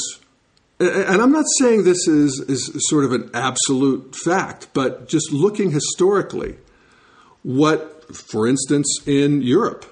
and 0.78 1.20
I'm 1.20 1.32
not 1.32 1.44
saying 1.58 1.84
this 1.84 2.08
is, 2.08 2.42
is 2.48 2.70
sort 2.88 3.04
of 3.04 3.12
an 3.12 3.30
absolute 3.34 4.16
fact, 4.16 4.68
but 4.72 5.08
just 5.08 5.32
looking 5.32 5.70
historically, 5.70 6.56
what, 7.42 8.14
for 8.14 8.46
instance, 8.48 9.00
in 9.06 9.42
Europe, 9.42 9.84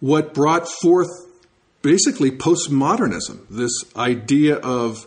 what 0.00 0.32
brought 0.34 0.68
forth 0.68 1.10
basically 1.82 2.30
postmodernism, 2.30 3.46
this 3.50 3.72
idea 3.96 4.56
of 4.56 5.06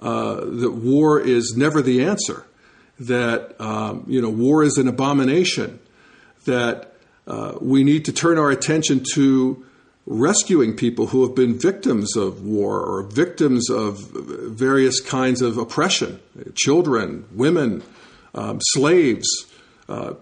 uh, 0.00 0.36
that 0.36 0.72
war 0.72 1.20
is 1.20 1.54
never 1.56 1.82
the 1.82 2.02
answer, 2.04 2.44
that 3.06 3.60
um, 3.60 4.04
you 4.06 4.20
know 4.20 4.30
war 4.30 4.62
is 4.62 4.78
an 4.78 4.88
abomination, 4.88 5.78
that 6.44 6.94
uh, 7.26 7.54
we 7.60 7.84
need 7.84 8.04
to 8.06 8.12
turn 8.12 8.38
our 8.38 8.50
attention 8.50 9.04
to 9.14 9.64
rescuing 10.06 10.76
people 10.76 11.08
who 11.08 11.22
have 11.24 11.34
been 11.34 11.58
victims 11.58 12.16
of 12.16 12.44
war 12.44 12.80
or 12.80 13.04
victims 13.04 13.70
of 13.70 14.00
various 14.00 15.00
kinds 15.00 15.40
of 15.40 15.58
oppression, 15.58 16.20
children, 16.54 17.24
women, 17.32 17.82
um, 18.34 18.58
slaves, 18.60 19.28
uh, 19.88 20.14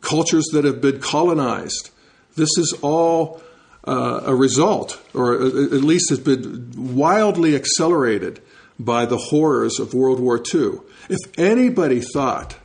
cultures 0.00 0.44
that 0.52 0.64
have 0.64 0.80
been 0.80 1.00
colonized. 1.00 1.90
This 2.36 2.50
is 2.58 2.76
all 2.82 3.42
uh, 3.84 4.20
a 4.24 4.34
result, 4.34 5.00
or 5.14 5.34
at 5.34 5.82
least 5.82 6.10
has 6.10 6.20
been 6.20 6.72
wildly 6.76 7.56
accelerated 7.56 8.40
by 8.78 9.06
the 9.06 9.16
horrors 9.16 9.78
of 9.78 9.94
World 9.94 10.20
War 10.20 10.36
II. 10.38 10.80
If 11.08 11.38
anybody 11.38 12.00
thought 12.00 12.56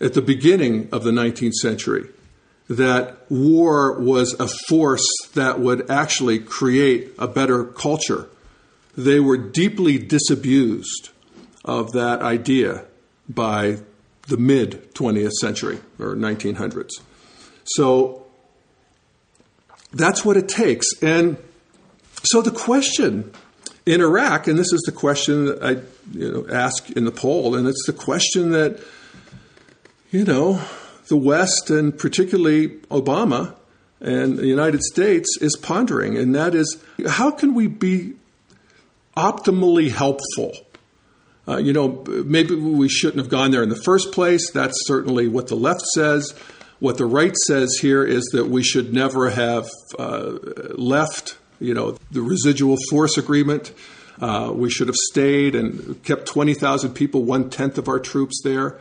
at 0.00 0.14
the 0.14 0.22
beginning 0.22 0.88
of 0.92 1.04
the 1.04 1.10
19th 1.10 1.54
century 1.54 2.08
that 2.68 3.30
war 3.30 4.00
was 4.00 4.34
a 4.40 4.48
force 4.68 5.06
that 5.34 5.60
would 5.60 5.90
actually 5.90 6.38
create 6.38 7.12
a 7.18 7.28
better 7.28 7.64
culture, 7.64 8.28
they 8.96 9.20
were 9.20 9.36
deeply 9.36 9.98
disabused 9.98 11.10
of 11.64 11.92
that 11.92 12.22
idea 12.22 12.84
by 13.28 13.78
the 14.28 14.36
mid 14.36 14.94
20th 14.94 15.32
century 15.32 15.80
or 15.98 16.14
1900s. 16.14 16.90
So 17.64 18.26
that's 19.92 20.24
what 20.24 20.36
it 20.36 20.48
takes. 20.48 20.86
And 21.02 21.36
so 22.24 22.40
the 22.42 22.50
question 22.50 23.32
in 23.84 24.00
Iraq, 24.00 24.46
and 24.46 24.58
this 24.58 24.72
is 24.72 24.80
the 24.82 24.92
question 24.92 25.46
that 25.46 25.62
I 25.62 25.70
you 26.12 26.32
know, 26.32 26.46
ask 26.52 26.90
in 26.90 27.04
the 27.04 27.10
poll, 27.10 27.54
and 27.54 27.66
it's 27.66 27.84
the 27.86 27.92
question 27.92 28.50
that, 28.52 28.80
you 30.10 30.24
know, 30.24 30.60
the 31.08 31.16
West 31.16 31.70
and 31.70 31.96
particularly 31.96 32.68
Obama 32.90 33.54
and 34.00 34.38
the 34.38 34.46
United 34.46 34.82
States 34.82 35.36
is 35.40 35.56
pondering, 35.56 36.16
and 36.16 36.34
that 36.34 36.54
is 36.54 36.82
how 37.08 37.30
can 37.30 37.54
we 37.54 37.66
be 37.66 38.14
optimally 39.16 39.90
helpful? 39.90 40.52
Uh, 41.46 41.56
you 41.56 41.72
know, 41.72 42.04
maybe 42.24 42.54
we 42.54 42.88
shouldn't 42.88 43.18
have 43.18 43.28
gone 43.28 43.50
there 43.50 43.62
in 43.62 43.68
the 43.68 43.82
first 43.84 44.12
place. 44.12 44.50
That's 44.52 44.76
certainly 44.86 45.26
what 45.26 45.48
the 45.48 45.56
left 45.56 45.82
says. 45.94 46.34
What 46.78 46.98
the 46.98 47.06
right 47.06 47.36
says 47.46 47.78
here 47.80 48.04
is 48.04 48.24
that 48.32 48.46
we 48.46 48.62
should 48.62 48.92
never 48.92 49.30
have 49.30 49.68
uh, 49.98 50.38
left, 50.74 51.36
you 51.62 51.74
know, 51.74 51.96
the 52.10 52.22
residual 52.22 52.76
force 52.90 53.16
agreement. 53.16 53.72
Uh, 54.20 54.52
we 54.54 54.70
should 54.70 54.88
have 54.88 54.96
stayed 54.96 55.54
and 55.54 56.02
kept 56.04 56.26
20,000 56.26 56.92
people, 56.92 57.24
one 57.24 57.50
tenth 57.50 57.78
of 57.78 57.88
our 57.88 57.98
troops 57.98 58.40
there. 58.44 58.78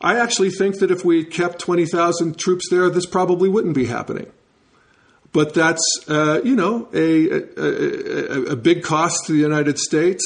I 0.00 0.18
actually 0.18 0.50
think 0.50 0.78
that 0.78 0.90
if 0.90 1.04
we 1.04 1.24
kept 1.24 1.58
20,000 1.58 2.38
troops 2.38 2.68
there, 2.70 2.88
this 2.90 3.06
probably 3.06 3.48
wouldn't 3.48 3.74
be 3.74 3.86
happening. 3.86 4.30
But 5.32 5.54
that's, 5.54 5.82
uh, 6.08 6.40
you 6.42 6.56
know, 6.56 6.88
a, 6.92 7.30
a, 7.30 8.52
a, 8.52 8.56
big 8.56 8.82
cost 8.82 9.26
to 9.26 9.32
the 9.32 9.38
United 9.38 9.78
States. 9.78 10.24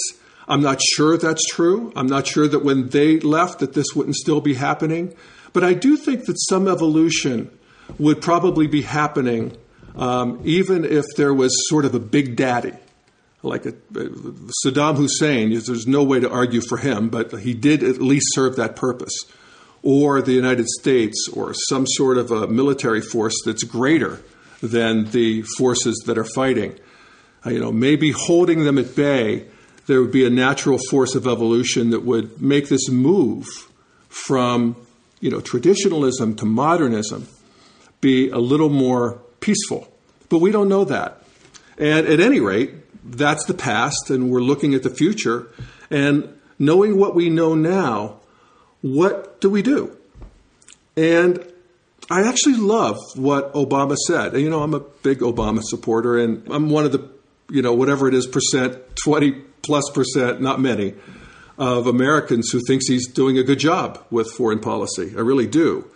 I'm 0.49 0.63
not 0.63 0.81
sure 0.81 1.19
that's 1.19 1.45
true. 1.47 1.93
I'm 1.95 2.07
not 2.07 2.27
sure 2.27 2.49
that 2.49 2.65
when 2.65 2.89
they 2.89 3.21
left 3.21 3.59
that 3.59 3.75
this 3.75 3.89
wouldn't 3.95 4.17
still 4.17 4.41
be 4.41 4.55
happening. 4.55 5.15
But 5.53 5.63
I 5.63 5.75
do 5.75 5.97
think 5.97 6.25
that 6.25 6.37
some 6.49 6.67
evolution 6.67 7.51
would 7.99 8.23
probably 8.23 8.67
be 8.67 8.83
happening 8.83 9.57
um, 9.97 10.41
even 10.45 10.85
if 10.85 11.05
there 11.17 11.35
was 11.35 11.55
sort 11.69 11.85
of 11.85 11.95
a 11.95 12.01
big 12.01 12.37
daddy. 12.37 12.73
Like 13.43 13.67
a, 13.67 13.73
Saddam 14.65 14.97
Hussein, 14.97 15.51
there's 15.51 15.87
no 15.87 16.03
way 16.03 16.19
to 16.19 16.31
argue 16.31 16.63
for 16.63 16.79
him, 16.79 17.11
but 17.11 17.31
he 17.41 17.53
did 17.53 17.83
at 17.83 18.01
least 18.01 18.29
serve 18.35 18.57
that 18.57 18.75
purpose. 18.75 19.15
Or 19.83 20.23
the 20.23 20.33
United 20.33 20.67
States, 20.67 21.29
or 21.31 21.53
some 21.53 21.87
sort 21.87 22.17
of 22.17 22.31
a 22.31 22.47
military 22.47 23.03
force 23.03 23.35
that's 23.45 23.63
greater 23.65 24.23
than 24.63 25.11
the 25.11 25.43
forces 25.59 26.03
that 26.07 26.17
are 26.17 26.25
fighting. 26.25 26.79
Uh, 27.45 27.51
you 27.51 27.61
know, 27.61 27.71
maybe 27.71 28.13
holding 28.13 28.65
them 28.65 28.79
at 28.79 28.97
bay, 28.97 29.47
there 29.87 30.01
would 30.01 30.11
be 30.13 30.25
a 30.25 30.31
natural 30.31 30.79
force 30.89 31.15
of 31.15 31.27
evolution 31.27 31.91
that 31.91 32.03
would 32.03 32.41
make 32.41 32.71
this 32.71 32.89
move 32.89 33.47
from 34.09 34.75
you 35.21 35.31
know, 35.31 35.41
traditionalism 35.41 36.35
to 36.37 36.45
modernism 36.45 37.27
be 38.01 38.29
a 38.29 38.39
little 38.39 38.69
more 38.69 39.24
peaceful. 39.45 39.93
But 40.31 40.39
we 40.39 40.51
don't 40.51 40.69
know 40.69 40.85
that. 40.87 41.23
And 41.79 42.07
at 42.07 42.21
any 42.21 42.41
rate, 42.41 42.73
that's 43.05 43.45
the 43.45 43.55
past, 43.55 44.11
and 44.11 44.31
we're 44.31 44.41
looking 44.41 44.75
at 44.75 44.83
the 44.83 44.91
future. 44.91 45.49
And 45.91 46.41
knowing 46.59 46.99
what 46.99 47.15
we 47.15 47.29
know 47.29 47.55
now, 47.55 48.21
what 48.81 49.41
do 49.41 49.51
we 49.51 49.63
do? 49.63 49.97
And 50.97 51.45
I 52.11 52.27
actually 52.27 52.57
love 52.57 52.97
what 53.17 53.53
Obama 53.55 53.97
said. 53.97 54.35
You 54.35 54.49
know, 54.49 54.63
I'm 54.63 54.75
a 54.75 54.81
big 54.81 55.19
Obama 55.19 55.61
supporter, 55.63 56.19
and 56.19 56.47
I'm 56.51 56.71
one 56.71 56.85
of 56.85 56.93
the, 56.93 57.09
you 57.51 57.61
know, 57.63 57.75
whatever 57.75 58.09
it 58.09 58.15
is, 58.15 58.27
percent, 58.27 58.79
20 59.05 59.33
plus 59.63 59.91
percent, 59.91 60.41
not 60.41 60.61
many, 60.61 60.95
of 61.59 61.87
Americans 61.87 62.51
who 62.51 62.61
thinks 62.67 62.89
he's 62.89 63.07
doing 63.09 63.39
a 63.39 63.43
good 63.43 63.59
job 63.59 64.05
with 64.11 64.31
foreign 64.31 64.61
policy. 64.61 65.13
I 65.17 65.21
really 65.21 65.47
do. 65.47 65.91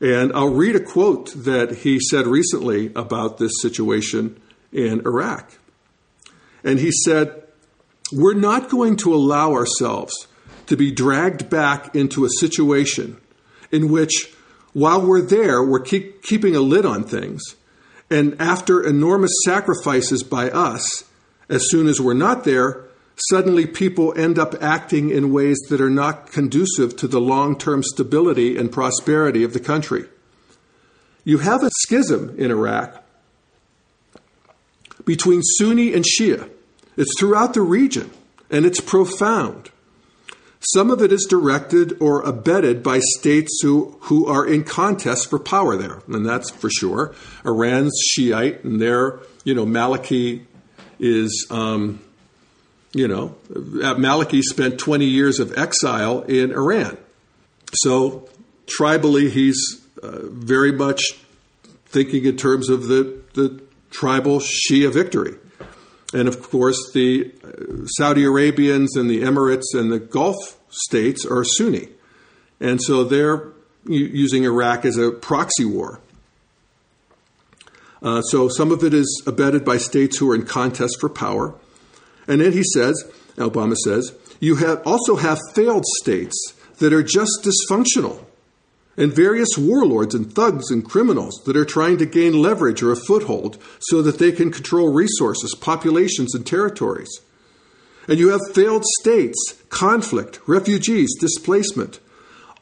And 0.00 0.32
I'll 0.32 0.52
read 0.52 0.76
a 0.76 0.80
quote 0.80 1.32
that 1.44 1.78
he 1.78 2.00
said 2.00 2.26
recently 2.26 2.92
about 2.94 3.38
this 3.38 3.52
situation 3.60 4.40
in 4.72 5.00
Iraq. 5.00 5.58
And 6.62 6.78
he 6.78 6.90
said, 6.90 7.42
We're 8.12 8.34
not 8.34 8.70
going 8.70 8.96
to 8.98 9.14
allow 9.14 9.52
ourselves 9.52 10.26
to 10.66 10.76
be 10.76 10.90
dragged 10.90 11.48
back 11.48 11.94
into 11.94 12.24
a 12.24 12.30
situation 12.30 13.18
in 13.70 13.90
which, 13.90 14.32
while 14.72 15.04
we're 15.04 15.20
there, 15.20 15.62
we're 15.62 15.80
keep, 15.80 16.22
keeping 16.22 16.56
a 16.56 16.60
lid 16.60 16.84
on 16.84 17.04
things. 17.04 17.42
And 18.10 18.40
after 18.40 18.82
enormous 18.82 19.32
sacrifices 19.44 20.22
by 20.22 20.50
us, 20.50 21.04
as 21.48 21.70
soon 21.70 21.88
as 21.88 22.00
we're 22.00 22.14
not 22.14 22.44
there, 22.44 22.84
suddenly 23.30 23.66
people 23.66 24.16
end 24.18 24.38
up 24.38 24.54
acting 24.62 25.10
in 25.10 25.32
ways 25.32 25.58
that 25.68 25.80
are 25.80 25.90
not 25.90 26.32
conducive 26.32 26.96
to 26.96 27.08
the 27.08 27.20
long 27.20 27.56
term 27.56 27.82
stability 27.82 28.56
and 28.56 28.72
prosperity 28.72 29.44
of 29.44 29.52
the 29.52 29.60
country. 29.60 30.04
You 31.24 31.38
have 31.38 31.62
a 31.62 31.70
schism 31.82 32.34
in 32.38 32.50
Iraq 32.50 33.02
between 35.04 35.42
Sunni 35.42 35.92
and 35.94 36.04
Shia. 36.04 36.50
It's 36.96 37.18
throughout 37.18 37.54
the 37.54 37.62
region, 37.62 38.10
and 38.50 38.64
it's 38.64 38.80
profound. 38.80 39.70
Some 40.72 40.90
of 40.90 41.02
it 41.02 41.12
is 41.12 41.26
directed 41.28 41.96
or 42.00 42.22
abetted 42.22 42.82
by 42.82 43.00
states 43.18 43.60
who, 43.62 43.98
who 44.02 44.26
are 44.26 44.46
in 44.46 44.64
contest 44.64 45.28
for 45.28 45.38
power 45.38 45.76
there, 45.76 46.02
and 46.08 46.24
that's 46.24 46.50
for 46.50 46.70
sure. 46.70 47.14
Iran's 47.44 47.98
Shiite, 48.10 48.64
and 48.64 48.80
their, 48.80 49.20
you 49.44 49.54
know, 49.54 49.66
Maliki 49.66 50.44
is 50.98 51.46
um, 51.50 52.00
you 52.94 53.08
know, 53.08 53.34
Maliki 53.50 54.40
spent 54.40 54.78
20 54.78 55.04
years 55.04 55.40
of 55.40 55.56
exile 55.58 56.22
in 56.22 56.52
Iran. 56.52 56.96
So, 57.74 58.28
tribally, 58.66 59.30
he's 59.30 59.84
uh, 60.00 60.20
very 60.22 60.70
much 60.70 61.18
thinking 61.86 62.24
in 62.24 62.36
terms 62.36 62.70
of 62.70 62.86
the, 62.86 63.20
the 63.34 63.60
tribal 63.90 64.38
Shia 64.38 64.92
victory. 64.92 65.34
And 66.12 66.28
of 66.28 66.42
course, 66.42 66.92
the 66.92 67.32
uh, 67.42 67.86
Saudi 67.86 68.24
Arabians 68.24 68.96
and 68.96 69.10
the 69.10 69.22
Emirates 69.22 69.74
and 69.74 69.90
the 69.90 69.98
Gulf 69.98 70.56
states 70.70 71.26
are 71.26 71.42
Sunni. 71.42 71.88
And 72.60 72.80
so 72.80 73.02
they're 73.02 73.48
using 73.86 74.44
Iraq 74.44 74.84
as 74.84 74.96
a 74.96 75.10
proxy 75.10 75.64
war. 75.64 76.00
Uh, 78.00 78.22
so 78.22 78.48
some 78.48 78.70
of 78.70 78.84
it 78.84 78.94
is 78.94 79.22
abetted 79.26 79.64
by 79.64 79.78
states 79.78 80.18
who 80.18 80.30
are 80.30 80.34
in 80.34 80.44
contest 80.44 81.00
for 81.00 81.08
power. 81.08 81.54
And 82.26 82.40
then 82.40 82.52
he 82.52 82.62
says, 82.62 83.04
Obama 83.36 83.76
says, 83.76 84.14
you 84.40 84.56
have 84.56 84.82
also 84.86 85.16
have 85.16 85.38
failed 85.54 85.84
states 86.02 86.54
that 86.78 86.92
are 86.92 87.02
just 87.02 87.44
dysfunctional, 87.44 88.24
and 88.96 89.12
various 89.12 89.58
warlords 89.58 90.14
and 90.14 90.32
thugs 90.32 90.70
and 90.70 90.84
criminals 90.84 91.42
that 91.46 91.56
are 91.56 91.64
trying 91.64 91.98
to 91.98 92.06
gain 92.06 92.32
leverage 92.32 92.82
or 92.82 92.92
a 92.92 92.96
foothold 92.96 93.60
so 93.80 94.02
that 94.02 94.18
they 94.18 94.30
can 94.30 94.52
control 94.52 94.92
resources, 94.92 95.54
populations, 95.60 96.34
and 96.34 96.46
territories. 96.46 97.10
And 98.06 98.18
you 98.18 98.28
have 98.28 98.54
failed 98.54 98.84
states, 99.00 99.62
conflict, 99.68 100.40
refugees, 100.46 101.16
displacement. 101.18 102.00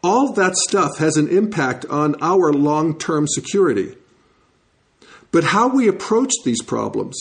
All 0.03 0.33
that 0.33 0.57
stuff 0.57 0.99
has 0.99 1.17
an 1.17 1.29
impact 1.29 1.85
on 1.87 2.17
our 2.23 2.53
long 2.53 2.99
term 2.99 3.27
security. 3.27 3.97
But 5.31 5.45
how 5.45 5.69
we 5.69 5.89
approach 5.89 6.33
these 6.45 6.63
problems 6.63 7.17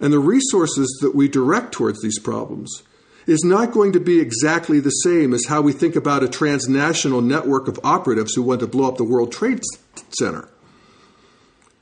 and 0.00 0.12
the 0.12 0.18
resources 0.18 0.98
that 1.00 1.14
we 1.14 1.28
direct 1.28 1.72
towards 1.72 2.02
these 2.02 2.18
problems 2.18 2.82
is 3.26 3.44
not 3.44 3.72
going 3.72 3.92
to 3.92 4.00
be 4.00 4.20
exactly 4.20 4.80
the 4.80 4.90
same 4.90 5.32
as 5.32 5.46
how 5.48 5.60
we 5.62 5.72
think 5.72 5.94
about 5.94 6.24
a 6.24 6.28
transnational 6.28 7.20
network 7.20 7.68
of 7.68 7.78
operatives 7.84 8.34
who 8.34 8.42
want 8.42 8.60
to 8.60 8.66
blow 8.66 8.88
up 8.88 8.96
the 8.96 9.04
World 9.04 9.30
Trade 9.30 9.60
Center. 10.10 10.48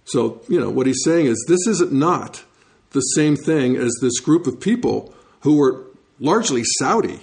So, 0.04 0.42
you 0.48 0.60
know, 0.60 0.70
what 0.70 0.86
he's 0.86 1.02
saying 1.04 1.26
is 1.26 1.44
this 1.48 1.66
isn't 1.66 1.92
not 1.92 2.44
the 2.90 3.00
same 3.00 3.36
thing 3.36 3.76
as 3.76 3.96
this 4.00 4.18
group 4.20 4.46
of 4.46 4.60
people 4.60 5.14
who 5.40 5.56
were 5.56 5.84
largely 6.18 6.62
Saudi 6.78 7.20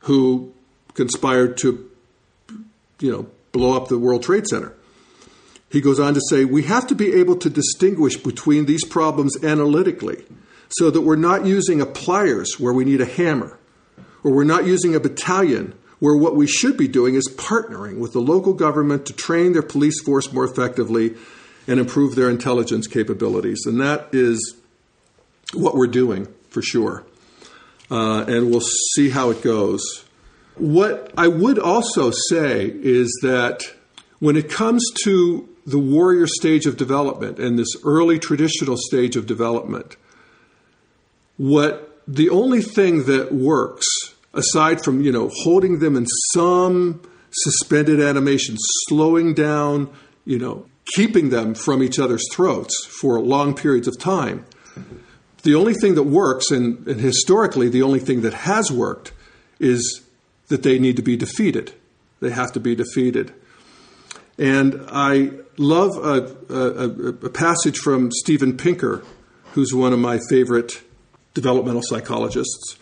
who 0.00 0.52
conspired 0.94 1.56
to, 1.58 1.90
you 3.00 3.12
know, 3.12 3.26
blow 3.52 3.76
up 3.76 3.88
the 3.88 3.98
World 3.98 4.22
Trade 4.22 4.46
Center. 4.46 4.74
He 5.74 5.80
goes 5.80 5.98
on 5.98 6.14
to 6.14 6.20
say, 6.30 6.44
we 6.44 6.62
have 6.62 6.86
to 6.86 6.94
be 6.94 7.14
able 7.14 7.34
to 7.38 7.50
distinguish 7.50 8.16
between 8.16 8.66
these 8.66 8.84
problems 8.84 9.42
analytically 9.42 10.24
so 10.68 10.88
that 10.88 11.00
we're 11.00 11.16
not 11.16 11.46
using 11.46 11.80
a 11.80 11.86
pliers 11.86 12.60
where 12.60 12.72
we 12.72 12.84
need 12.84 13.00
a 13.00 13.04
hammer, 13.04 13.58
or 14.22 14.30
we're 14.30 14.44
not 14.44 14.66
using 14.66 14.94
a 14.94 15.00
battalion 15.00 15.74
where 15.98 16.14
what 16.14 16.36
we 16.36 16.46
should 16.46 16.76
be 16.76 16.86
doing 16.86 17.16
is 17.16 17.28
partnering 17.36 17.98
with 17.98 18.12
the 18.12 18.20
local 18.20 18.52
government 18.52 19.04
to 19.06 19.12
train 19.12 19.52
their 19.52 19.62
police 19.62 20.00
force 20.00 20.32
more 20.32 20.44
effectively 20.44 21.16
and 21.66 21.80
improve 21.80 22.14
their 22.14 22.30
intelligence 22.30 22.86
capabilities. 22.86 23.66
And 23.66 23.80
that 23.80 24.10
is 24.12 24.54
what 25.54 25.74
we're 25.74 25.88
doing 25.88 26.28
for 26.50 26.62
sure. 26.62 27.04
Uh, 27.90 28.24
and 28.28 28.48
we'll 28.48 28.62
see 28.94 29.10
how 29.10 29.30
it 29.30 29.42
goes. 29.42 30.04
What 30.54 31.12
I 31.18 31.26
would 31.26 31.58
also 31.58 32.12
say 32.28 32.66
is 32.72 33.10
that 33.22 33.74
when 34.20 34.36
it 34.36 34.48
comes 34.48 34.84
to 35.02 35.48
the 35.66 35.78
warrior 35.78 36.26
stage 36.26 36.66
of 36.66 36.76
development 36.76 37.38
and 37.38 37.58
this 37.58 37.74
early 37.84 38.18
traditional 38.18 38.76
stage 38.76 39.16
of 39.16 39.26
development, 39.26 39.96
what 41.36 42.02
the 42.06 42.28
only 42.28 42.60
thing 42.60 43.04
that 43.04 43.32
works 43.32 43.86
aside 44.34 44.82
from 44.82 45.00
you 45.00 45.12
know 45.12 45.30
holding 45.42 45.78
them 45.78 45.96
in 45.96 46.06
some 46.32 47.00
suspended 47.30 48.00
animation 48.00 48.56
slowing 48.88 49.32
down 49.32 49.90
you 50.24 50.38
know 50.38 50.66
keeping 50.94 51.30
them 51.30 51.54
from 51.54 51.82
each 51.82 51.98
other's 51.98 52.24
throats 52.32 52.84
for 52.84 53.18
long 53.20 53.54
periods 53.54 53.88
of 53.88 53.98
time 53.98 54.44
the 55.44 55.54
only 55.54 55.74
thing 55.74 55.94
that 55.94 56.02
works 56.02 56.50
and, 56.50 56.86
and 56.86 57.00
historically 57.00 57.68
the 57.68 57.82
only 57.82 58.00
thing 58.00 58.22
that 58.22 58.34
has 58.34 58.70
worked 58.70 59.12
is 59.60 60.02
that 60.48 60.62
they 60.62 60.78
need 60.78 60.96
to 60.96 61.02
be 61.02 61.16
defeated. 61.16 61.72
They 62.20 62.30
have 62.30 62.52
to 62.52 62.60
be 62.60 62.74
defeated 62.74 63.32
and 64.38 64.80
i 64.90 65.30
love 65.56 65.96
a, 65.96 66.36
a, 66.52 66.88
a 67.26 67.30
passage 67.30 67.78
from 67.78 68.10
steven 68.10 68.56
pinker 68.56 69.02
who's 69.52 69.72
one 69.72 69.92
of 69.92 69.98
my 69.98 70.18
favorite 70.28 70.82
developmental 71.32 71.82
psychologists 71.82 72.76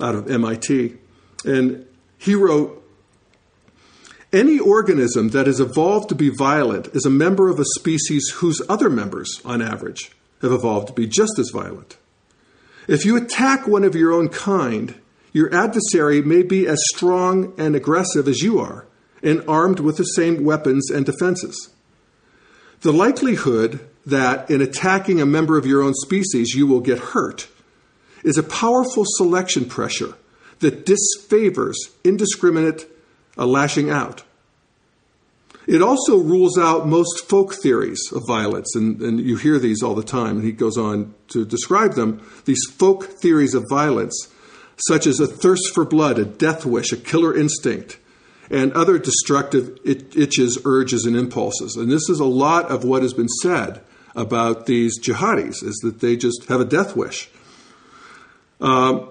out 0.00 0.14
of 0.14 0.30
MIT. 0.30 0.96
And 1.44 1.86
he 2.18 2.34
wrote 2.34 2.84
Any 4.32 4.58
organism 4.58 5.30
that 5.30 5.46
has 5.46 5.60
evolved 5.60 6.08
to 6.10 6.14
be 6.14 6.28
violent 6.28 6.88
is 6.88 7.04
a 7.04 7.10
member 7.10 7.48
of 7.48 7.58
a 7.58 7.64
species 7.76 8.30
whose 8.36 8.60
other 8.68 8.90
members, 8.90 9.40
on 9.44 9.62
average, 9.62 10.12
have 10.42 10.52
evolved 10.52 10.88
to 10.88 10.92
be 10.92 11.06
just 11.06 11.38
as 11.38 11.50
violent. 11.50 11.96
If 12.88 13.04
you 13.04 13.16
attack 13.16 13.66
one 13.66 13.84
of 13.84 13.94
your 13.94 14.12
own 14.12 14.28
kind, 14.28 14.96
your 15.32 15.54
adversary 15.54 16.20
may 16.20 16.42
be 16.42 16.66
as 16.66 16.82
strong 16.94 17.54
and 17.56 17.76
aggressive 17.76 18.26
as 18.26 18.42
you 18.42 18.58
are, 18.58 18.86
and 19.22 19.42
armed 19.46 19.80
with 19.80 19.96
the 19.96 20.04
same 20.04 20.44
weapons 20.44 20.90
and 20.90 21.06
defenses. 21.06 21.72
The 22.80 22.92
likelihood 22.92 23.88
that 24.04 24.50
in 24.50 24.60
attacking 24.60 25.20
a 25.20 25.26
member 25.26 25.56
of 25.56 25.66
your 25.66 25.82
own 25.82 25.94
species 25.94 26.54
you 26.54 26.66
will 26.66 26.80
get 26.80 26.98
hurt 26.98 27.48
is 28.24 28.36
a 28.36 28.42
powerful 28.42 29.04
selection 29.06 29.64
pressure 29.64 30.14
that 30.58 30.86
disfavors 30.86 31.76
indiscriminate 32.04 32.86
uh, 33.36 33.46
lashing 33.46 33.90
out. 33.90 34.22
It 35.66 35.80
also 35.80 36.18
rules 36.18 36.58
out 36.58 36.88
most 36.88 37.28
folk 37.28 37.54
theories 37.54 38.00
of 38.12 38.22
violence, 38.26 38.74
and, 38.74 39.00
and 39.00 39.20
you 39.20 39.36
hear 39.36 39.58
these 39.58 39.82
all 39.82 39.94
the 39.94 40.02
time, 40.02 40.38
and 40.38 40.44
he 40.44 40.52
goes 40.52 40.76
on 40.76 41.14
to 41.28 41.44
describe 41.44 41.94
them 41.94 42.20
these 42.46 42.64
folk 42.68 43.04
theories 43.04 43.54
of 43.54 43.68
violence, 43.68 44.28
such 44.88 45.06
as 45.06 45.20
a 45.20 45.26
thirst 45.26 45.72
for 45.72 45.84
blood, 45.84 46.18
a 46.18 46.24
death 46.24 46.66
wish, 46.66 46.92
a 46.92 46.96
killer 46.96 47.36
instinct, 47.36 47.98
and 48.52 48.72
other 48.74 48.98
destructive 48.98 49.78
itches, 49.84 50.58
urges, 50.64 51.06
and 51.06 51.16
impulses. 51.16 51.74
And 51.74 51.90
this 51.90 52.08
is 52.10 52.20
a 52.20 52.26
lot 52.26 52.70
of 52.70 52.84
what 52.84 53.02
has 53.02 53.14
been 53.14 53.28
said 53.28 53.80
about 54.14 54.66
these 54.66 55.00
jihadis, 55.00 55.64
is 55.64 55.80
that 55.82 56.00
they 56.00 56.16
just 56.16 56.44
have 56.48 56.60
a 56.60 56.66
death 56.66 56.94
wish. 56.94 57.30
Um, 58.60 59.08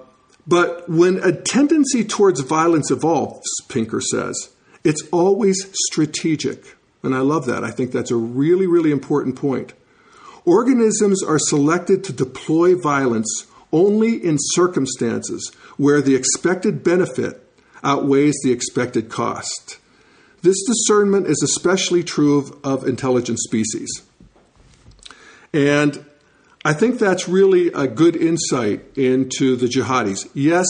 but 0.48 0.88
when 0.88 1.18
a 1.18 1.32
tendency 1.32 2.04
towards 2.04 2.40
violence 2.42 2.92
evolves, 2.92 3.48
Pinker 3.68 4.00
says, 4.00 4.52
it's 4.84 5.02
always 5.12 5.70
strategic. 5.90 6.76
And 7.04 7.16
I 7.16 7.20
love 7.20 7.48
that. 7.48 7.64
I 7.64 7.72
think 7.72 7.92
that's 7.92 8.12
a 8.12 8.16
really, 8.16 8.68
really 8.68 8.92
important 8.92 9.36
point. 9.36 9.74
Organisms 10.46 11.24
are 11.24 11.40
selected 11.40 12.04
to 12.04 12.14
deploy 12.14 12.76
violence 12.76 13.48
only 13.72 14.24
in 14.24 14.38
circumstances 14.40 15.52
where 15.78 16.02
the 16.02 16.16
expected 16.16 16.84
benefit 16.84 17.41
outweighs 17.84 18.36
the 18.44 18.52
expected 18.52 19.10
cost. 19.10 19.78
This 20.42 20.58
discernment 20.66 21.28
is 21.28 21.42
especially 21.44 22.04
true 22.04 22.38
of, 22.38 22.58
of 22.64 22.88
intelligent 22.88 23.40
species. 23.40 24.02
And 25.54 26.06
I 26.64 26.74
think 26.74 27.00
that's 27.00 27.28
really 27.28 27.68
a 27.70 27.88
good 27.88 28.16
insight 28.16 28.86
into 28.98 29.56
the 29.56 29.68
jihadis. 29.68 30.30
Yes, 30.34 30.68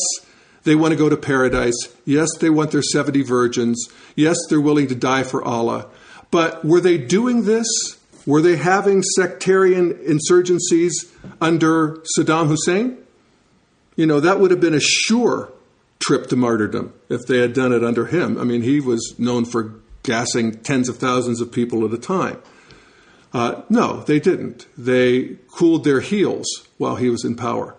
they 0.64 0.76
want 0.76 0.92
to 0.92 0.98
go 0.98 1.10
to 1.10 1.18
paradise. 1.18 1.76
Yes, 2.06 2.30
they 2.40 2.50
want 2.50 2.72
their 2.72 2.82
70 2.82 3.24
virgins. 3.24 3.88
Yes, 4.16 4.38
they're 4.50 4.62
willing 4.62 4.88
to 4.88 4.96
die 4.96 5.24
for 5.24 5.44
Allah. 5.44 5.88
But 6.30 6.64
were 6.64 6.82
they 6.82 6.98
doing 6.98 7.44
this? 7.44 7.68
Were 8.26 8.42
they 8.42 8.58
having 8.58 9.02
sectarian 9.04 9.94
insurgencies 9.94 11.12
under 11.42 12.04
Saddam 12.18 12.48
Hussein? 12.48 12.98
You 13.96 14.06
know, 14.06 14.20
that 14.20 14.40
would 14.40 14.52
have 14.52 14.62
been 14.62 14.74
a 14.74 14.80
sure 14.80 15.52
trip 16.02 16.28
to 16.28 16.36
martyrdom 16.36 16.94
if 17.10 17.22
they 17.28 17.40
had 17.40 17.54
done 17.54 17.72
it 17.72 17.84
under 17.84 18.08
him. 18.08 18.38
I 18.38 18.44
mean, 18.44 18.64
he 18.64 18.80
was 18.80 19.16
known 19.18 19.46
for 19.46 19.76
gassing 20.04 20.54
tens 20.60 20.90
of 20.90 20.98
thousands 20.98 21.42
of 21.42 21.52
people 21.52 21.86
at 21.86 21.94
a 21.94 21.98
time. 21.98 22.42
Uh, 23.34 23.62
no, 23.70 24.02
they 24.02 24.20
didn't. 24.20 24.66
They 24.78 25.38
cooled 25.48 25.84
their 25.84 26.02
heels 26.02 26.48
while 26.78 26.96
he 26.98 27.10
was 27.10 27.24
in 27.24 27.36
power 27.36 27.76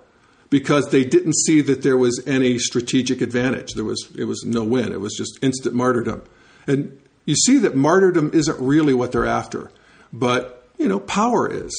because 0.48 0.90
they 0.90 1.04
didn't 1.04 1.34
see 1.46 1.60
that 1.62 1.82
there 1.82 1.96
was 1.96 2.22
any 2.26 2.58
strategic 2.58 3.20
advantage. 3.20 3.74
There 3.74 3.84
was 3.84 4.08
it 4.16 4.24
was 4.24 4.44
no 4.44 4.64
win. 4.64 4.92
It 4.92 5.00
was 5.00 5.14
just 5.16 5.38
instant 5.42 5.74
martyrdom. 5.74 6.22
And 6.66 6.98
you 7.26 7.34
see 7.34 7.58
that 7.58 7.76
martyrdom 7.76 8.30
isn't 8.32 8.58
really 8.60 8.94
what 8.94 9.12
they're 9.12 9.26
after, 9.26 9.70
but 10.12 10.66
you 10.78 10.88
know, 10.88 11.00
power 11.00 11.50
is. 11.50 11.74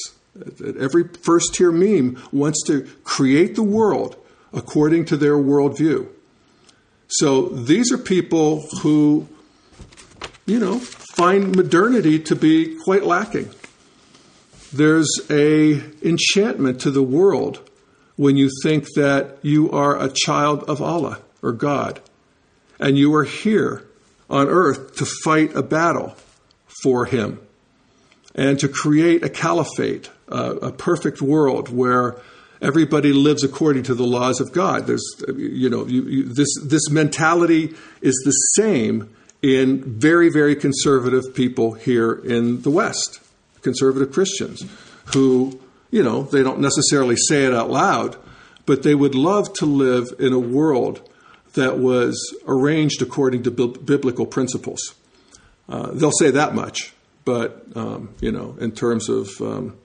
Every 0.78 1.06
first 1.22 1.54
tier 1.54 1.70
meme 1.70 2.20
wants 2.32 2.62
to 2.66 2.82
create 3.04 3.54
the 3.54 3.62
world 3.62 4.16
according 4.52 5.04
to 5.06 5.16
their 5.16 5.36
worldview. 5.36 6.08
So 7.18 7.42
these 7.48 7.92
are 7.92 7.98
people 7.98 8.66
who, 8.82 9.28
you 10.46 10.58
know, 10.58 10.80
find 10.80 11.54
modernity 11.54 12.18
to 12.20 12.34
be 12.34 12.76
quite 12.82 13.04
lacking. 13.04 13.50
There's 14.72 15.08
a 15.30 15.80
enchantment 16.02 16.80
to 16.80 16.90
the 16.90 17.04
world 17.04 17.70
when 18.16 18.36
you 18.36 18.50
think 18.64 18.86
that 18.94 19.38
you 19.42 19.70
are 19.70 20.00
a 20.00 20.08
child 20.08 20.64
of 20.64 20.82
Allah 20.82 21.20
or 21.40 21.52
God 21.52 22.00
and 22.80 22.98
you 22.98 23.14
are 23.14 23.24
here 23.24 23.86
on 24.28 24.48
earth 24.48 24.96
to 24.96 25.04
fight 25.04 25.54
a 25.54 25.62
battle 25.62 26.16
for 26.82 27.04
Him 27.04 27.40
and 28.34 28.58
to 28.58 28.68
create 28.68 29.22
a 29.22 29.28
caliphate, 29.28 30.10
a, 30.26 30.50
a 30.54 30.72
perfect 30.72 31.22
world 31.22 31.68
where 31.68 32.16
everybody 32.64 33.12
lives 33.12 33.44
according 33.44 33.82
to 33.84 33.94
the 33.94 34.04
laws 34.04 34.40
of 34.40 34.52
God. 34.52 34.86
There's, 34.86 35.04
you 35.36 35.68
know, 35.68 35.86
you, 35.86 36.02
you, 36.02 36.22
this 36.24 36.48
this 36.62 36.90
mentality 36.90 37.74
is 38.00 38.20
the 38.24 38.32
same 38.56 39.14
in 39.42 39.84
very, 39.84 40.30
very 40.30 40.56
conservative 40.56 41.34
people 41.34 41.72
here 41.72 42.12
in 42.12 42.62
the 42.62 42.70
West, 42.70 43.20
conservative 43.60 44.10
Christians, 44.10 44.64
who, 45.12 45.60
you 45.90 46.02
know, 46.02 46.22
they 46.22 46.42
don't 46.42 46.60
necessarily 46.60 47.16
say 47.28 47.44
it 47.44 47.52
out 47.52 47.70
loud, 47.70 48.16
but 48.64 48.82
they 48.82 48.94
would 48.94 49.14
love 49.14 49.52
to 49.54 49.66
live 49.66 50.08
in 50.18 50.32
a 50.32 50.38
world 50.38 51.06
that 51.52 51.78
was 51.78 52.34
arranged 52.46 53.02
according 53.02 53.42
to 53.42 53.50
biblical 53.50 54.26
principles. 54.26 54.94
Uh, 55.68 55.90
they'll 55.92 56.10
say 56.10 56.30
that 56.30 56.54
much, 56.54 56.94
but 57.24 57.64
um, 57.76 58.14
you 58.20 58.32
know, 58.32 58.56
in 58.60 58.72
terms 58.72 59.08
of 59.08 59.28
um, 59.40 59.76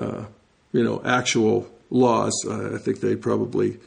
uh, 0.00 0.24
you 0.74 0.82
know 0.82 1.00
actual 1.04 1.66
laws, 1.88 2.34
uh, 2.46 2.74
I 2.74 2.78
think 2.78 3.00
they 3.00 3.16
probably 3.16 3.78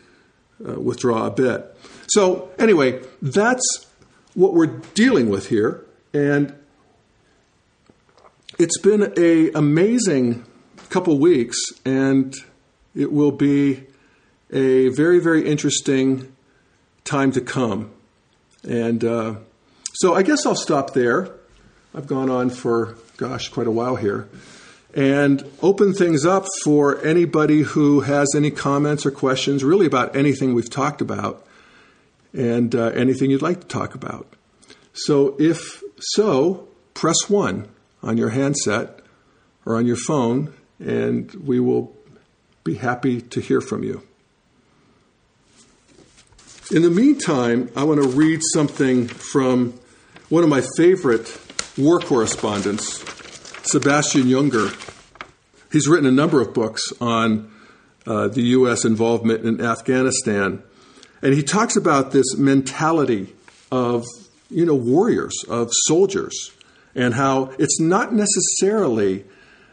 uh, 0.68 0.80
withdraw 0.80 1.28
a 1.28 1.32
bit. 1.32 1.76
So 2.08 2.50
anyway, 2.58 3.02
that's 3.22 3.86
what 4.34 4.54
we're 4.54 4.80
dealing 4.96 5.30
with 5.30 5.50
here, 5.50 5.86
and 6.14 6.56
it's 8.58 8.80
been 8.80 9.14
a 9.18 9.52
amazing 9.52 10.46
couple 10.90 11.20
weeks, 11.20 11.58
and 11.86 12.34
it 12.96 13.12
will 13.12 13.34
be 13.34 13.84
a 14.52 14.88
very 14.90 15.20
very 15.20 15.46
interesting 15.46 16.34
time 17.04 17.32
to 17.34 17.42
come. 17.42 17.92
And 18.64 19.04
uh, 19.04 19.36
so 19.94 20.14
I 20.14 20.24
guess 20.24 20.46
I'll 20.46 20.56
stop 20.56 20.94
there. 20.94 21.30
I've 21.96 22.08
gone 22.08 22.30
on 22.30 22.50
for, 22.50 22.96
gosh, 23.18 23.50
quite 23.50 23.68
a 23.68 23.72
while 23.72 23.96
here. 23.96 24.30
And 24.94 25.44
open 25.62 25.94
things 25.94 26.26
up 26.26 26.46
for 26.64 27.04
anybody 27.06 27.62
who 27.62 28.02
has 28.02 28.34
any 28.36 28.50
comments 28.50 29.06
or 29.06 29.12
questions, 29.12 29.64
really 29.64 29.86
about 29.86 30.16
anything 30.16 30.54
we've 30.54 30.70
talked 30.70 31.02
about 31.02 31.46
and 32.34 32.74
uh, 32.74 32.88
anything 32.88 33.30
you'd 33.30 33.42
like 33.42 33.62
to 33.62 33.68
talk 33.68 33.96
about. 33.96 34.28
So, 34.94 35.36
if 35.40 35.84
so, 36.00 36.68
press 36.94 37.30
one 37.30 37.68
on 38.02 38.18
your 38.18 38.30
handset 38.30 39.00
or 39.66 39.76
on 39.76 39.86
your 39.86 39.98
phone, 39.98 40.54
and 40.80 41.32
we 41.36 41.60
will 41.60 41.96
be 42.64 42.76
happy 42.76 43.22
to 43.22 43.40
hear 43.40 43.62
from 43.62 43.84
you. 43.84 44.02
In 46.72 46.82
the 46.82 46.90
meantime, 46.90 47.70
I 47.76 47.84
want 47.84 48.02
to 48.02 48.10
read 48.10 48.42
something 48.54 49.08
from 49.08 49.80
one 50.30 50.44
of 50.44 50.50
my 50.50 50.62
favorite 50.76 51.40
war 51.78 52.00
correspondents, 52.00 53.04
Sebastian 53.68 54.24
Junger. 54.24 54.74
He's 55.72 55.88
written 55.88 56.06
a 56.06 56.12
number 56.12 56.42
of 56.42 56.54
books 56.54 56.82
on 57.02 57.52
uh, 58.06 58.30
the 58.30 58.42
U.S. 58.42 58.86
involvement 58.86 59.46
in 59.46 59.60
Afghanistan, 59.60 60.64
and 61.22 61.34
he 61.34 61.44
talks 61.44 61.76
about 61.76 62.12
this 62.12 62.38
mentality 62.38 63.36
of 63.72 64.06
you 64.50 64.66
know 64.66 64.76
warriors, 64.76 65.44
of 65.50 65.70
soldiers, 65.86 66.52
and 66.96 67.14
how 67.14 67.52
it's 67.60 67.80
not 67.80 68.14
necessarily 68.14 69.26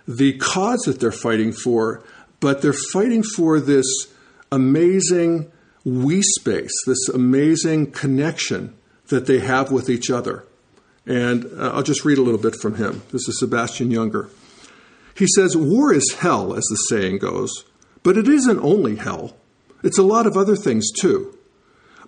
the 0.09 0.37
cause 0.39 0.81
that 0.81 0.99
they're 0.99 1.13
fighting 1.13 1.53
for, 1.53 2.03
but 2.41 2.61
they're 2.61 2.75
fighting 2.93 3.23
for 3.23 3.61
this 3.61 3.87
amazing 4.51 5.51
we 5.85 6.23
space, 6.23 6.73
this 6.87 7.09
amazing 7.09 7.93
connection 7.93 8.75
that 9.09 9.27
they 9.27 9.39
have 9.39 9.71
with 9.71 9.89
each 9.89 10.11
other. 10.11 10.47
And 11.07 11.45
uh, 11.59 11.73
I'll 11.75 11.83
just 11.83 12.05
read 12.05 12.19
a 12.19 12.23
little 12.23 12.41
bit 12.41 12.55
from 12.61 12.77
him. 12.77 13.03
This 13.13 13.29
is 13.29 13.39
Sebastian 13.39 13.91
Junger. 13.91 14.31
He 15.17 15.27
says, 15.27 15.57
War 15.57 15.93
is 15.93 16.17
hell, 16.19 16.55
as 16.55 16.65
the 16.65 16.77
saying 16.89 17.19
goes, 17.19 17.65
but 18.03 18.17
it 18.17 18.29
isn't 18.29 18.61
only 18.61 18.97
hell, 18.97 19.37
it's 19.83 19.99
a 19.99 20.03
lot 20.03 20.27
of 20.27 20.37
other 20.37 20.57
things 20.57 20.91
too. 20.91 21.37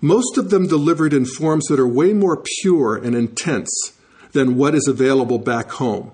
Most 0.01 0.37
of 0.37 0.51
them 0.51 0.67
delivered 0.67 1.13
in 1.13 1.25
forms 1.25 1.67
that 1.67 1.81
are 1.81 1.87
way 1.87 2.13
more 2.13 2.43
pure 2.61 2.97
and 2.97 3.15
intense 3.15 3.71
than 4.33 4.57
what 4.57 4.75
is 4.75 4.87
available 4.87 5.39
back 5.39 5.71
home. 5.73 6.13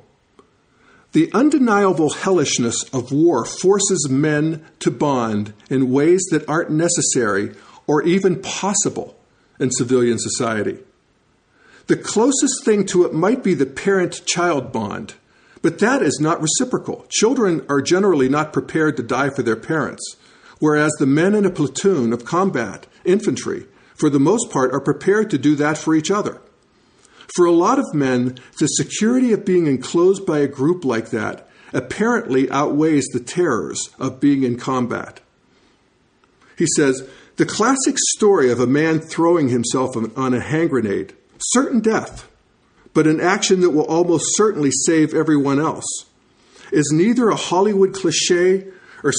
The 1.12 1.30
undeniable 1.35 2.11
hellishness 2.11 2.85
of 2.93 3.12
war 3.12 3.45
forces 3.45 4.09
men 4.09 4.64
to 4.78 4.91
bond 4.91 5.53
in 5.68 5.91
ways 5.91 6.22
that 6.30 6.49
aren't 6.49 6.70
necessary 6.70 7.55
or 7.87 8.03
even 8.03 8.41
possible 8.41 9.16
in 9.59 9.70
civilian 9.70 10.18
society. 10.18 10.78
The 11.87 11.97
closest 11.97 12.64
thing 12.64 12.87
to 12.87 13.05
it 13.05 13.12
might 13.12 13.43
be 13.43 13.55
the 13.55 13.66
parent 13.66 14.24
child 14.26 14.72
bond, 14.72 15.14
but 15.62 15.78
that 15.80 16.03
is 16.03 16.18
not 16.20 16.41
reciprocal. 16.41 17.07
Children 17.11 17.64
are 17.68 17.83
generally 17.83 18.28
not 18.28 18.53
prepared 18.53 18.97
to 18.97 19.03
die 19.03 19.30
for 19.30 19.43
their 19.43 19.57
parents, 19.57 20.16
whereas 20.59 20.93
the 20.99 21.07
men 21.07 21.35
in 21.35 21.45
a 21.45 21.51
platoon 21.51 22.12
of 22.12 22.24
combat, 22.24 22.87
infantry, 23.05 23.66
for 23.95 24.11
the 24.11 24.20
most 24.20 24.51
part, 24.51 24.72
are 24.72 24.80
prepared 24.80 25.30
to 25.30 25.39
do 25.39 25.55
that 25.57 25.78
for 25.78 25.95
each 25.95 26.11
other. 26.11 26.41
For 27.35 27.47
a 27.47 27.53
lot 27.53 27.78
of 27.78 27.95
men, 27.95 28.39
the 28.59 28.66
security 28.66 29.33
of 29.33 29.45
being 29.45 29.66
enclosed 29.66 30.26
by 30.26 30.39
a 30.39 30.49
group 30.49 30.85
like 30.85 31.11
that 31.11 31.49
apparently 31.72 32.51
outweighs 32.51 33.07
the 33.09 33.20
terrors 33.20 33.91
of 33.99 34.20
being 34.20 34.43
in 34.43 34.59
combat. 34.59 35.20
He 36.57 36.66
says, 36.76 37.09
The 37.37 37.47
classic 37.47 37.97
story 38.14 38.51
of 38.51 38.61
a 38.61 38.66
man 38.66 39.01
throwing 39.01 39.49
himself 39.49 39.97
on 40.16 40.35
a 40.35 40.41
hand 40.41 40.70
grenade, 40.70 41.14
certain 41.51 41.80
death, 41.80 42.28
but 42.95 43.07
an 43.07 43.20
action 43.20 43.61
that 43.61 43.70
will 43.70 43.86
almost 43.86 44.36
certainly 44.36 44.70
save 44.70 45.14
everyone 45.14 45.61
else, 45.61 46.07
is 46.70 46.90
neither 46.93 47.28
a 47.28 47.36
Hollywood 47.36 47.95
cliche 47.95 48.66
or, 49.03 49.12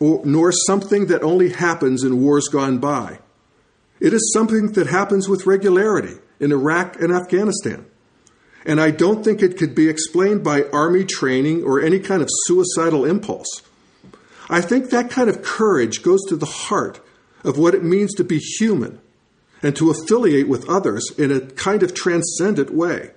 or, 0.00 0.24
nor 0.24 0.52
something 0.52 1.06
that 1.06 1.22
only 1.22 1.50
happens 1.50 2.04
in 2.04 2.20
wars 2.20 2.48
gone 2.48 2.78
by. 2.78 3.18
It 4.00 4.12
is 4.12 4.32
something 4.32 4.72
that 4.72 4.86
happens 4.86 5.28
with 5.28 5.46
regularity 5.46 6.14
in 6.38 6.52
Iraq 6.52 7.00
and 7.00 7.12
Afghanistan. 7.12 7.86
And 8.64 8.80
I 8.80 8.90
don't 8.90 9.24
think 9.24 9.42
it 9.42 9.56
could 9.56 9.74
be 9.74 9.88
explained 9.88 10.44
by 10.44 10.64
army 10.72 11.04
training 11.04 11.64
or 11.64 11.80
any 11.80 11.98
kind 11.98 12.22
of 12.22 12.28
suicidal 12.44 13.04
impulse. 13.04 13.62
I 14.50 14.60
think 14.60 14.90
that 14.90 15.10
kind 15.10 15.28
of 15.28 15.42
courage 15.42 16.02
goes 16.02 16.24
to 16.28 16.36
the 16.36 16.46
heart 16.46 17.00
of 17.44 17.58
what 17.58 17.74
it 17.74 17.82
means 17.82 18.14
to 18.14 18.24
be 18.24 18.38
human 18.38 19.00
and 19.62 19.74
to 19.76 19.90
affiliate 19.90 20.48
with 20.48 20.68
others 20.68 21.10
in 21.18 21.32
a 21.32 21.40
kind 21.40 21.82
of 21.82 21.94
transcendent 21.94 22.72
way. 22.72 23.10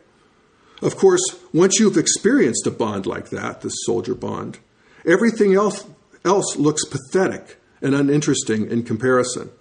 Of 0.81 0.95
course, 0.97 1.21
once 1.53 1.79
you've 1.79 1.97
experienced 1.97 2.65
a 2.65 2.71
bond 2.71 3.05
like 3.05 3.29
that, 3.29 3.61
the 3.61 3.69
soldier 3.69 4.15
bond, 4.15 4.57
everything 5.05 5.53
else, 5.53 5.85
else 6.25 6.55
looks 6.55 6.83
pathetic 6.85 7.57
and 7.81 7.93
uninteresting 7.93 8.69
in 8.69 8.83
comparison. 8.83 9.51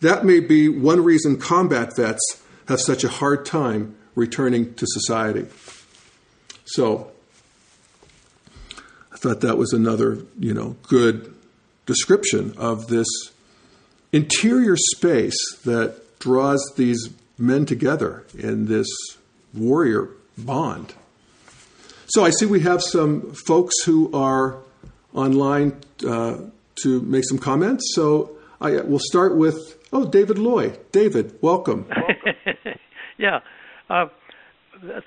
That 0.00 0.24
may 0.24 0.40
be 0.40 0.68
one 0.68 1.02
reason 1.02 1.38
combat 1.38 1.96
vets 1.96 2.42
have 2.68 2.80
such 2.80 3.04
a 3.04 3.08
hard 3.08 3.46
time 3.46 3.96
returning 4.14 4.74
to 4.74 4.86
society. 4.86 5.46
So 6.64 7.10
I 9.12 9.16
thought 9.16 9.40
that 9.40 9.56
was 9.56 9.72
another, 9.72 10.18
you 10.38 10.52
know, 10.52 10.76
good 10.82 11.34
description 11.86 12.54
of 12.56 12.88
this 12.88 13.06
interior 14.12 14.76
space 14.76 15.36
that 15.64 16.01
draws 16.22 16.62
these 16.76 17.10
men 17.36 17.66
together 17.66 18.24
in 18.38 18.66
this 18.66 18.86
warrior 19.52 20.08
bond. 20.38 20.94
So 22.06 22.24
I 22.24 22.30
see 22.30 22.46
we 22.46 22.60
have 22.60 22.80
some 22.82 23.32
folks 23.32 23.74
who 23.84 24.10
are 24.14 24.58
online 25.14 25.80
uh, 26.06 26.38
to 26.82 27.00
make 27.02 27.24
some 27.24 27.38
comments. 27.38 27.92
So 27.94 28.36
I 28.60 28.80
will 28.82 29.00
start 29.00 29.36
with 29.36 29.56
Oh, 29.92 30.06
David 30.06 30.38
Loye. 30.38 30.78
David, 30.90 31.36
welcome. 31.42 31.86
yeah. 33.18 33.40
Uh, 33.90 34.06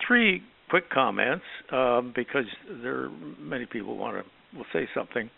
three 0.05 0.43
quick 0.69 0.89
comments 0.91 1.45
um, 1.71 2.13
because 2.15 2.45
there 2.69 3.05
are 3.05 3.09
many 3.39 3.65
people 3.65 3.97
want 3.97 4.17
to 4.17 4.57
will 4.57 4.65
say 4.71 4.87
something. 4.93 5.29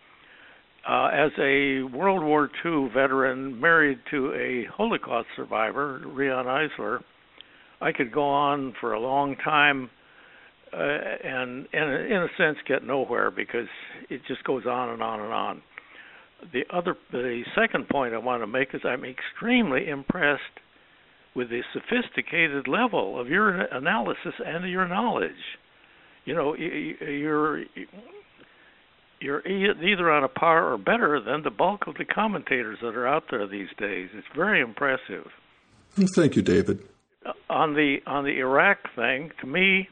Uh, 0.87 1.07
as 1.07 1.31
a 1.37 1.81
World 1.83 2.23
War 2.23 2.49
II 2.65 2.89
veteran 2.93 3.59
married 3.59 3.99
to 4.11 4.33
a 4.33 4.65
Holocaust 4.73 5.27
survivor, 5.35 6.01
Riane 6.05 6.45
Eisler, 6.45 6.99
I 7.81 7.91
could 7.91 8.11
go 8.11 8.23
on 8.23 8.73
for 8.79 8.93
a 8.93 8.99
long 8.99 9.35
time 9.43 9.89
uh, 10.73 10.77
and, 10.77 11.67
and, 11.73 12.11
in 12.11 12.17
a 12.23 12.27
sense, 12.37 12.57
get 12.67 12.83
nowhere 12.85 13.31
because 13.31 13.67
it 14.09 14.21
just 14.27 14.43
goes 14.45 14.65
on 14.65 14.89
and 14.89 15.03
on 15.03 15.19
and 15.19 15.33
on 15.33 15.61
the 16.53 16.63
other 16.71 16.95
the 17.11 17.43
second 17.55 17.87
point 17.89 18.13
I 18.13 18.17
want 18.17 18.43
to 18.43 18.47
make 18.47 18.69
is 18.73 18.81
I'm 18.83 19.03
extremely 19.03 19.89
impressed 19.89 20.41
with 21.35 21.49
the 21.49 21.61
sophisticated 21.73 22.67
level 22.67 23.19
of 23.19 23.27
your 23.27 23.61
analysis 23.61 24.33
and 24.45 24.69
your 24.69 24.87
knowledge. 24.87 25.31
You 26.25 26.35
know, 26.35 26.55
you're 26.55 27.59
you're 29.19 29.45
either 29.47 30.11
on 30.11 30.23
a 30.23 30.27
par 30.27 30.71
or 30.71 30.77
better 30.77 31.19
than 31.19 31.43
the 31.43 31.49
bulk 31.49 31.87
of 31.87 31.95
the 31.95 32.05
commentators 32.05 32.77
that 32.81 32.95
are 32.95 33.07
out 33.07 33.23
there 33.31 33.47
these 33.47 33.69
days. 33.77 34.09
It's 34.13 34.27
very 34.35 34.61
impressive. 34.61 35.27
Thank 35.95 36.35
you, 36.35 36.41
David. 36.41 36.79
Uh, 37.25 37.31
on 37.49 37.73
the 37.73 37.97
on 38.05 38.23
the 38.23 38.39
Iraq 38.39 38.77
thing, 38.95 39.31
to 39.41 39.47
me, 39.47 39.89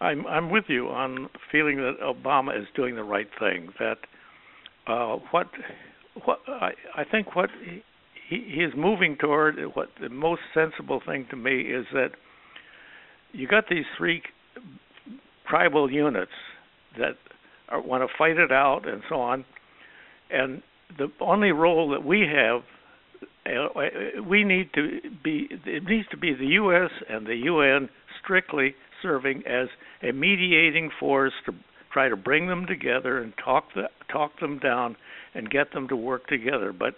I'm 0.00 0.26
I'm 0.26 0.50
with 0.50 0.64
you 0.68 0.88
on 0.88 1.28
feeling 1.50 1.76
that 1.76 1.96
Obama 2.02 2.58
is 2.58 2.66
doing 2.74 2.96
the 2.96 3.04
right 3.04 3.28
thing. 3.38 3.72
That 3.78 3.98
uh, 4.86 5.18
what 5.30 5.48
what 6.24 6.40
I, 6.48 6.70
I 6.96 7.04
think 7.04 7.36
what 7.36 7.50
he, 7.62 7.82
he 8.28 8.62
is 8.62 8.72
moving 8.76 9.16
toward 9.20 9.56
what 9.74 9.90
the 10.00 10.08
most 10.08 10.40
sensible 10.54 11.02
thing 11.04 11.26
to 11.30 11.36
me 11.36 11.60
is 11.60 11.86
that 11.92 12.12
you 13.32 13.46
got 13.46 13.64
these 13.68 13.84
three 13.98 14.22
tribal 15.46 15.90
units 15.90 16.32
that 16.98 17.16
want 17.78 18.08
to 18.08 18.14
fight 18.16 18.38
it 18.38 18.52
out 18.52 18.88
and 18.88 19.02
so 19.08 19.16
on, 19.16 19.44
and 20.30 20.62
the 20.98 21.08
only 21.20 21.52
role 21.52 21.90
that 21.90 22.04
we 22.04 22.20
have, 22.20 22.62
uh, 23.46 24.22
we 24.22 24.44
need 24.44 24.70
to 24.74 25.00
be, 25.22 25.48
it 25.50 25.84
needs 25.84 26.08
to 26.08 26.16
be 26.16 26.34
the 26.34 26.46
U.S. 26.46 26.90
and 27.08 27.26
the 27.26 27.36
UN 27.36 27.88
strictly 28.22 28.74
serving 29.00 29.42
as 29.46 29.68
a 30.02 30.12
mediating 30.12 30.90
force 30.98 31.32
to 31.46 31.54
try 31.92 32.08
to 32.08 32.16
bring 32.16 32.48
them 32.48 32.66
together 32.66 33.18
and 33.18 33.32
talk 33.42 33.64
the, 33.74 33.88
talk 34.10 34.38
them 34.40 34.58
down 34.58 34.96
and 35.34 35.50
get 35.50 35.72
them 35.72 35.88
to 35.88 35.96
work 35.96 36.26
together. 36.26 36.72
But 36.72 36.94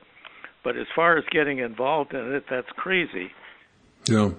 but 0.63 0.79
as 0.79 0.87
far 0.95 1.19
as 1.19 1.25
getting 1.31 1.59
involved 1.59 2.15
in 2.15 2.33
it, 2.33 2.45
that's 2.49 2.69
crazy. 2.77 3.31
Yeah. 4.07 4.31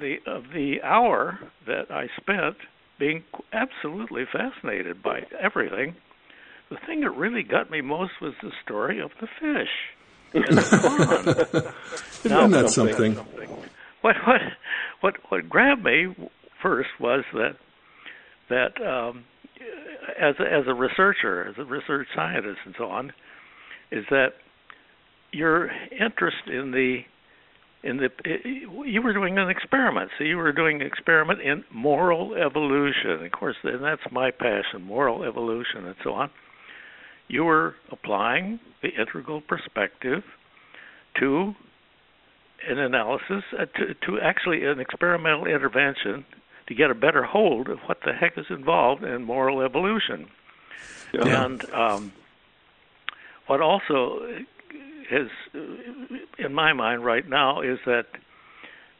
The 0.00 0.16
of 0.26 0.44
the 0.54 0.82
hour 0.82 1.38
that 1.66 1.90
I 1.90 2.06
spent 2.20 2.56
being 2.98 3.24
absolutely 3.52 4.24
fascinated 4.32 5.02
by 5.02 5.22
everything, 5.40 5.94
the 6.70 6.76
thing 6.86 7.00
that 7.00 7.10
really 7.10 7.42
got 7.42 7.70
me 7.70 7.80
most 7.80 8.12
was 8.20 8.34
the 8.42 8.52
story 8.64 9.00
of 9.00 9.10
the 9.20 9.28
fish. 9.40 9.70
Isn't 10.34 10.56
that 12.50 12.70
something? 12.70 13.14
What 14.00 14.16
what 14.26 14.40
what 15.00 15.14
what 15.28 15.48
grabbed 15.48 15.84
me 15.84 16.14
first 16.60 16.90
was 17.00 17.24
that 17.32 17.56
that 18.48 18.80
um, 18.84 19.24
as 20.20 20.34
a, 20.40 20.42
as 20.42 20.64
a 20.66 20.74
researcher, 20.74 21.48
as 21.48 21.54
a 21.58 21.64
research 21.64 22.08
scientist, 22.14 22.58
and 22.64 22.74
so 22.76 22.86
on, 22.86 23.12
is 23.90 24.04
that 24.10 24.34
your 25.32 25.70
interest 25.92 26.46
in 26.46 26.72
the 26.72 27.04
in 27.86 27.98
the 27.98 28.10
you 28.84 29.00
were 29.00 29.12
doing 29.12 29.38
an 29.38 29.48
experiment. 29.48 30.10
So 30.18 30.24
you 30.24 30.36
were 30.36 30.52
doing 30.52 30.80
an 30.80 30.86
experiment 30.86 31.40
in 31.40 31.64
moral 31.70 32.34
evolution. 32.34 33.24
Of 33.24 33.32
course 33.32 33.56
and 33.62 33.82
that's 33.82 34.02
my 34.10 34.30
passion 34.30 34.82
moral 34.82 35.22
evolution 35.22 35.86
and 35.86 35.94
so 36.02 36.12
on. 36.12 36.30
You 37.28 37.44
were 37.44 37.74
applying 37.90 38.60
the 38.82 38.88
integral 38.88 39.40
perspective 39.40 40.22
to 41.20 41.54
an 42.68 42.78
analysis 42.78 43.44
uh, 43.58 43.66
to, 43.76 43.94
to 44.06 44.20
actually 44.20 44.64
an 44.64 44.80
experimental 44.80 45.46
intervention 45.46 46.24
to 46.66 46.74
get 46.74 46.90
a 46.90 46.94
better 46.94 47.22
hold 47.22 47.68
of 47.68 47.78
what 47.86 47.98
the 48.04 48.12
heck 48.12 48.36
is 48.36 48.46
involved 48.50 49.04
in 49.04 49.22
moral 49.22 49.60
evolution. 49.60 50.26
Yeah. 51.12 51.44
and 51.44 51.70
um, 51.70 52.12
what 53.46 53.60
also 53.60 54.44
is, 55.10 55.28
in 56.38 56.52
my 56.52 56.72
mind 56.72 57.04
right 57.04 57.28
now, 57.28 57.60
is 57.60 57.78
that 57.86 58.04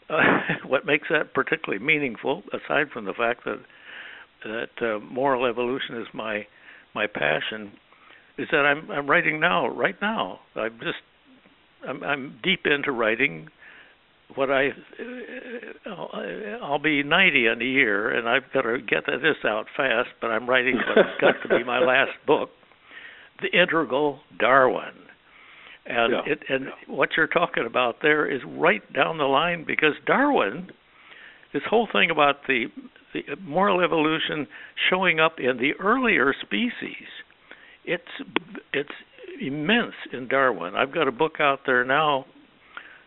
uh, 0.09 0.23
what 0.67 0.87
makes 0.87 1.09
that 1.11 1.35
particularly 1.35 1.85
meaningful, 1.85 2.43
aside 2.53 2.91
from 2.93 3.05
the 3.05 3.15
fact 3.15 3.45
that 3.45 3.61
that 4.45 4.87
uh, 4.87 5.01
moral 5.01 5.47
evolution 5.47 5.97
is 6.01 6.07
my 6.13 6.47
my 6.95 7.07
passion, 7.07 7.73
is 8.39 8.49
that 8.53 8.59
I'm 8.59 8.91
I'm 8.91 9.09
writing 9.09 9.41
now. 9.41 9.69
Right 9.69 9.97
now, 10.01 10.41
I'm 10.55 10.79
just 10.81 10.99
I'm, 11.87 12.03
I'm 12.03 12.39
deep 12.43 12.61
into 12.67 12.93
writing 12.93 13.49
what 14.35 14.51
I 14.51 14.69
uh, 15.87 15.95
I'll 16.63 16.79
be 16.79 17.03
90 17.03 17.47
in 17.47 17.63
a 17.63 17.65
year, 17.65 18.11
and 18.11 18.29
I've 18.29 18.53
got 18.53 18.63
to 18.63 18.79
get 18.79 19.07
this 19.07 19.37
out 19.45 19.67
fast. 19.77 20.09
But 20.21 20.29
I'm 20.29 20.49
writing 20.49 20.77
what's 20.77 21.21
got 21.21 21.35
to 21.43 21.49
be 21.49 21.65
my 21.65 21.79
last 21.85 22.13
book, 22.27 22.51
The 23.41 23.49
Integral 23.49 24.21
Darwin. 24.39 25.06
And 25.89 26.13
yeah. 26.13 26.33
it, 26.33 26.39
and 26.49 26.67
what 26.89 27.11
you're 27.17 27.29
talking 27.29 27.65
about 27.67 27.97
there 28.03 28.31
is 28.31 28.41
right 28.47 28.83
down 28.93 29.19
the 29.19 29.25
line 29.25 29.65
because 29.67 29.93
Darwin, 30.05 30.69
this 31.53 31.63
whole 31.69 31.89
thing 31.91 32.11
about 32.11 32.37
the 32.49 32.67
the 33.15 33.37
moral 33.41 33.81
evolution 33.81 34.47
showing 34.91 35.21
up 35.21 35.37
in 35.39 35.57
the 35.59 35.73
earlier 35.81 36.35
species, 36.43 37.07
it's 37.85 38.03
it's 38.73 38.91
immense 39.41 39.95
in 40.13 40.29
Darwin. 40.29 40.75
I've 40.75 40.93
got 40.93 41.07
a 41.07 41.13
book 41.13 41.35
out 41.41 41.61
there 41.67 41.85
now, 41.85 42.27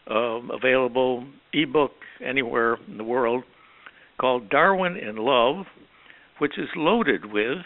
um, 0.07 0.49
available 0.51 1.27
ebook 1.53 1.91
anywhere 2.25 2.77
in 2.87 2.97
the 2.97 3.03
world, 3.03 3.43
called 4.19 4.49
Darwin 4.49 4.95
in 4.95 5.17
Love, 5.17 5.65
which 6.37 6.57
is 6.57 6.69
loaded 6.75 7.31
with 7.31 7.57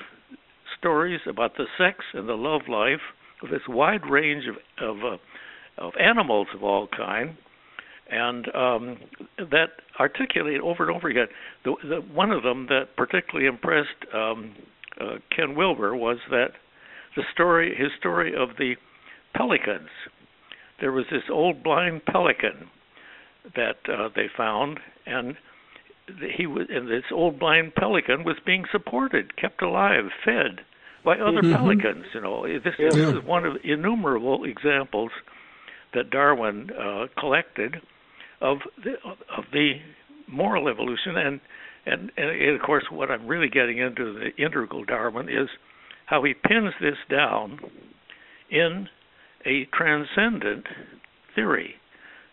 stories 0.80 1.22
about 1.28 1.56
the 1.56 1.66
sex 1.78 2.00
and 2.14 2.28
the 2.28 2.34
love 2.34 2.62
life 2.68 3.02
this 3.50 3.62
wide 3.68 4.06
range 4.10 4.46
of 4.48 4.56
of, 4.82 5.04
uh, 5.04 5.86
of 5.86 5.94
animals 6.00 6.48
of 6.54 6.64
all 6.64 6.88
kind, 6.88 7.38
and 8.10 8.48
um, 8.56 8.98
that 9.38 9.68
articulate 10.00 10.62
over 10.62 10.88
and 10.88 10.96
over 10.96 11.10
again. 11.10 11.28
The, 11.64 11.76
the, 11.84 11.96
one 12.14 12.32
of 12.32 12.44
them 12.44 12.68
that 12.68 12.96
particularly 12.96 13.48
impressed 13.48 13.90
um, 14.14 14.56
uh, 15.00 15.16
Ken 15.36 15.56
Wilber 15.56 15.96
was 15.96 16.18
that 16.30 16.52
the 17.16 17.24
story, 17.34 17.76
his 17.76 17.90
story 18.00 18.34
of 18.36 18.58
the 18.58 18.76
pelicans. 19.36 19.90
There 20.80 20.92
was 20.92 21.06
this 21.12 21.24
old 21.32 21.64
blind 21.64 22.06
pelican 22.06 22.70
that 23.56 23.78
uh, 23.88 24.10
they 24.16 24.28
found, 24.36 24.80
and 25.06 25.36
he 26.36 26.46
was, 26.46 26.68
and 26.70 26.88
this 26.88 27.04
old 27.12 27.40
blind 27.40 27.76
pelican 27.76 28.24
was 28.24 28.38
being 28.46 28.66
supported, 28.72 29.38
kept 29.38 29.62
alive, 29.62 30.06
fed 30.26 30.62
by 31.04 31.16
other 31.16 31.42
mm-hmm. 31.42 31.56
pelicans. 31.56 32.06
You 32.14 32.22
know, 32.22 32.48
this, 32.48 32.74
yeah. 32.80 32.90
this 32.90 32.96
is 32.96 33.24
one 33.26 33.46
of 33.46 33.58
innumerable 33.64 34.44
examples 34.46 35.12
that 35.94 36.10
Darwin 36.10 36.70
uh, 36.72 37.06
collected 37.20 37.76
of 38.42 38.58
the, 38.84 38.94
of 39.38 39.46
the 39.52 39.74
moral 40.28 40.68
evolution, 40.68 41.18
and, 41.18 41.40
and 41.86 42.12
and 42.18 42.56
of 42.56 42.62
course, 42.62 42.86
what 42.90 43.12
I'm 43.12 43.28
really 43.28 43.50
getting 43.50 43.78
into 43.78 44.14
the 44.14 44.44
integral 44.44 44.84
Darwin 44.84 45.30
is 45.30 45.50
how 46.06 46.24
he 46.24 46.34
pins 46.34 46.74
this 46.82 46.98
down 47.10 47.60
in 48.50 48.88
a 49.46 49.66
transcendent 49.74 50.66
theory. 51.36 51.76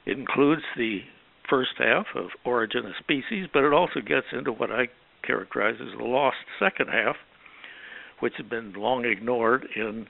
It 0.07 0.19
includes 0.19 0.63
the 0.77 1.01
first 1.49 1.71
half 1.79 2.07
of 2.15 2.27
Origin 2.45 2.87
of 2.87 2.93
Species, 2.99 3.49
but 3.53 3.65
it 3.65 3.73
also 3.73 4.01
gets 4.01 4.27
into 4.33 4.53
what 4.53 4.71
I 4.71 4.89
characterize 5.27 5.77
as 5.81 5.99
the 5.99 6.05
lost 6.05 6.37
second 6.59 6.89
half, 6.89 7.17
which 8.21 8.35
had 8.37 8.49
been 8.49 8.73
long 8.75 9.05
ignored 9.05 9.67
in 9.75 10.07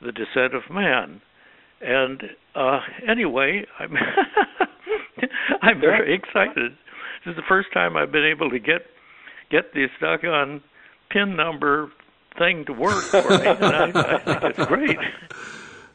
the 0.00 0.12
descent 0.12 0.54
of 0.54 0.62
man. 0.70 1.20
And 1.80 2.22
uh, 2.54 2.80
anyway, 3.08 3.64
I'm 3.78 3.94
I'm 5.62 5.80
very 5.80 6.14
excited. 6.14 6.72
This 7.24 7.32
is 7.32 7.36
the 7.36 7.42
first 7.48 7.72
time 7.72 7.96
I've 7.96 8.12
been 8.12 8.24
able 8.24 8.50
to 8.50 8.58
get 8.58 8.86
get 9.50 9.72
this 9.74 9.90
doggone 10.00 10.62
pin 11.10 11.36
number 11.36 11.90
thing 12.38 12.64
to 12.66 12.72
work 12.72 13.02
for 13.04 13.22
me, 13.22 13.46
and 13.46 13.64
I, 13.64 13.84
I 14.14 14.18
think 14.18 14.58
it's 14.58 14.66
great. 14.66 14.98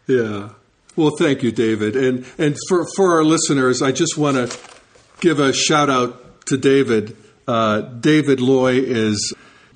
Yeah. 0.07 0.49
Well, 0.95 1.11
thank 1.19 1.43
you, 1.43 1.51
David, 1.51 1.95
and 1.95 2.25
and 2.39 2.55
for 2.67 2.87
for 2.95 3.13
our 3.13 3.23
listeners, 3.23 3.83
I 3.83 3.91
just 3.91 4.17
want 4.17 4.37
to 4.37 4.59
give 5.21 5.39
a 5.39 5.53
shout 5.53 5.87
out 5.87 6.45
to 6.47 6.57
David. 6.57 7.15
Uh, 7.47 7.81
David 7.81 8.39
Loye 8.39 8.81
is 8.83 9.35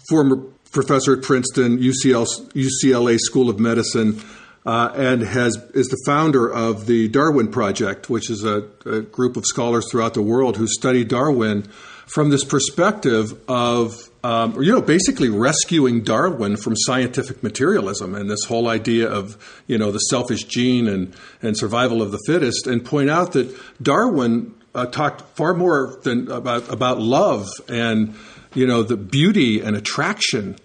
former 0.09 0.43
professor 0.73 1.15
at 1.15 1.21
Princeton, 1.21 1.77
UCL, 1.77 2.51
UCLA 2.51 3.17
School 3.17 3.49
of 3.49 3.59
Medicine, 3.59 4.19
uh, 4.65 4.91
and 4.95 5.21
has 5.21 5.55
is 5.73 5.87
the 5.87 6.01
founder 6.05 6.51
of 6.51 6.85
the 6.87 7.07
Darwin 7.09 7.49
Project, 7.49 8.09
which 8.09 8.29
is 8.29 8.43
a, 8.43 8.67
a, 8.85 9.01
group 9.01 9.37
of 9.37 9.45
scholars 9.45 9.85
throughout 9.91 10.13
the 10.13 10.21
world 10.21 10.57
who 10.57 10.67
study 10.67 11.03
Darwin 11.03 11.63
from 12.07 12.29
this 12.29 12.45
perspective 12.45 13.37
of 13.49 14.09
um, 14.23 14.61
you 14.61 14.71
know 14.71 14.81
basically 14.81 15.29
rescuing 15.29 16.01
Darwin 16.01 16.55
from 16.55 16.75
scientific 16.77 17.43
materialism 17.43 18.15
and 18.15 18.29
this 18.29 18.45
whole 18.45 18.69
idea 18.69 19.09
of 19.09 19.37
you 19.67 19.77
know 19.77 19.91
the 19.91 19.99
selfish 19.99 20.45
gene 20.45 20.87
and 20.87 21.13
and 21.41 21.57
survival 21.57 22.01
of 22.01 22.11
the 22.11 22.19
fittest, 22.25 22.65
and 22.65 22.83
point 22.83 23.09
out 23.09 23.33
that 23.33 23.53
Darwin 23.81 24.55
uh, 24.73 24.85
talked 24.85 25.21
far 25.35 25.53
more 25.53 25.99
than 26.03 26.31
about 26.31 26.71
about 26.71 26.99
love 26.99 27.49
and 27.67 28.15
you 28.55 28.67
know, 28.67 28.83
the 28.83 28.97
beauty 28.97 29.61
and 29.61 29.75
attraction 29.75 30.57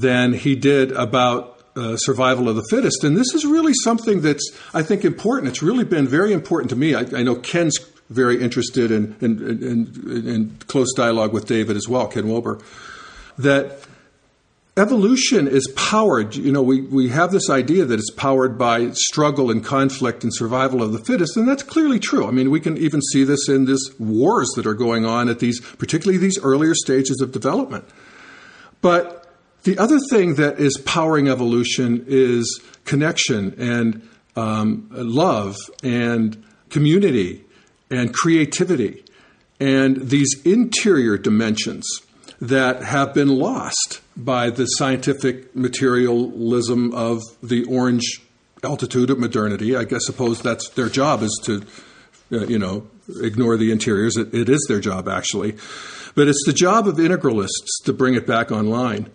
than 0.00 0.32
he 0.32 0.54
did 0.54 0.92
about 0.92 1.62
uh, 1.76 1.96
survival 1.96 2.48
of 2.48 2.56
the 2.56 2.66
fittest. 2.70 3.04
And 3.04 3.16
this 3.16 3.34
is 3.34 3.44
really 3.44 3.72
something 3.82 4.20
that's, 4.20 4.50
I 4.72 4.82
think, 4.82 5.04
important. 5.04 5.48
It's 5.48 5.62
really 5.62 5.84
been 5.84 6.06
very 6.06 6.32
important 6.32 6.70
to 6.70 6.76
me. 6.76 6.94
I, 6.94 7.00
I 7.00 7.22
know 7.22 7.36
Ken's 7.36 7.78
very 8.10 8.42
interested 8.42 8.90
in, 8.90 9.16
in, 9.20 9.42
in, 9.42 10.28
in, 10.28 10.56
close 10.66 10.92
dialogue 10.92 11.32
with 11.32 11.46
David 11.46 11.76
as 11.76 11.88
well, 11.88 12.06
Ken 12.06 12.28
Wilber, 12.28 12.60
that 13.38 13.80
evolution 14.76 15.48
is 15.48 15.66
powered. 15.74 16.36
You 16.36 16.52
know, 16.52 16.62
we, 16.62 16.82
we 16.82 17.08
have 17.08 17.32
this 17.32 17.48
idea 17.48 17.84
that 17.86 17.98
it's 17.98 18.10
powered 18.10 18.58
by 18.58 18.90
struggle 18.90 19.50
and 19.50 19.64
conflict 19.64 20.22
and 20.22 20.34
survival 20.34 20.82
of 20.82 20.92
the 20.92 20.98
fittest, 20.98 21.36
and 21.36 21.48
that's 21.48 21.62
clearly 21.62 21.98
true. 21.98 22.26
I 22.26 22.30
mean, 22.30 22.50
we 22.50 22.60
can 22.60 22.76
even 22.76 23.00
see 23.00 23.24
this 23.24 23.48
in 23.48 23.64
these 23.64 23.90
wars 23.98 24.50
that 24.56 24.66
are 24.66 24.74
going 24.74 25.06
on 25.06 25.28
at 25.28 25.38
these, 25.38 25.60
particularly 25.60 26.18
these 26.18 26.38
earlier 26.42 26.74
stages 26.74 27.20
of 27.20 27.32
development. 27.32 27.84
But 28.82 29.23
the 29.64 29.78
other 29.78 29.98
thing 30.10 30.34
that 30.36 30.58
is 30.58 30.76
powering 30.84 31.28
evolution 31.28 32.04
is 32.06 32.60
connection 32.84 33.54
and 33.58 34.08
um, 34.36 34.88
love 34.90 35.56
and 35.82 36.42
community 36.70 37.44
and 37.90 38.12
creativity. 38.12 39.04
and 39.60 40.08
these 40.10 40.42
interior 40.44 41.16
dimensions 41.16 41.86
that 42.40 42.82
have 42.82 43.14
been 43.14 43.28
lost 43.28 44.00
by 44.16 44.50
the 44.50 44.66
scientific 44.66 45.54
materialism 45.54 46.92
of 46.92 47.22
the 47.42 47.64
orange 47.64 48.20
altitude 48.62 49.10
of 49.10 49.18
modernity. 49.18 49.76
I 49.76 49.84
guess 49.84 50.04
suppose 50.04 50.42
that's 50.42 50.68
their 50.70 50.88
job 50.88 51.22
is 51.22 51.40
to, 51.44 51.62
uh, 52.32 52.46
you 52.46 52.58
know, 52.58 52.88
ignore 53.22 53.56
the 53.56 53.70
interiors. 53.70 54.16
It, 54.16 54.34
it 54.34 54.48
is 54.48 54.64
their 54.68 54.80
job 54.80 55.08
actually, 55.08 55.52
but 56.14 56.28
it's 56.28 56.42
the 56.44 56.52
job 56.52 56.88
of 56.88 56.96
integralists 56.96 57.84
to 57.84 57.92
bring 57.92 58.14
it 58.14 58.26
back 58.26 58.50
online 58.50 59.10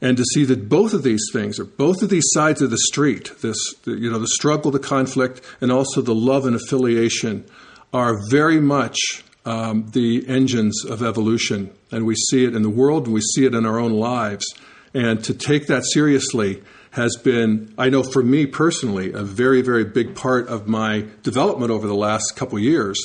and 0.00 0.16
to 0.16 0.24
see 0.24 0.44
that 0.44 0.68
both 0.68 0.94
of 0.94 1.02
these 1.02 1.26
things, 1.32 1.58
or 1.58 1.64
both 1.64 2.02
of 2.02 2.08
these 2.08 2.28
sides 2.32 2.62
of 2.62 2.70
the 2.70 2.78
street, 2.78 3.30
this 3.42 3.58
you 3.84 4.10
know 4.10 4.18
the 4.18 4.28
struggle, 4.28 4.70
the 4.70 4.78
conflict, 4.78 5.40
and 5.60 5.70
also 5.70 6.00
the 6.00 6.14
love 6.14 6.46
and 6.46 6.56
affiliation, 6.56 7.44
are 7.92 8.16
very 8.30 8.60
much 8.60 8.96
um, 9.44 9.90
the 9.92 10.26
engines 10.28 10.84
of 10.84 11.02
evolution, 11.02 11.70
and 11.90 12.06
we 12.06 12.14
see 12.14 12.44
it 12.44 12.54
in 12.54 12.62
the 12.62 12.70
world, 12.70 13.06
and 13.06 13.14
we 13.14 13.20
see 13.20 13.44
it 13.44 13.54
in 13.54 13.66
our 13.66 13.78
own 13.78 13.92
lives. 13.92 14.46
And 14.92 15.22
to 15.24 15.34
take 15.34 15.66
that 15.68 15.84
seriously 15.84 16.62
has 16.92 17.16
been, 17.16 17.72
I 17.78 17.88
know 17.88 18.02
for 18.02 18.22
me 18.22 18.46
personally, 18.46 19.12
a 19.12 19.22
very, 19.22 19.62
very 19.62 19.84
big 19.84 20.16
part 20.16 20.48
of 20.48 20.66
my 20.66 21.06
development 21.22 21.70
over 21.70 21.86
the 21.86 21.94
last 21.94 22.34
couple 22.34 22.58
years. 22.58 22.98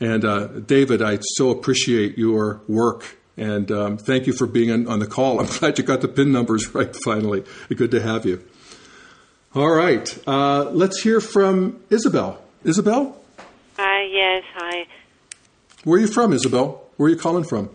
And 0.00 0.24
uh, 0.24 0.46
David, 0.46 1.02
I 1.02 1.18
so 1.20 1.50
appreciate 1.50 2.16
your 2.16 2.62
work 2.66 3.18
and 3.36 3.70
um, 3.70 3.98
thank 3.98 4.26
you 4.26 4.32
for 4.32 4.46
being 4.46 4.70
on, 4.70 4.86
on, 4.86 4.98
the 4.98 5.06
call. 5.06 5.40
I'm 5.40 5.46
glad 5.58 5.78
you 5.78 5.84
got 5.84 6.00
the 6.00 6.08
PIN 6.08 6.32
numbers 6.32 6.74
right 6.74 6.94
finally. 7.04 7.44
Good 7.74 7.90
to 7.90 8.00
have 8.00 8.24
you. 8.24 8.42
All 9.54 9.70
right. 9.70 10.18
Uh, 10.26 10.70
let's 10.70 11.00
hear 11.00 11.20
from 11.20 11.80
Isabel. 11.90 12.40
Isabel? 12.64 13.18
Hi, 13.78 14.02
yes, 14.04 14.44
hi. 14.54 14.86
Where 15.84 15.98
are 15.98 16.00
you 16.00 16.08
from, 16.08 16.32
Isabel? 16.32 16.82
Where 16.96 17.06
are 17.06 17.10
you 17.10 17.16
calling 17.16 17.44
from? 17.44 17.70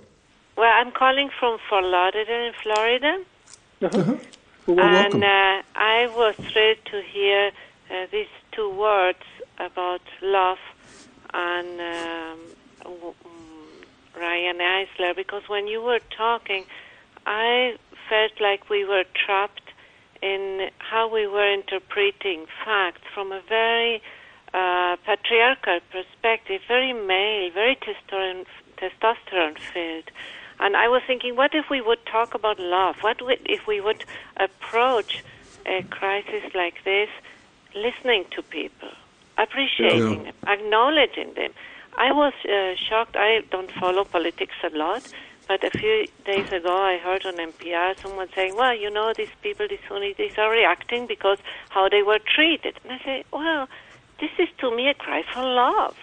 Well, 0.57 0.71
I'm 0.71 0.91
calling 0.91 1.29
from 1.39 1.57
Fort 1.69 1.83
Lauderdale 1.83 2.47
in 2.47 2.53
Florida. 2.61 3.23
Uh-huh. 3.81 4.17
Well, 4.67 4.79
and 4.79 5.23
uh, 5.23 5.61
I 5.75 6.07
was 6.15 6.35
thrilled 6.35 6.77
to 6.85 7.01
hear 7.01 7.51
uh, 7.89 8.05
these 8.11 8.27
two 8.51 8.69
words 8.69 9.23
about 9.57 10.01
love 10.21 10.59
and 11.33 11.79
um, 11.79 12.39
Riane 14.21 14.59
Eisler 14.59 15.15
because 15.15 15.43
when 15.47 15.67
you 15.67 15.81
were 15.81 15.99
talking, 16.15 16.65
I 17.25 17.77
felt 18.09 18.39
like 18.39 18.69
we 18.69 18.85
were 18.85 19.03
trapped 19.25 19.71
in 20.21 20.69
how 20.77 21.07
we 21.07 21.27
were 21.27 21.51
interpreting 21.51 22.45
facts 22.63 23.01
from 23.13 23.31
a 23.31 23.41
very 23.47 24.01
uh, 24.53 24.97
patriarchal 25.05 25.79
perspective, 25.91 26.61
very 26.67 26.93
male, 26.93 27.49
very 27.51 27.75
testosterone, 27.75 28.45
testosterone 28.77 29.57
filled. 29.57 30.11
And 30.59 30.77
I 30.77 30.87
was 30.89 31.01
thinking, 31.07 31.35
what 31.35 31.55
if 31.55 31.69
we 31.69 31.81
would 31.81 32.05
talk 32.05 32.35
about 32.35 32.59
love? 32.59 32.97
What 33.01 33.17
if 33.45 33.65
we 33.65 33.81
would 33.81 34.05
approach 34.37 35.23
a 35.65 35.83
crisis 35.83 36.43
like 36.53 36.83
this 36.83 37.09
listening 37.73 38.25
to 38.31 38.43
people, 38.43 38.89
appreciating 39.37 40.25
yeah. 40.25 40.31
them, 40.31 40.33
acknowledging 40.47 41.33
them? 41.33 41.51
I 41.97 42.11
was 42.11 42.33
uh, 42.45 42.75
shocked. 42.89 43.15
I 43.15 43.41
don't 43.51 43.71
follow 43.71 44.05
politics 44.05 44.55
a 44.63 44.75
lot, 44.75 45.07
but 45.47 45.63
a 45.63 45.69
few 45.71 46.07
days 46.25 46.51
ago 46.51 46.75
I 46.75 46.97
heard 46.97 47.25
on 47.25 47.35
NPR 47.35 47.99
someone 47.99 48.29
saying, 48.33 48.55
well, 48.55 48.75
you 48.75 48.89
know, 48.89 49.13
these 49.15 49.33
people, 49.41 49.67
these 49.67 49.79
Sunnis, 49.87 50.15
these 50.17 50.37
are 50.37 50.49
reacting 50.49 51.07
because 51.07 51.37
how 51.69 51.89
they 51.89 52.03
were 52.03 52.19
treated. 52.19 52.79
And 52.83 52.93
I 52.93 53.03
say, 53.03 53.23
well, 53.31 53.67
this 54.19 54.31
is 54.37 54.47
to 54.59 54.75
me 54.75 54.87
a 54.87 54.93
cry 54.93 55.23
for 55.33 55.43
love. 55.43 55.95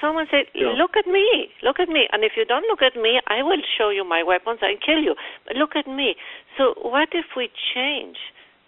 Someone 0.00 0.26
said, 0.30 0.46
yeah. 0.54 0.72
look 0.76 0.96
at 0.96 1.06
me, 1.06 1.50
look 1.62 1.80
at 1.80 1.88
me. 1.88 2.08
And 2.12 2.24
if 2.24 2.32
you 2.36 2.44
don't 2.44 2.66
look 2.66 2.82
at 2.82 3.00
me, 3.00 3.20
I 3.28 3.42
will 3.42 3.62
show 3.78 3.90
you 3.90 4.04
my 4.04 4.22
weapons 4.22 4.58
and 4.62 4.80
kill 4.80 4.98
you. 4.98 5.14
But 5.46 5.56
look 5.56 5.76
at 5.76 5.86
me. 5.86 6.16
So 6.58 6.74
what 6.82 7.10
if 7.12 7.36
we 7.36 7.48
change 7.74 8.18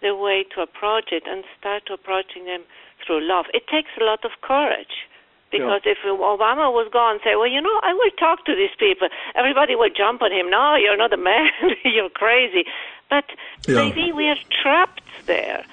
the 0.01 0.15
way 0.15 0.45
to 0.55 0.61
approach 0.61 1.11
it 1.11 1.23
and 1.27 1.43
start 1.59 1.83
approaching 1.91 2.45
them 2.45 2.63
through 3.05 3.27
love? 3.27 3.45
It 3.53 3.67
takes 3.67 3.91
a 3.99 4.03
lot 4.03 4.25
of 4.25 4.31
courage 4.41 5.05
because 5.53 5.81
yeah. 5.85 5.93
if 5.93 5.99
Obama 6.03 6.73
was 6.73 6.89
gone, 6.91 7.19
say, 7.23 7.37
well, 7.37 7.47
you 7.47 7.61
know, 7.61 7.79
I 7.83 7.93
will 7.93 8.11
talk 8.17 8.43
to 8.45 8.55
these 8.55 8.73
people. 8.77 9.07
Everybody 9.35 9.75
will 9.75 9.93
jump 9.95 10.21
on 10.21 10.31
him. 10.31 10.49
No, 10.49 10.75
you're 10.75 10.97
not 10.97 11.13
a 11.13 11.17
man. 11.17 11.49
you're 11.85 12.09
crazy. 12.09 12.65
But 13.09 13.25
yeah. 13.67 13.75
maybe 13.75 14.11
we 14.11 14.27
are 14.27 14.41
trapped 14.61 15.03
there. 15.27 15.63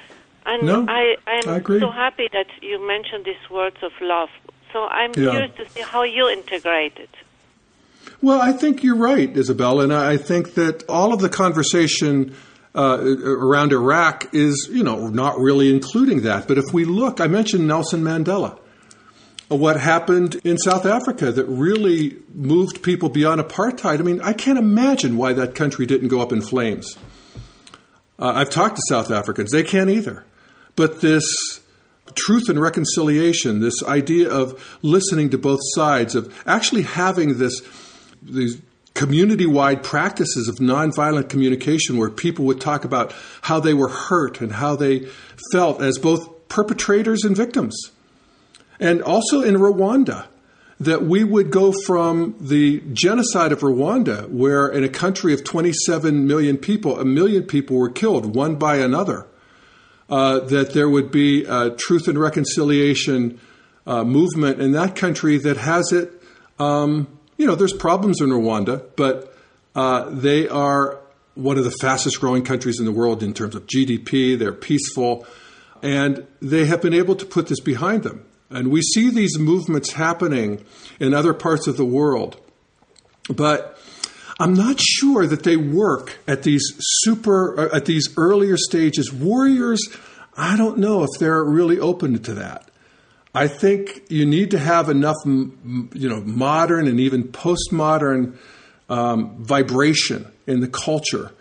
And 0.45 0.67
no, 0.67 0.87
I, 0.87 1.17
I'm 1.27 1.49
I 1.49 1.57
agree. 1.57 1.81
so 1.81 1.91
happy 1.91 2.29
that 2.33 2.47
you 2.61 2.87
mentioned 2.87 3.25
these 3.25 3.51
words 3.51 3.77
of 3.83 3.93
love. 4.01 4.29
So 4.73 4.85
I'm 4.85 5.13
yeah. 5.17 5.31
curious 5.31 5.57
to 5.57 5.69
see 5.71 5.81
how 5.81 6.03
you 6.03 6.29
integrate 6.29 6.99
it. 6.99 7.11
Well, 8.23 8.41
I 8.41 8.53
think 8.53 8.83
you're 8.83 8.97
right, 8.97 9.35
Isabel, 9.35 9.81
and 9.81 9.93
I 9.93 10.19
think 10.19 10.55
that 10.55 10.85
all 10.89 11.15
of 11.15 11.21
the 11.21 11.29
conversation 11.29 12.35
uh, 12.75 12.99
around 13.25 13.73
Iraq 13.73 14.35
is, 14.35 14.69
you 14.71 14.85
know, 14.85 15.09
not 15.09 15.39
really 15.39 15.75
including 15.75 16.23
that. 16.23 16.47
But 16.47 16.59
if 16.59 16.73
we 16.73 16.85
look, 16.85 17.21
I 17.21 17.27
mentioned 17.27 17.67
Nelson 17.67 18.03
Mandela 18.03 18.60
what 19.59 19.81
happened 19.81 20.37
in 20.45 20.57
South 20.59 20.87
Africa 20.87 21.33
that 21.33 21.45
really 21.47 22.17
moved 22.33 22.83
people 22.83 23.09
beyond 23.09 23.41
apartheid. 23.41 23.99
I 23.99 24.03
mean, 24.03 24.21
I 24.21 24.33
can't 24.33 24.59
imagine 24.59 25.17
why 25.17 25.33
that 25.33 25.57
country 25.57 25.87
didn't 25.87 26.09
go 26.09 26.21
up 26.21 26.33
in 26.33 26.41
flames. 26.41 26.97
Uh, 28.19 28.33
I've 28.37 28.51
talked 28.51 28.77
to 28.77 28.83
South 28.89 29.11
Africans, 29.11 29.51
they 29.51 29.65
can't 29.65 29.91
either. 29.91 30.25
But 30.77 31.01
this 31.01 31.61
truth 32.15 32.49
and 32.49 32.61
reconciliation, 32.61 33.61
this 33.61 33.83
idea 33.83 34.31
of 34.31 34.79
listening 34.83 35.31
to 35.31 35.39
both 35.39 35.61
sides, 35.75 36.15
of 36.15 36.33
actually 36.47 36.83
having 36.83 37.39
this 37.39 37.61
these 38.23 38.61
community 38.95 39.47
wide 39.47 39.83
practices 39.83 40.47
of 40.47 40.57
nonviolent 40.57 41.29
communication 41.29 41.97
where 41.97 42.11
people 42.11 42.45
would 42.45 42.61
talk 42.61 42.85
about 42.85 43.15
how 43.43 43.59
they 43.59 43.73
were 43.73 43.89
hurt 43.89 44.41
and 44.41 44.53
how 44.53 44.77
they 44.77 45.09
felt 45.53 45.81
as 45.81 45.99
both 45.99 46.49
perpetrators 46.49 47.25
and 47.25 47.37
victims 47.37 47.91
and 48.81 49.03
also 49.03 49.43
in 49.43 49.57
Rwanda, 49.57 50.27
that 50.81 51.03
we 51.03 51.23
would 51.23 51.51
go 51.51 51.73
from 51.85 52.35
the 52.41 52.81
genocide 52.95 53.53
of 53.53 53.61
Rwanda, 53.61 54.29
where 54.31 54.67
in 54.67 54.83
a 54.83 54.89
country 54.89 55.35
of 55.35 55.45
27 55.45 56.27
million 56.27 56.57
people, 56.57 56.99
a 56.99 57.05
million 57.05 57.43
people 57.43 57.77
were 57.77 57.91
killed 57.91 58.35
one 58.35 58.57
by 58.57 58.77
another, 58.77 59.27
uh, 60.09 60.41
that 60.41 60.73
there 60.73 60.89
would 60.89 61.13
be 61.13 61.45
a 61.45 61.71
truth 61.71 62.09
and 62.09 62.19
reconciliation 62.19 63.39
uh, 63.87 64.03
movement 64.05 64.61
in 64.61 64.73
that 64.73 64.97
country 64.97 65.37
that 65.37 65.59
has 65.59 65.93
it. 65.93 66.11
Um, 66.59 67.19
you 67.37 67.47
know, 67.47 67.55
there's 67.55 67.75
problems 67.75 68.21
in 68.23 68.31
Rwanda, 68.31 68.83
but 68.97 69.37
uh, 69.75 70.09
they 70.09 70.49
are 70.49 70.99
one 71.35 71.59
of 71.59 71.65
the 71.65 71.71
fastest 71.71 72.21
growing 72.21 72.43
countries 72.43 72.79
in 72.79 72.87
the 72.87 72.93
world 72.93 73.23
in 73.23 73.35
terms 73.35 73.55
of 73.55 73.67
GDP. 73.67 74.39
They're 74.39 74.53
peaceful, 74.53 75.27
and 75.83 76.27
they 76.41 76.65
have 76.67 76.81
been 76.81 76.95
able 76.95 77.17
to 77.17 77.27
put 77.27 77.49
this 77.49 77.61
behind 77.61 78.03
them. 78.03 78.25
And 78.51 78.71
we 78.71 78.83
see 78.83 79.11
these 79.11 79.39
movements 79.39 79.93
happening 79.93 80.65
in 80.99 81.15
other 81.15 81.33
parts 81.33 81.67
of 81.67 81.77
the 81.77 81.85
world. 81.85 82.37
But 83.29 83.79
I'm 84.41 84.55
not 84.55 84.81
sure 84.81 85.27
that 85.27 85.45
they 85.45 85.57
work 85.57 86.19
at 86.27 86.43
these 86.43 86.63
super 86.79 87.61
uh, 87.61 87.77
at 87.77 87.85
these 87.85 88.09
earlier 88.17 88.57
stages. 88.57 89.13
Warriors, 89.13 89.81
I 90.37 90.57
don't 90.57 90.79
know 90.79 91.05
if 91.05 91.11
they're 91.19 91.45
really 91.45 91.79
open 91.79 92.21
to 92.23 92.35
that. 92.35 92.71
I 93.35 93.47
think 93.47 94.03
you 94.09 94.27
need 94.27 94.51
to 94.51 94.59
have 94.59 94.89
enough, 94.89 95.17
you 95.25 96.09
know, 96.09 96.21
modern 96.23 96.89
and 96.89 96.99
even 96.99 97.25
postmodern 97.25 98.37
um, 98.89 99.37
vibration 99.45 100.27
in 100.49 100.61
the 100.61 100.69
culture 100.69 101.33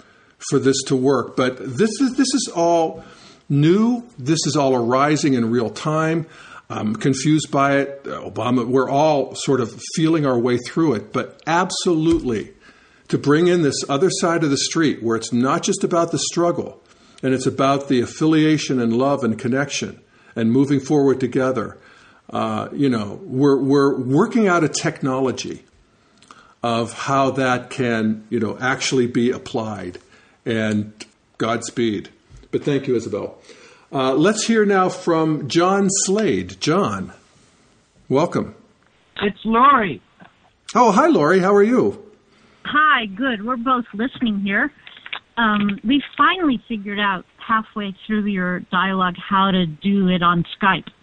for 0.50 0.60
this 0.60 0.84
to 0.84 0.96
work. 0.96 1.36
But 1.36 1.58
this 1.58 1.90
is 2.02 2.16
this 2.16 2.34
is 2.34 2.52
all 2.54 3.04
new. 3.48 4.04
This 4.18 4.46
is 4.46 4.56
all 4.56 4.76
arising 4.76 5.34
in 5.34 5.50
real 5.50 5.70
time. 5.70 6.28
I'm 6.70 6.96
confused 6.96 7.52
by 7.52 7.78
it. 7.78 8.04
Obama, 8.04 8.66
we're 8.66 8.90
all 8.90 9.34
sort 9.36 9.60
of 9.60 9.82
feeling 9.96 10.26
our 10.26 10.38
way 10.38 10.58
through 10.58 10.94
it, 10.94 11.12
but 11.12 11.42
absolutely 11.48 12.54
to 13.08 13.18
bring 13.18 13.48
in 13.48 13.64
this 13.64 13.84
other 13.90 14.10
side 14.12 14.44
of 14.44 14.52
the 14.52 14.58
street 14.58 15.02
where 15.02 15.18
it's 15.18 15.34
not 15.34 15.64
just 15.64 15.84
about 15.84 16.12
the 16.12 16.20
struggle 16.20 16.82
and 17.24 17.34
it's 17.34 17.48
about 17.48 17.88
the 17.88 18.02
affiliation 18.02 18.80
and 18.80 18.96
love 18.96 19.24
and 19.24 19.40
connection 19.40 20.00
and 20.36 20.52
moving 20.52 20.80
forward 20.80 21.20
together. 21.20 21.78
Uh, 22.30 22.70
you 22.72 22.88
know, 22.88 23.20
we're, 23.24 23.58
we're 23.58 24.00
working 24.00 24.48
out 24.48 24.64
a 24.64 24.70
technology 24.70 25.64
of 26.62 26.94
how 26.94 27.32
that 27.32 27.72
can, 27.72 28.26
you 28.30 28.40
know, 28.40 28.58
actually 28.60 29.08
be 29.08 29.32
applied. 29.32 29.98
And 30.46 30.94
Godspeed. 31.40 32.10
But 32.52 32.64
thank 32.64 32.88
you, 32.88 32.96
Isabel. 32.96 33.40
Uh, 33.92 34.14
let's 34.14 34.46
hear 34.46 34.66
now 34.66 34.88
from 34.88 35.48
John 35.48 35.88
Slade. 35.90 36.60
John, 36.62 37.12
welcome. 38.08 38.56
It's 39.22 39.40
Lori. 39.44 40.02
Oh, 40.76 40.92
hi, 40.92 41.08
Lori. 41.08 41.40
How 41.40 41.56
are 41.56 41.64
you? 41.64 42.04
Hi, 42.66 43.08
good. 43.08 43.44
We're 43.44 43.58
both 43.58 43.86
listening 43.94 44.42
here. 44.42 44.72
Um, 45.38 45.80
we 45.84 46.04
finally 46.16 46.62
figured 46.68 47.00
out 47.00 47.26
halfway 47.38 47.96
through 48.06 48.26
your 48.26 48.60
dialogue 48.60 49.16
how 49.18 49.50
to 49.50 49.66
do 49.66 50.08
it 50.10 50.22
on 50.22 50.46
Skype. 50.60 50.88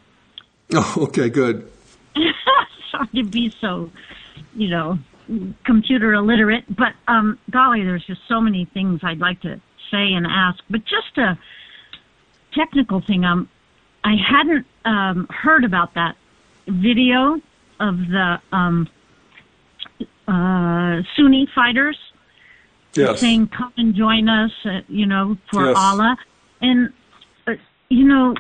Oh, 0.75 0.95
okay, 1.03 1.29
good. 1.29 1.71
Sorry 2.91 3.07
to 3.15 3.23
be 3.23 3.55
so, 3.61 3.89
you 4.53 4.67
know, 4.67 4.99
computer 5.65 6.13
illiterate, 6.13 6.65
but 6.69 6.93
um, 7.07 7.39
golly, 7.53 7.85
there's 7.85 8.05
just 8.05 8.23
so 8.29 8.41
many 8.41 8.65
things 8.75 8.99
I'd 9.05 9.21
like 9.21 9.41
to 9.43 9.61
say 9.93 10.13
and 10.13 10.27
ask. 10.29 10.59
But 10.69 10.81
just 10.81 11.17
a 11.19 11.39
technical 12.57 13.03
thing, 13.07 13.25
um, 13.25 13.49
I 14.05 14.15
hadn't 14.17 14.67
um, 14.85 15.27
heard 15.31 15.65
about 15.65 15.95
that 15.95 16.15
video 16.69 17.41
of 17.81 17.97
the 17.99 18.37
um, 18.53 18.89
uh, 20.29 21.03
Sunni 21.17 21.47
fighters 21.55 21.97
Yes. 22.95 23.21
saying, 23.21 23.49
"Come 23.49 23.73
and 23.77 23.95
join 23.95 24.29
us," 24.29 24.51
uh, 24.65 24.81
you 24.89 25.05
know, 25.07 25.37
for 25.51 25.67
Yes. 25.67 25.77
Allah. 25.77 26.17
And 26.63 26.91
uh, 27.47 27.53
you 27.91 28.09
know, 28.09 28.35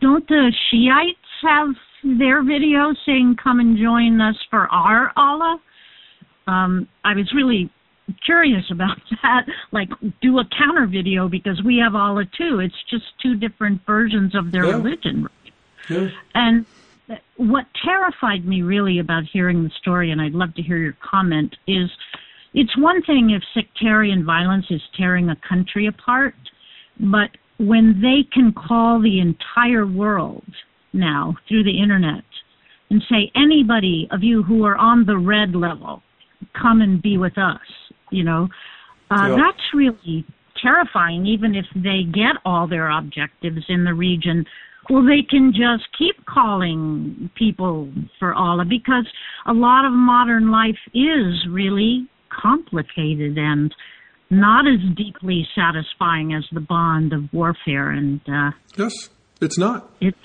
don't 0.00 0.26
the 0.28 0.52
Shiites 0.70 1.18
have 1.42 1.74
their 2.02 2.42
video 2.42 2.94
saying, 3.04 3.36
"Come 3.42 3.60
and 3.60 3.76
join 3.76 4.20
us 4.20 4.36
for 4.50 4.66
our 4.72 5.12
Allah"? 5.16 5.60
Um, 6.46 6.88
I 7.04 7.14
was 7.14 7.30
really 7.34 7.68
curious 8.24 8.64
about 8.70 8.96
that. 9.22 9.46
Like, 9.72 9.88
do 10.22 10.38
a 10.38 10.44
counter 10.56 10.86
video 10.86 11.28
because 11.28 11.60
we 11.64 11.78
have 11.78 11.94
Allah 11.94 12.24
too. 12.36 12.60
It's 12.60 12.74
just 12.90 13.04
two 13.22 13.36
different 13.36 13.80
versions 13.86 14.34
of 14.34 14.52
their 14.52 14.66
Yeah. 14.66 14.72
religion. 14.76 15.26
Yeah. 15.88 16.08
And 16.34 16.66
what 17.36 17.66
terrified 17.84 18.44
me 18.44 18.62
really 18.62 18.98
about 18.98 19.24
hearing 19.32 19.62
the 19.62 19.70
story, 19.80 20.10
and 20.10 20.20
I'd 20.20 20.32
love 20.32 20.54
to 20.54 20.62
hear 20.62 20.78
your 20.78 20.96
comment, 21.08 21.54
is 21.68 21.88
it's 22.54 22.76
one 22.76 23.02
thing 23.02 23.30
if 23.30 23.42
sectarian 23.54 24.24
violence 24.24 24.66
is 24.70 24.80
tearing 24.96 25.28
a 25.30 25.36
country 25.48 25.86
apart, 25.86 26.34
but 26.98 27.30
when 27.58 28.00
they 28.00 28.26
can 28.32 28.52
call 28.52 29.00
the 29.00 29.20
entire 29.20 29.86
world 29.86 30.44
now 30.92 31.34
through 31.48 31.62
the 31.64 31.78
internet 31.80 32.24
and 32.90 33.02
say, 33.08 33.30
anybody 33.34 34.08
of 34.10 34.22
you 34.22 34.42
who 34.42 34.64
are 34.64 34.76
on 34.76 35.04
the 35.04 35.16
red 35.16 35.54
level, 35.54 36.02
come 36.60 36.80
and 36.80 37.00
be 37.02 37.18
with 37.18 37.36
us, 37.38 37.60
you 38.10 38.24
know, 38.24 38.48
uh, 39.10 39.26
Yeah. 39.30 39.36
that's 39.36 39.62
really 39.74 40.24
terrifying, 40.62 41.26
even 41.26 41.54
if 41.54 41.66
they 41.74 42.02
get 42.04 42.36
all 42.44 42.66
their 42.66 42.88
objectives 42.90 43.64
in 43.68 43.84
the 43.84 43.94
region. 43.94 44.44
Well, 44.88 45.02
they 45.04 45.22
can 45.22 45.52
just 45.52 45.84
keep 45.98 46.24
calling 46.26 47.28
people 47.34 47.88
for 48.18 48.32
Allah 48.34 48.64
because 48.64 49.06
a 49.46 49.52
lot 49.52 49.84
of 49.84 49.92
modern 49.92 50.50
life 50.50 50.78
is 50.94 51.46
really 51.50 52.06
complicated 52.30 53.36
and 53.36 53.74
not 54.30 54.66
as 54.66 54.78
deeply 54.96 55.46
satisfying 55.54 56.34
as 56.34 56.44
the 56.52 56.60
bond 56.60 57.12
of 57.12 57.32
warfare, 57.32 57.90
and 57.90 58.20
uh, 58.28 58.50
Yes. 58.76 58.92
It's 59.40 59.58
not. 59.58 59.90
it's 60.00 60.16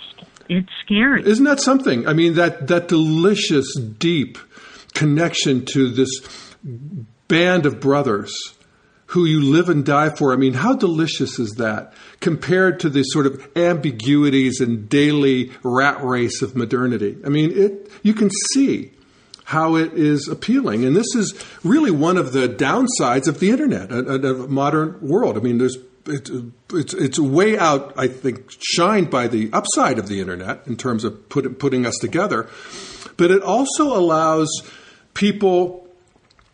it's 0.47 0.69
scary. 0.85 1.23
Isn't 1.25 1.45
that 1.45 1.59
something? 1.59 2.07
I 2.07 2.13
mean, 2.13 2.33
that, 2.35 2.67
that 2.67 2.87
delicious, 2.87 3.67
deep 3.75 4.37
connection 4.93 5.65
to 5.65 5.89
this 5.89 6.09
band 7.31 7.65
of 7.65 7.79
brothers 7.79 8.33
who 9.07 9.25
you 9.25 9.41
live 9.41 9.69
and 9.69 9.85
die 9.85 10.09
for. 10.09 10.33
I 10.33 10.35
mean, 10.35 10.53
how 10.53 10.73
delicious 10.73 11.39
is 11.39 11.51
that 11.51 11.93
compared 12.19 12.79
to 12.81 12.89
the 12.89 13.03
sort 13.03 13.25
of 13.25 13.47
ambiguities 13.55 14.59
and 14.59 14.89
daily 14.89 15.51
rat 15.63 16.03
race 16.03 16.41
of 16.41 16.55
modernity? 16.55 17.17
I 17.25 17.29
mean, 17.29 17.51
it, 17.51 17.91
you 18.03 18.13
can 18.13 18.29
see 18.53 18.91
how 19.45 19.75
it 19.75 19.93
is 19.93 20.27
appealing. 20.27 20.85
And 20.85 20.95
this 20.95 21.15
is 21.15 21.33
really 21.63 21.91
one 21.91 22.17
of 22.17 22.33
the 22.33 22.47
downsides 22.47 23.27
of 23.27 23.39
the 23.39 23.49
internet, 23.49 23.91
of 23.91 24.23
of 24.23 24.49
modern 24.49 24.99
world. 25.01 25.37
I 25.37 25.41
mean, 25.41 25.57
there's 25.57 25.77
it's, 26.05 26.31
it's, 26.73 26.93
it's 26.93 27.19
way 27.19 27.57
out, 27.57 27.93
I 27.97 28.07
think, 28.07 28.51
shined 28.59 29.09
by 29.09 29.27
the 29.27 29.49
upside 29.53 29.99
of 29.99 30.07
the 30.07 30.19
internet 30.19 30.65
in 30.67 30.75
terms 30.75 31.03
of 31.03 31.29
put, 31.29 31.59
putting 31.59 31.85
us 31.85 31.95
together. 31.99 32.49
But 33.17 33.31
it 33.31 33.43
also 33.43 33.95
allows 33.95 34.49
people, 35.13 35.87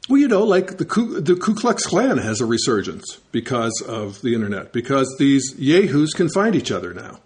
well, 0.09 0.19
you 0.19 0.27
know, 0.27 0.43
like 0.43 0.77
the 0.77 0.85
Ku, 0.85 1.19
the 1.19 1.35
Ku 1.35 1.53
Klux 1.53 1.85
Klan 1.85 2.17
has 2.17 2.41
a 2.41 2.45
resurgence 2.45 3.19
because 3.31 3.81
of 3.87 4.21
the 4.21 4.33
internet, 4.33 4.71
because 4.71 5.13
these 5.19 5.55
yahoos 5.57 6.13
can 6.13 6.29
find 6.29 6.55
each 6.55 6.71
other 6.71 6.93
now 6.93 7.19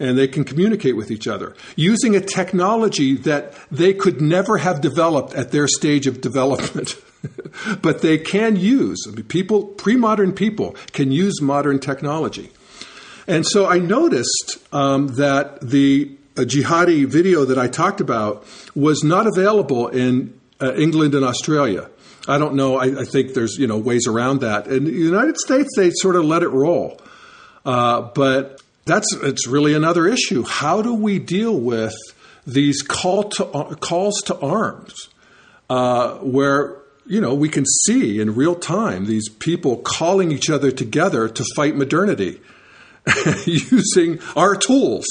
and 0.00 0.18
they 0.18 0.26
can 0.26 0.44
communicate 0.44 0.96
with 0.96 1.10
each 1.10 1.28
other. 1.28 1.54
Using 1.76 2.16
a 2.16 2.20
technology 2.20 3.14
that 3.18 3.54
they 3.70 3.94
could 3.94 4.20
never 4.20 4.58
have 4.58 4.80
developed 4.80 5.34
at 5.34 5.52
their 5.52 5.68
stage 5.68 6.06
of 6.06 6.20
development. 6.20 6.96
but 7.82 8.02
they 8.02 8.18
can 8.18 8.56
use. 8.56 9.06
I 9.08 9.12
mean, 9.12 9.24
people 9.24 9.64
pre-modern 9.64 10.32
people 10.32 10.76
can 10.92 11.12
use 11.12 11.40
modern 11.40 11.78
technology. 11.78 12.50
And 13.26 13.46
so 13.46 13.66
i 13.66 13.78
noticed 13.78 14.58
um, 14.72 15.08
that 15.16 15.60
the 15.60 16.14
uh, 16.36 16.42
jihadi 16.42 17.06
video 17.06 17.44
that 17.44 17.58
i 17.58 17.68
talked 17.68 18.00
about 18.00 18.44
was 18.74 19.02
not 19.02 19.26
available 19.26 19.88
in 19.88 20.38
uh, 20.60 20.74
england 20.74 21.14
and 21.14 21.24
australia 21.24 21.88
i 22.28 22.38
don't 22.38 22.54
know 22.54 22.76
I, 22.76 23.02
I 23.02 23.04
think 23.04 23.34
there's 23.34 23.56
you 23.58 23.66
know 23.66 23.78
ways 23.78 24.06
around 24.06 24.40
that 24.40 24.66
in 24.66 24.84
the 24.84 24.92
united 24.92 25.38
states 25.38 25.70
they 25.76 25.90
sort 25.90 26.16
of 26.16 26.24
let 26.24 26.42
it 26.42 26.48
roll 26.48 27.00
uh, 27.64 28.10
but 28.14 28.60
that's 28.84 29.14
it's 29.22 29.46
really 29.46 29.74
another 29.74 30.06
issue. 30.06 30.44
How 30.44 30.82
do 30.82 30.94
we 30.94 31.18
deal 31.18 31.58
with 31.58 31.94
these 32.46 32.82
call 32.82 33.24
to 33.30 33.76
calls 33.80 34.20
to 34.26 34.38
arms, 34.38 35.08
uh, 35.70 36.16
where 36.18 36.82
you 37.06 37.20
know 37.20 37.34
we 37.34 37.48
can 37.48 37.64
see 37.84 38.20
in 38.20 38.34
real 38.34 38.54
time 38.54 39.06
these 39.06 39.28
people 39.28 39.78
calling 39.78 40.30
each 40.30 40.50
other 40.50 40.70
together 40.70 41.28
to 41.28 41.44
fight 41.56 41.76
modernity 41.76 42.40
using 43.46 44.20
our 44.36 44.54
tools? 44.54 45.06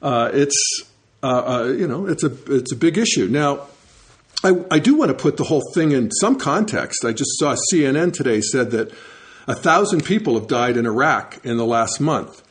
Uh, 0.00 0.30
it's 0.32 0.84
uh, 1.22 1.26
uh, 1.26 1.64
you 1.64 1.86
know 1.86 2.06
it's 2.06 2.24
a 2.24 2.32
it's 2.54 2.72
a 2.72 2.76
big 2.76 2.96
issue 2.96 3.28
now. 3.28 3.66
I, 4.42 4.64
I 4.70 4.78
do 4.78 4.94
want 4.94 5.10
to 5.10 5.14
put 5.14 5.36
the 5.36 5.44
whole 5.44 5.62
thing 5.74 5.92
in 5.92 6.10
some 6.12 6.38
context. 6.38 7.04
I 7.04 7.12
just 7.12 7.38
saw 7.38 7.56
CNN 7.72 8.12
today 8.12 8.40
said 8.40 8.70
that 8.70 8.92
a 9.46 9.54
thousand 9.54 10.04
people 10.04 10.34
have 10.34 10.46
died 10.46 10.76
in 10.76 10.86
Iraq 10.86 11.44
in 11.44 11.56
the 11.56 11.66
last 11.66 12.00
month. 12.00 12.42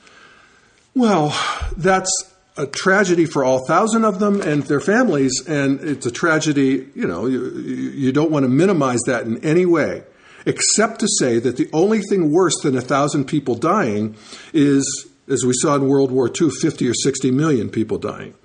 Well, 0.93 1.35
that's 1.77 2.11
a 2.57 2.67
tragedy 2.67 3.25
for 3.25 3.43
all 3.43 3.65
thousand 3.65 4.05
of 4.05 4.19
them 4.19 4.41
and 4.41 4.63
their 4.63 4.81
families, 4.81 5.47
and 5.47 5.79
it's 5.79 6.05
a 6.05 6.11
tragedy. 6.11 6.89
You 6.93 7.07
know, 7.07 7.25
you, 7.25 7.45
you 7.51 8.11
don't 8.11 8.31
want 8.31 8.43
to 8.43 8.49
minimize 8.49 8.99
that 9.07 9.25
in 9.25 9.43
any 9.43 9.65
way, 9.65 10.03
except 10.45 10.99
to 10.99 11.07
say 11.19 11.39
that 11.39 11.57
the 11.57 11.69
only 11.73 12.01
thing 12.01 12.31
worse 12.31 12.59
than 12.61 12.75
a 12.75 12.81
thousand 12.81 13.25
people 13.25 13.55
dying 13.55 14.15
is, 14.53 15.07
as 15.27 15.43
we 15.45 15.53
saw 15.53 15.75
in 15.75 15.87
World 15.87 16.11
War 16.11 16.29
II, 16.29 16.49
50 16.49 16.87
or 16.87 16.93
60 16.93 17.31
million 17.31 17.69
people 17.69 17.97
dying. 17.97 18.35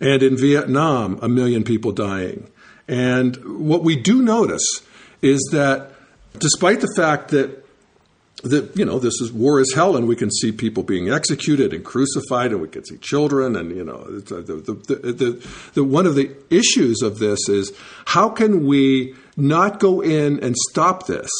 And 0.00 0.22
in 0.22 0.36
Vietnam, 0.36 1.18
a 1.22 1.28
million 1.28 1.64
people 1.64 1.92
dying. 1.92 2.48
And 2.86 3.36
what 3.58 3.82
we 3.82 3.96
do 3.96 4.22
notice 4.22 4.82
is 5.22 5.40
that 5.52 5.92
despite 6.38 6.80
the 6.80 6.92
fact 6.96 7.30
that 7.30 7.64
that 8.44 8.76
you 8.76 8.84
know 8.84 8.98
this 8.98 9.20
is 9.20 9.32
war 9.32 9.60
is 9.60 9.72
hell, 9.74 9.96
and 9.96 10.06
we 10.06 10.14
can 10.14 10.30
see 10.30 10.52
people 10.52 10.82
being 10.84 11.10
executed 11.10 11.72
and 11.72 11.84
crucified, 11.84 12.52
and 12.52 12.60
we 12.60 12.68
can 12.68 12.84
see 12.84 12.96
children, 12.98 13.56
and 13.56 13.74
you 13.74 13.84
know 13.84 13.96
uh, 13.96 14.40
the, 14.40 14.62
the, 14.64 14.72
the, 14.72 15.12
the, 15.12 15.48
the 15.74 15.84
one 15.84 16.06
of 16.06 16.14
the 16.14 16.30
issues 16.48 17.02
of 17.02 17.18
this 17.18 17.48
is 17.48 17.72
how 18.06 18.28
can 18.28 18.66
we 18.66 19.14
not 19.36 19.80
go 19.80 20.00
in 20.00 20.42
and 20.42 20.54
stop 20.70 21.06
this, 21.06 21.30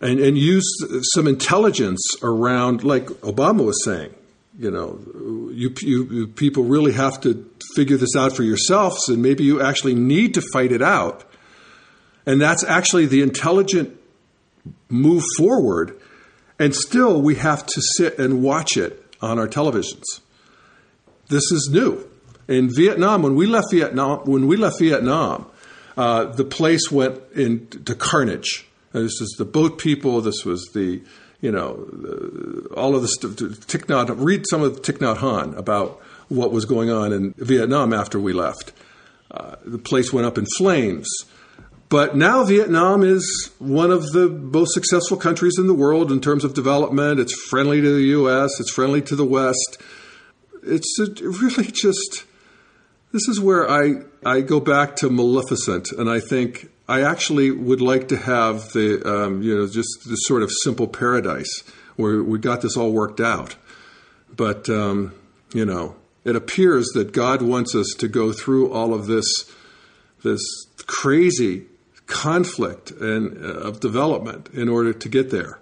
and 0.00 0.20
and 0.20 0.38
use 0.38 0.64
some 1.14 1.26
intelligence 1.26 2.00
around, 2.22 2.84
like 2.84 3.06
Obama 3.22 3.64
was 3.64 3.84
saying, 3.84 4.14
you 4.60 4.70
know, 4.70 5.00
you, 5.54 5.74
you, 5.80 6.04
you 6.04 6.26
people 6.26 6.64
really 6.64 6.92
have 6.92 7.18
to 7.22 7.50
figure 7.74 7.96
this 7.96 8.14
out 8.14 8.36
for 8.36 8.42
yourselves, 8.42 9.08
and 9.08 9.22
maybe 9.22 9.42
you 9.42 9.62
actually 9.62 9.94
need 9.94 10.34
to 10.34 10.42
fight 10.52 10.70
it 10.70 10.82
out, 10.82 11.24
and 12.26 12.38
that's 12.38 12.62
actually 12.64 13.06
the 13.06 13.22
intelligent 13.22 13.98
move 14.90 15.24
forward, 15.38 15.98
and 16.58 16.74
still 16.74 17.22
we 17.22 17.36
have 17.36 17.64
to 17.64 17.80
sit 17.96 18.18
and 18.18 18.42
watch 18.42 18.76
it 18.76 19.02
on 19.22 19.38
our 19.38 19.48
televisions. 19.48 20.04
This 21.28 21.50
is 21.50 21.70
new. 21.72 22.06
In 22.46 22.68
Vietnam, 22.68 23.22
when 23.22 23.36
we 23.36 23.46
left 23.46 23.68
Vietnam, 23.70 24.20
when 24.26 24.46
we 24.46 24.58
left 24.58 24.78
Vietnam, 24.78 25.46
uh, 25.96 26.24
the 26.26 26.44
place 26.44 26.90
went 26.90 27.18
into 27.34 27.94
carnage. 27.94 28.66
And 28.92 29.04
this 29.04 29.20
is 29.20 29.36
the 29.38 29.44
boat 29.44 29.78
people. 29.78 30.20
This 30.20 30.44
was 30.44 30.68
the, 30.74 31.00
you 31.40 31.50
know, 31.50 31.72
all 32.76 32.94
of 32.94 33.02
Nhat, 33.02 34.14
read 34.18 34.44
some 34.48 34.62
of 34.62 34.82
Thich 34.82 34.98
Hanh 35.16 35.56
about 35.56 36.00
what 36.28 36.52
was 36.52 36.64
going 36.64 36.90
on 36.90 37.12
in 37.12 37.34
Vietnam 37.38 37.92
after 37.92 38.20
we 38.20 38.32
left. 38.32 38.72
Uh, 39.30 39.56
the 39.64 39.78
place 39.78 40.12
went 40.12 40.26
up 40.26 40.38
in 40.38 40.46
flames. 40.58 41.08
But 41.88 42.16
now 42.16 42.44
Vietnam 42.44 43.02
is 43.02 43.50
one 43.58 43.90
of 43.90 44.06
the 44.12 44.28
most 44.28 44.74
successful 44.74 45.16
countries 45.16 45.58
in 45.58 45.66
the 45.66 45.74
world 45.74 46.12
in 46.12 46.20
terms 46.20 46.44
of 46.44 46.54
development. 46.54 47.18
It's 47.18 47.34
friendly 47.48 47.80
to 47.80 47.94
the 47.94 48.02
U.S., 48.02 48.60
it's 48.60 48.70
friendly 48.70 49.02
to 49.02 49.16
the 49.16 49.24
West. 49.24 49.78
It's 50.62 50.98
really 51.20 51.64
just, 51.72 52.24
this 53.12 53.26
is 53.28 53.40
where 53.40 53.68
I, 53.68 54.02
I 54.24 54.40
go 54.40 54.60
back 54.60 54.94
to 54.96 55.10
Maleficent, 55.10 55.90
and 55.90 56.08
I 56.08 56.20
think 56.20 56.70
I 56.90 57.02
actually 57.02 57.52
would 57.52 57.80
like 57.80 58.08
to 58.08 58.16
have 58.16 58.72
the, 58.72 59.00
um, 59.08 59.42
you 59.42 59.56
know, 59.56 59.68
just 59.68 60.08
this 60.08 60.18
sort 60.22 60.42
of 60.42 60.50
simple 60.64 60.88
paradise 60.88 61.62
where 61.94 62.20
we 62.20 62.40
got 62.40 62.62
this 62.62 62.76
all 62.76 62.90
worked 62.90 63.20
out. 63.20 63.54
But, 64.34 64.68
um, 64.68 65.14
you 65.54 65.64
know, 65.64 65.94
it 66.24 66.34
appears 66.34 66.86
that 66.94 67.12
God 67.12 67.42
wants 67.42 67.76
us 67.76 67.94
to 67.98 68.08
go 68.08 68.32
through 68.32 68.72
all 68.72 68.92
of 68.92 69.06
this 69.06 69.24
this 70.24 70.42
crazy 70.86 71.66
conflict 72.06 72.90
and 72.90 73.38
uh, 73.38 73.68
of 73.68 73.78
development 73.78 74.48
in 74.52 74.68
order 74.68 74.92
to 74.92 75.08
get 75.08 75.30
there. 75.30 75.60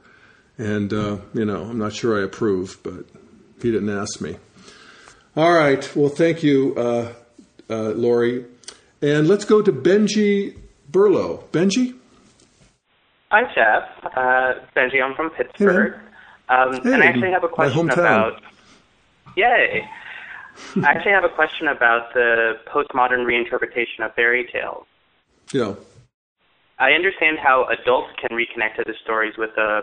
And 0.56 0.92
uh, 0.94 1.18
you 1.34 1.44
know, 1.44 1.64
I'm 1.64 1.78
not 1.78 1.92
sure 1.92 2.18
I 2.18 2.24
approve, 2.24 2.78
but 2.82 3.04
he 3.60 3.70
didn't 3.70 3.90
ask 3.90 4.22
me. 4.22 4.36
All 5.36 5.52
right. 5.52 5.94
Well, 5.94 6.08
thank 6.08 6.42
you, 6.42 6.74
uh, 6.74 7.12
uh 7.68 7.90
Lori. 7.90 8.46
And 9.02 9.28
let's 9.28 9.44
go 9.44 9.60
to 9.60 9.70
Benji 9.70 10.56
Burlow. 10.88 11.44
Benji. 11.52 11.94
Hi, 13.30 13.42
Jeff. 13.54 14.14
Uh, 14.16 14.54
Benji, 14.74 15.02
I'm 15.02 15.14
from 15.14 15.30
Pittsburgh. 15.30 15.94
Hey, 16.48 16.54
um, 16.54 16.72
hey, 16.82 16.94
and 16.94 17.02
I 17.02 17.06
actually 17.06 17.30
have 17.30 17.44
a 17.44 17.48
question 17.48 17.90
about. 17.90 18.40
Yay! 19.36 19.84
I 20.76 20.90
actually 20.90 21.12
have 21.12 21.24
a 21.24 21.28
question 21.28 21.68
about 21.68 22.12
the 22.14 22.54
postmodern 22.66 23.24
reinterpretation 23.26 24.04
of 24.04 24.14
fairy 24.14 24.48
tales. 24.50 24.86
Yeah. 25.52 25.74
I 26.78 26.92
understand 26.92 27.38
how 27.38 27.66
adults 27.66 28.10
can 28.20 28.36
reconnect 28.36 28.76
to 28.76 28.84
the 28.86 28.94
stories 29.02 29.34
with 29.36 29.50
a 29.58 29.82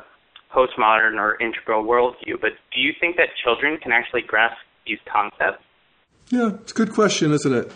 postmodern 0.53 1.19
or 1.19 1.37
integral 1.41 1.83
worldview, 1.83 2.39
but 2.41 2.51
do 2.73 2.81
you 2.81 2.93
think 2.99 3.17
that 3.17 3.29
children 3.43 3.77
can 3.77 3.91
actually 3.91 4.21
grasp 4.21 4.57
these 4.85 4.99
concepts? 5.11 5.63
Yeah, 6.29 6.51
it's 6.61 6.71
a 6.71 6.75
good 6.75 6.93
question, 6.93 7.31
isn't 7.31 7.53
it? 7.53 7.71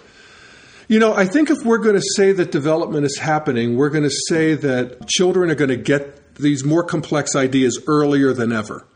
You 0.89 0.97
know, 0.97 1.13
I 1.13 1.25
think 1.25 1.51
if 1.51 1.63
we're 1.63 1.77
going 1.77 1.97
to 1.97 2.03
say 2.15 2.31
that 2.31 2.51
development 2.51 3.05
is 3.05 3.19
happening, 3.19 3.77
we're 3.77 3.91
going 3.91 4.05
to 4.05 4.15
say 4.27 4.55
that 4.55 5.07
children 5.07 5.51
are 5.51 5.55
going 5.55 5.69
to 5.69 5.77
get 5.77 6.33
these 6.33 6.65
more 6.65 6.83
complex 6.83 7.35
ideas 7.35 7.79
earlier 7.85 8.33
than 8.33 8.51
ever. 8.51 8.87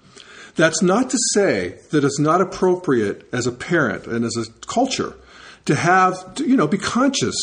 That's 0.56 0.82
not 0.82 1.12
to 1.12 1.18
say 1.36 1.78
that 1.92 2.04
it's 2.04 2.18
not 2.20 2.42
appropriate 2.42 3.30
as 3.32 3.46
a 3.46 3.52
parent 3.52 4.08
and 4.08 4.26
as 4.26 4.36
a 4.36 4.66
culture 4.66 5.14
to 5.66 5.76
have, 5.76 6.34
to, 6.34 6.48
you 6.48 6.58
know, 6.58 6.66
be 6.66 6.80
conscious 6.80 7.36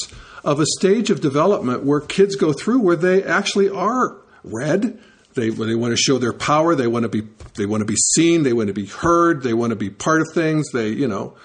of 0.43 0.59
a 0.59 0.67
stage 0.67 1.11
of 1.11 1.21
development 1.21 1.85
where 1.85 2.01
kids 2.01 2.35
go 2.35 2.53
through 2.53 2.81
where 2.81 2.97
they 2.97 3.23
actually 3.23 3.69
are 3.69 4.17
read. 4.43 4.99
They, 5.35 5.51
they 5.51 5.77
want 5.77 5.93
to 5.93 5.97
show 5.97 6.19
their 6.19 6.33
power. 6.33 6.75
They 6.75 6.89
want 6.89 7.05
to 7.05 7.09
be 7.09 7.23
they 7.55 7.67
want 7.67 7.83
to 7.83 7.85
be 7.85 7.95
seen. 7.95 8.43
They 8.43 8.53
want 8.53 8.67
to 8.67 8.75
be 8.75 8.87
heard. 8.87 9.45
They 9.45 9.55
want 9.55 9.71
to 9.71 9.77
be 9.77 9.91
part 9.91 10.23
of 10.23 10.33
things. 10.35 10.73
They 10.73 10.89
you 10.89 11.07
know 11.07 11.37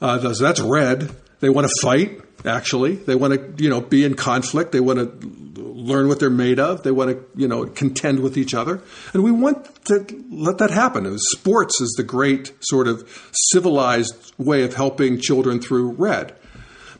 uh, 0.00 0.16
that's 0.32 0.60
red. 0.60 1.14
They 1.40 1.50
want 1.50 1.66
to 1.66 1.74
fight. 1.82 2.22
Actually, 2.44 2.96
they 2.96 3.14
want 3.14 3.34
to 3.34 3.62
you 3.62 3.68
know 3.68 3.80
be 3.80 4.04
in 4.04 4.14
conflict. 4.14 4.72
They 4.72 4.80
want 4.80 4.98
to 4.98 5.62
learn 5.62 6.08
what 6.08 6.20
they're 6.20 6.30
made 6.30 6.58
of. 6.58 6.82
They 6.82 6.90
want 6.90 7.10
to 7.10 7.24
you 7.36 7.48
know 7.48 7.66
contend 7.66 8.20
with 8.20 8.38
each 8.38 8.54
other, 8.54 8.82
and 9.12 9.22
we 9.22 9.30
want 9.30 9.84
to 9.86 10.24
let 10.30 10.58
that 10.58 10.70
happen. 10.70 11.18
Sports 11.18 11.80
is 11.80 11.94
the 11.96 12.02
great 12.02 12.52
sort 12.60 12.88
of 12.88 13.30
civilized 13.52 14.32
way 14.38 14.62
of 14.62 14.74
helping 14.74 15.20
children 15.20 15.60
through 15.60 15.92
red. 15.92 16.34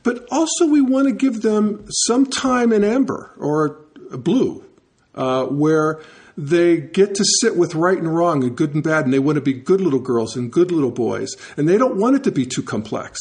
But 0.02 0.26
also, 0.30 0.66
we 0.66 0.80
want 0.80 1.08
to 1.08 1.14
give 1.14 1.42
them 1.42 1.86
some 2.06 2.26
time 2.26 2.72
in 2.72 2.84
amber 2.84 3.34
or 3.38 3.80
blue, 4.12 4.64
uh, 5.14 5.44
where 5.46 6.00
they 6.36 6.80
get 6.80 7.14
to 7.14 7.24
sit 7.40 7.56
with 7.56 7.74
right 7.74 7.98
and 7.98 8.14
wrong 8.14 8.42
and 8.42 8.56
good 8.56 8.74
and 8.74 8.82
bad, 8.82 9.04
and 9.04 9.12
they 9.12 9.18
want 9.18 9.36
to 9.36 9.42
be 9.42 9.52
good 9.52 9.80
little 9.80 10.00
girls 10.00 10.36
and 10.36 10.50
good 10.50 10.72
little 10.72 10.90
boys, 10.90 11.34
and 11.56 11.68
they 11.68 11.76
don't 11.76 11.96
want 11.96 12.16
it 12.16 12.24
to 12.24 12.32
be 12.32 12.46
too 12.46 12.62
complex. 12.62 13.18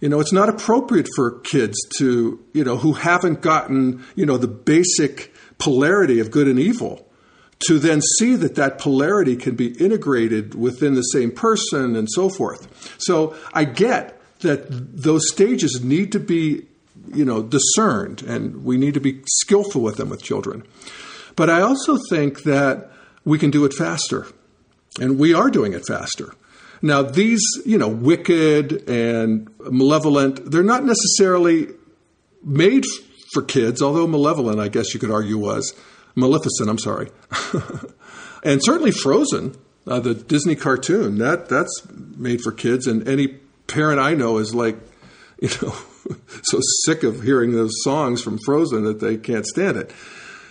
You 0.00 0.08
know, 0.08 0.20
it's 0.20 0.32
not 0.32 0.48
appropriate 0.48 1.08
for 1.16 1.40
kids 1.40 1.76
to, 1.98 2.44
you 2.52 2.64
know, 2.64 2.76
who 2.76 2.92
haven't 2.92 3.40
gotten, 3.40 4.04
you 4.14 4.26
know, 4.26 4.36
the 4.36 4.48
basic 4.48 5.34
polarity 5.58 6.20
of 6.20 6.30
good 6.30 6.48
and 6.48 6.58
evil 6.58 7.08
to 7.60 7.78
then 7.78 8.02
see 8.18 8.36
that 8.36 8.56
that 8.56 8.78
polarity 8.78 9.36
can 9.36 9.54
be 9.54 9.68
integrated 9.82 10.54
within 10.54 10.94
the 10.94 11.02
same 11.02 11.30
person 11.30 11.96
and 11.96 12.08
so 12.10 12.28
forth. 12.28 12.94
So 12.98 13.34
I 13.54 13.64
get 13.64 14.20
that 14.40 14.66
those 14.70 15.28
stages 15.32 15.82
need 15.82 16.12
to 16.12 16.20
be 16.20 16.66
you 17.14 17.24
know 17.24 17.42
discerned 17.42 18.22
and 18.22 18.64
we 18.64 18.76
need 18.76 18.94
to 18.94 19.00
be 19.00 19.22
skillful 19.26 19.80
with 19.80 19.96
them 19.96 20.08
with 20.08 20.22
children 20.22 20.64
but 21.36 21.48
i 21.48 21.60
also 21.60 21.98
think 22.10 22.42
that 22.42 22.90
we 23.24 23.38
can 23.38 23.50
do 23.50 23.64
it 23.64 23.72
faster 23.72 24.26
and 25.00 25.18
we 25.18 25.32
are 25.32 25.50
doing 25.50 25.72
it 25.72 25.86
faster 25.86 26.34
now 26.82 27.02
these 27.02 27.42
you 27.64 27.78
know 27.78 27.88
wicked 27.88 28.88
and 28.88 29.48
malevolent 29.70 30.50
they're 30.50 30.62
not 30.62 30.84
necessarily 30.84 31.68
made 32.42 32.84
for 33.32 33.42
kids 33.42 33.82
although 33.82 34.06
malevolent 34.06 34.60
i 34.60 34.68
guess 34.68 34.94
you 34.94 35.00
could 35.00 35.10
argue 35.10 35.38
was 35.38 35.74
maleficent 36.14 36.68
i'm 36.68 36.78
sorry 36.78 37.10
and 38.44 38.62
certainly 38.64 38.90
frozen 38.90 39.54
uh, 39.86 40.00
the 40.00 40.14
disney 40.14 40.56
cartoon 40.56 41.18
that 41.18 41.48
that's 41.48 41.82
made 42.16 42.40
for 42.40 42.52
kids 42.52 42.86
and 42.86 43.06
any 43.08 43.38
parent 43.66 44.00
I 44.00 44.14
know 44.14 44.38
is 44.38 44.54
like, 44.54 44.76
you 45.40 45.48
know, 45.62 45.74
so 46.42 46.58
sick 46.84 47.02
of 47.02 47.22
hearing 47.22 47.52
those 47.52 47.72
songs 47.82 48.22
from 48.22 48.38
Frozen 48.38 48.84
that 48.84 49.00
they 49.00 49.16
can't 49.16 49.46
stand 49.46 49.76
it. 49.76 49.92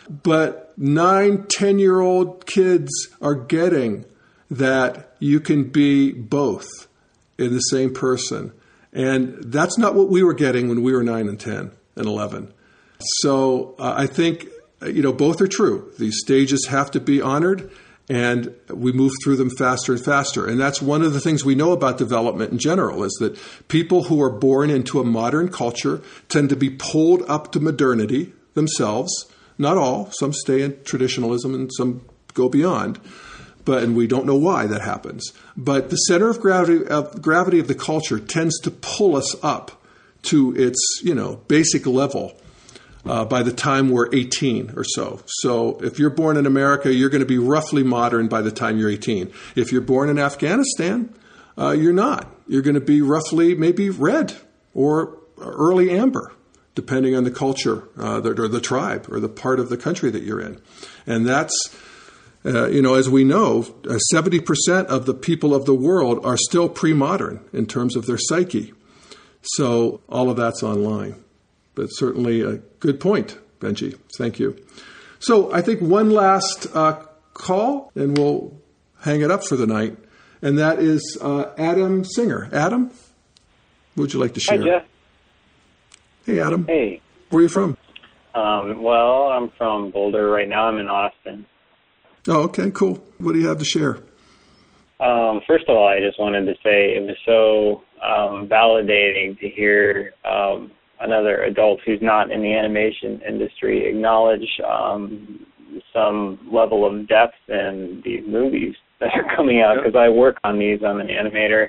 But 0.09 0.73
nine, 0.77 1.45
ten 1.47 1.79
year 1.79 1.99
old 1.99 2.45
kids 2.45 2.91
are 3.21 3.35
getting 3.35 4.05
that 4.49 5.15
you 5.19 5.39
can 5.39 5.69
be 5.69 6.11
both 6.11 6.67
in 7.37 7.53
the 7.53 7.59
same 7.59 7.93
person. 7.93 8.51
And 8.93 9.43
that's 9.43 9.77
not 9.77 9.95
what 9.95 10.09
we 10.09 10.23
were 10.23 10.33
getting 10.33 10.69
when 10.69 10.83
we 10.83 10.93
were 10.93 11.03
nine 11.03 11.27
and 11.27 11.39
10 11.39 11.71
and 11.95 12.05
11. 12.05 12.53
So 12.99 13.75
uh, 13.77 13.93
I 13.97 14.07
think, 14.07 14.47
you 14.85 15.01
know, 15.01 15.11
both 15.11 15.41
are 15.41 15.47
true. 15.47 15.91
These 15.99 16.19
stages 16.19 16.67
have 16.67 16.91
to 16.91 16.99
be 16.99 17.21
honored 17.21 17.69
and 18.07 18.53
we 18.69 18.91
move 18.91 19.11
through 19.23 19.35
them 19.35 19.49
faster 19.49 19.93
and 19.93 20.03
faster. 20.03 20.45
And 20.45 20.59
that's 20.59 20.81
one 20.81 21.01
of 21.01 21.13
the 21.13 21.19
things 21.19 21.43
we 21.43 21.55
know 21.55 21.71
about 21.71 21.97
development 21.97 22.51
in 22.51 22.59
general 22.59 23.03
is 23.03 23.13
that 23.19 23.37
people 23.67 24.03
who 24.03 24.21
are 24.21 24.29
born 24.29 24.69
into 24.69 24.99
a 24.99 25.03
modern 25.03 25.49
culture 25.49 26.01
tend 26.29 26.49
to 26.49 26.55
be 26.55 26.69
pulled 26.69 27.23
up 27.27 27.51
to 27.53 27.59
modernity 27.59 28.31
themselves. 28.53 29.11
Not 29.57 29.77
all, 29.77 30.11
some 30.19 30.33
stay 30.33 30.61
in 30.61 30.83
traditionalism 30.83 31.55
and 31.55 31.71
some 31.75 32.05
go 32.33 32.47
beyond. 32.47 32.99
But 33.65 33.83
and 33.83 33.95
we 33.95 34.07
don't 34.07 34.25
know 34.25 34.35
why 34.35 34.67
that 34.67 34.81
happens. 34.81 35.33
But 35.57 35.89
the 35.89 35.95
center 35.97 36.29
of 36.29 36.39
gravity 36.39 36.85
of 36.85 37.21
gravity 37.21 37.59
of 37.59 37.67
the 37.67 37.75
culture 37.75 38.19
tends 38.19 38.59
to 38.61 38.71
pull 38.71 39.15
us 39.15 39.35
up 39.43 39.81
to 40.23 40.55
its, 40.55 41.01
you 41.03 41.13
know, 41.13 41.41
basic 41.47 41.85
level 41.85 42.33
uh, 43.05 43.25
by 43.25 43.43
the 43.43 43.51
time 43.51 43.89
we're 43.89 44.13
18 44.13 44.73
or 44.75 44.83
so. 44.83 45.21
So 45.25 45.79
if 45.81 45.99
you're 45.99 46.09
born 46.09 46.37
in 46.37 46.45
America, 46.45 46.93
you're 46.93 47.09
going 47.09 47.21
to 47.21 47.27
be 47.27 47.37
roughly 47.37 47.83
modern 47.83 48.27
by 48.27 48.41
the 48.41 48.51
time 48.51 48.77
you're 48.77 48.89
18. 48.89 49.31
If 49.55 49.71
you're 49.71 49.81
born 49.81 50.09
in 50.09 50.19
Afghanistan, 50.19 51.13
uh, 51.57 51.71
you're 51.71 51.93
not. 51.93 52.33
You're 52.47 52.61
going 52.61 52.75
to 52.75 52.81
be 52.81 53.01
roughly 53.01 53.55
maybe 53.55 53.89
red 53.89 54.35
or 54.73 55.17
early 55.37 55.91
amber, 55.91 56.33
depending 56.73 57.15
on 57.15 57.23
the 57.23 57.31
culture 57.31 57.87
uh, 57.97 58.21
or 58.21 58.47
the 58.47 58.61
tribe 58.61 59.07
or 59.09 59.19
the 59.19 59.29
part 59.29 59.59
of 59.59 59.69
the 59.69 59.77
country 59.77 60.09
that 60.09 60.23
you're 60.23 60.41
in. 60.41 60.61
And 61.05 61.25
that's, 61.27 61.53
uh, 62.45 62.67
you 62.67 62.81
know, 62.81 62.93
as 62.93 63.09
we 63.09 63.23
know, 63.23 63.63
70% 64.13 64.45
uh, 64.69 64.85
of 64.85 65.05
the 65.05 65.13
people 65.13 65.53
of 65.55 65.65
the 65.65 65.73
world 65.73 66.23
are 66.25 66.37
still 66.37 66.69
pre 66.69 66.93
modern 66.93 67.43
in 67.51 67.65
terms 67.65 67.95
of 67.95 68.05
their 68.05 68.17
psyche. 68.19 68.73
So 69.41 70.01
all 70.09 70.29
of 70.29 70.37
that's 70.37 70.63
online 70.63 71.23
but 71.75 71.87
certainly 71.89 72.41
a 72.41 72.55
good 72.79 72.99
point, 72.99 73.37
Benji. 73.59 73.99
Thank 74.17 74.39
you. 74.39 74.57
So 75.19 75.53
I 75.53 75.61
think 75.61 75.81
one 75.81 76.09
last 76.09 76.67
uh, 76.73 77.05
call, 77.33 77.91
and 77.95 78.17
we'll 78.17 78.57
hang 79.01 79.21
it 79.21 79.29
up 79.29 79.43
for 79.43 79.55
the 79.55 79.67
night, 79.67 79.97
and 80.41 80.57
that 80.57 80.79
is 80.79 81.17
uh, 81.21 81.51
Adam 81.57 82.03
Singer. 82.03 82.49
Adam, 82.51 82.91
would 83.95 84.13
you 84.13 84.19
like 84.19 84.33
to 84.33 84.39
share? 84.39 84.57
Hi, 84.57 84.65
Jeff. 84.65 84.85
Hey, 86.25 86.39
Adam. 86.39 86.65
Hey. 86.65 87.01
Where 87.29 87.39
are 87.39 87.43
you 87.43 87.49
from? 87.49 87.77
Um, 88.33 88.81
well, 88.81 89.27
I'm 89.27 89.49
from 89.57 89.91
Boulder 89.91 90.29
right 90.29 90.47
now. 90.47 90.67
I'm 90.67 90.77
in 90.77 90.87
Austin. 90.87 91.45
Oh, 92.27 92.43
okay, 92.43 92.71
cool. 92.71 93.03
What 93.19 93.33
do 93.33 93.39
you 93.39 93.47
have 93.47 93.59
to 93.59 93.65
share? 93.65 93.99
Um, 94.99 95.41
first 95.45 95.65
of 95.67 95.75
all, 95.75 95.87
I 95.87 95.99
just 95.99 96.19
wanted 96.19 96.45
to 96.45 96.53
say 96.63 96.95
it 96.95 97.03
was 97.05 97.17
so 97.25 97.83
um, 98.03 98.47
validating 98.47 99.37
to 99.39 99.49
hear 99.49 100.13
um, 100.23 100.71
another 101.01 101.43
adult 101.43 101.81
who's 101.85 101.99
not 102.01 102.31
in 102.31 102.41
the 102.41 102.53
animation 102.53 103.21
industry 103.27 103.89
acknowledge 103.89 104.47
um, 104.67 105.45
some 105.93 106.39
level 106.51 106.85
of 106.85 107.07
depth 107.07 107.35
in 107.49 108.01
these 108.05 108.23
movies 108.27 108.73
that 108.99 109.09
are 109.13 109.35
coming 109.35 109.61
out 109.61 109.75
because 109.77 109.97
I 109.97 110.09
work 110.09 110.37
on 110.43 110.57
these. 110.57 110.79
I'm 110.85 110.99
an 110.99 111.07
animator, 111.07 111.67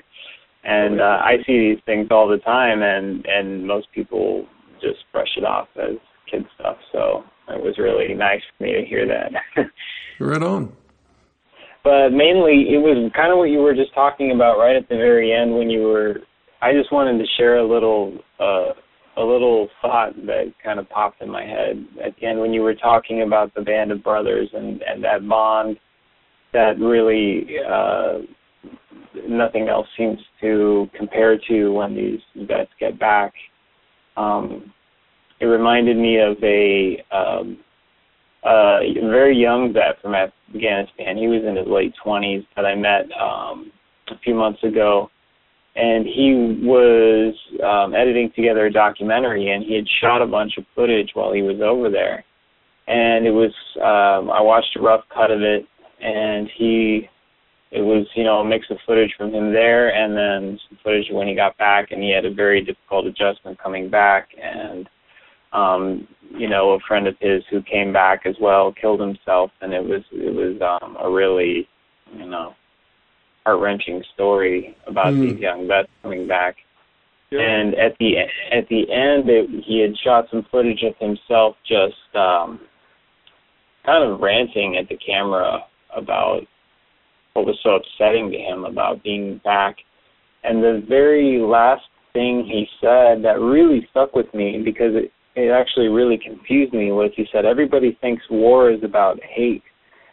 and 0.63 1.01
uh, 1.01 1.19
I 1.21 1.37
see 1.45 1.73
these 1.73 1.83
things 1.85 2.07
all 2.09 2.27
the 2.27 2.37
time, 2.37 2.81
and 2.81 3.25
and 3.25 3.67
most 3.67 3.87
people 3.93 4.47
just 4.81 4.99
brush 5.11 5.35
it 5.37 5.43
off 5.43 5.67
as 5.75 5.97
kid 6.31 6.45
stuff. 6.59 6.77
So 6.91 7.23
it 7.49 7.61
was 7.61 7.77
really 7.77 8.13
nice 8.13 8.41
for 8.57 8.63
me 8.63 8.73
to 8.73 8.85
hear 8.85 9.07
that. 9.07 9.31
right 10.19 10.41
on. 10.41 10.73
But 11.83 12.09
mainly, 12.09 12.67
it 12.73 12.79
was 12.79 13.11
kind 13.15 13.31
of 13.31 13.37
what 13.37 13.49
you 13.49 13.59
were 13.59 13.73
just 13.73 13.93
talking 13.93 14.31
about 14.31 14.57
right 14.57 14.75
at 14.75 14.89
the 14.89 14.95
very 14.95 15.33
end 15.33 15.55
when 15.55 15.69
you 15.69 15.83
were. 15.83 16.17
I 16.61 16.73
just 16.73 16.91
wanted 16.91 17.19
to 17.19 17.25
share 17.37 17.57
a 17.57 17.67
little 17.67 18.17
uh, 18.39 18.73
a 19.17 19.23
little 19.23 19.67
thought 19.81 20.15
that 20.27 20.53
kind 20.63 20.79
of 20.79 20.89
popped 20.89 21.21
in 21.21 21.29
my 21.29 21.43
head 21.43 21.85
at 22.05 22.15
the 22.19 22.27
end 22.27 22.39
when 22.39 22.53
you 22.53 22.61
were 22.61 22.75
talking 22.75 23.23
about 23.23 23.53
the 23.55 23.61
band 23.61 23.91
of 23.91 24.03
brothers 24.03 24.47
and 24.53 24.81
and 24.83 25.03
that 25.03 25.27
bond 25.27 25.77
that 26.53 26.79
really 26.79 27.47
uh 27.67 28.19
nothing 29.27 29.67
else 29.69 29.87
seems 29.97 30.19
to 30.39 30.87
compare 30.95 31.37
to 31.47 31.71
when 31.71 31.95
these 31.95 32.19
vets 32.47 32.69
get 32.79 32.99
back 32.99 33.33
um 34.17 34.71
it 35.39 35.45
reminded 35.45 35.97
me 35.97 36.19
of 36.19 36.37
a 36.43 37.03
um, 37.15 37.57
a 38.43 38.79
very 39.01 39.35
young 39.35 39.73
vet 39.73 40.01
from 40.01 40.15
Afghanistan. 40.15 41.17
He 41.17 41.27
was 41.27 41.43
in 41.45 41.55
his 41.55 41.67
late 41.67 41.93
20s 42.05 42.45
that 42.55 42.65
I 42.65 42.75
met 42.75 43.05
um, 43.19 43.71
a 44.09 44.17
few 44.23 44.35
months 44.35 44.63
ago, 44.63 45.09
and 45.75 46.05
he 46.05 46.59
was 46.65 47.35
um, 47.63 47.93
editing 47.93 48.31
together 48.35 48.65
a 48.65 48.71
documentary, 48.71 49.51
and 49.51 49.63
he 49.63 49.75
had 49.75 49.85
shot 50.01 50.21
a 50.21 50.27
bunch 50.27 50.53
of 50.57 50.65
footage 50.75 51.11
while 51.13 51.33
he 51.33 51.41
was 51.41 51.61
over 51.61 51.89
there. 51.89 52.23
And 52.87 53.27
it 53.27 53.31
was 53.31 53.51
um, 53.77 54.31
I 54.31 54.41
watched 54.41 54.75
a 54.77 54.81
rough 54.81 55.03
cut 55.13 55.29
of 55.29 55.41
it, 55.41 55.65
and 56.01 56.49
he 56.57 57.09
it 57.71 57.81
was 57.81 58.07
you 58.15 58.23
know 58.23 58.39
a 58.39 58.45
mix 58.45 58.65
of 58.69 58.77
footage 58.85 59.13
from 59.17 59.33
him 59.33 59.51
there 59.51 59.89
and 59.93 60.15
then 60.15 60.59
some 60.69 60.77
footage 60.83 61.07
when 61.11 61.27
he 61.27 61.35
got 61.35 61.57
back 61.57 61.91
and 61.91 62.01
he 62.01 62.11
had 62.11 62.25
a 62.25 62.33
very 62.33 62.63
difficult 62.63 63.05
adjustment 63.05 63.59
coming 63.61 63.89
back 63.89 64.29
and 64.41 64.89
um 65.53 66.07
you 66.31 66.49
know 66.49 66.71
a 66.71 66.79
friend 66.87 67.07
of 67.07 67.15
his 67.19 67.43
who 67.49 67.61
came 67.61 67.93
back 67.93 68.21
as 68.25 68.35
well 68.41 68.73
killed 68.79 68.99
himself 68.99 69.51
and 69.61 69.73
it 69.73 69.83
was 69.83 70.01
it 70.11 70.33
was 70.33 70.59
um 70.61 70.97
a 71.01 71.09
really 71.09 71.67
you 72.13 72.25
know 72.25 72.53
heart 73.45 73.61
wrenching 73.61 74.03
story 74.13 74.75
about 74.87 75.13
mm. 75.13 75.21
these 75.21 75.39
young 75.39 75.67
vets 75.67 75.89
coming 76.01 76.27
back 76.27 76.55
yeah. 77.31 77.39
and 77.39 77.75
at 77.75 77.97
the 77.99 78.17
at 78.51 78.67
the 78.69 78.81
end 78.91 79.29
it, 79.29 79.49
he 79.65 79.79
had 79.79 79.97
shot 80.03 80.25
some 80.29 80.45
footage 80.51 80.83
of 80.83 80.95
himself 80.99 81.55
just 81.67 82.15
um 82.15 82.59
kind 83.87 84.03
of 84.03 84.19
ranting 84.19 84.77
at 84.77 84.87
the 84.89 84.97
camera 84.97 85.61
about 85.95 86.41
what 87.33 87.45
was 87.45 87.57
so 87.63 87.75
upsetting 87.75 88.29
to 88.31 88.37
him 88.37 88.65
about 88.65 89.01
being 89.03 89.39
back. 89.43 89.77
And 90.43 90.61
the 90.61 90.83
very 90.87 91.39
last 91.39 91.83
thing 92.13 92.45
he 92.45 92.67
said 92.81 93.23
that 93.23 93.39
really 93.39 93.87
stuck 93.91 94.13
with 94.13 94.31
me 94.33 94.61
because 94.63 94.91
it, 94.95 95.11
it 95.37 95.51
actually 95.51 95.87
really 95.87 96.17
confused 96.17 96.73
me 96.73 96.91
was 96.91 97.11
he 97.15 97.25
said 97.31 97.45
everybody 97.45 97.97
thinks 98.01 98.23
war 98.29 98.71
is 98.71 98.83
about 98.83 99.19
hate. 99.23 99.63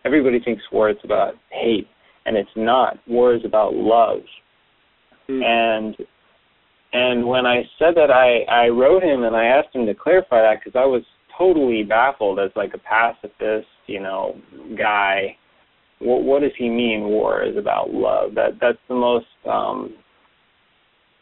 Everybody 0.04 0.38
thinks 0.38 0.62
war 0.70 0.90
is 0.90 0.98
about 1.02 1.34
hate, 1.50 1.88
and 2.26 2.36
it's 2.36 2.50
not. 2.56 2.98
War 3.08 3.34
is 3.34 3.42
about 3.44 3.74
love. 3.74 4.20
Mm. 5.28 5.42
And 5.42 5.96
and 6.92 7.26
when 7.26 7.46
I 7.46 7.62
said 7.78 7.94
that, 7.96 8.10
I 8.10 8.44
I 8.52 8.68
wrote 8.68 9.02
him 9.02 9.24
and 9.24 9.34
I 9.34 9.46
asked 9.46 9.74
him 9.74 9.86
to 9.86 9.94
clarify 9.94 10.42
that 10.42 10.60
because 10.62 10.78
I 10.78 10.84
was 10.84 11.02
totally 11.36 11.82
baffled 11.82 12.38
as 12.38 12.50
like 12.54 12.74
a 12.74 12.78
pacifist, 12.78 13.66
you 13.86 14.00
know, 14.00 14.36
guy 14.78 15.36
what, 16.00 16.22
what 16.22 16.42
does 16.42 16.52
he 16.58 16.68
mean 16.68 17.04
war 17.04 17.42
is 17.42 17.56
about 17.56 17.92
love? 17.92 18.34
That 18.34 18.58
that's 18.60 18.78
the 18.88 18.94
most 18.94 19.26
um, 19.50 19.94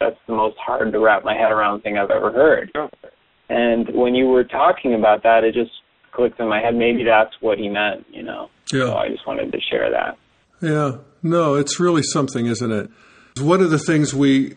that's 0.00 0.16
the 0.26 0.34
most 0.34 0.56
hard 0.58 0.92
to 0.92 0.98
wrap 0.98 1.24
my 1.24 1.34
head 1.34 1.52
around 1.52 1.82
thing 1.82 1.98
I've 1.98 2.10
ever 2.10 2.32
heard. 2.32 2.72
And 3.48 3.88
when 3.94 4.14
you 4.14 4.26
were 4.26 4.44
talking 4.44 4.94
about 4.94 5.22
that, 5.24 5.44
it 5.44 5.54
just 5.54 5.72
clicked 6.12 6.40
in 6.40 6.48
my 6.48 6.60
head. 6.60 6.74
Maybe 6.74 7.04
that's 7.04 7.34
what 7.40 7.58
he 7.58 7.68
meant, 7.68 8.06
you 8.12 8.22
know. 8.22 8.50
Yeah. 8.72 8.86
So 8.86 8.96
I 8.96 9.08
just 9.08 9.26
wanted 9.26 9.52
to 9.52 9.60
share 9.60 9.90
that. 9.90 10.16
Yeah. 10.60 10.98
No, 11.22 11.54
it's 11.54 11.78
really 11.78 12.02
something, 12.02 12.46
isn't 12.46 12.72
it? 12.72 12.90
One 13.40 13.60
of 13.60 13.70
the 13.70 13.78
things 13.78 14.14
we 14.14 14.54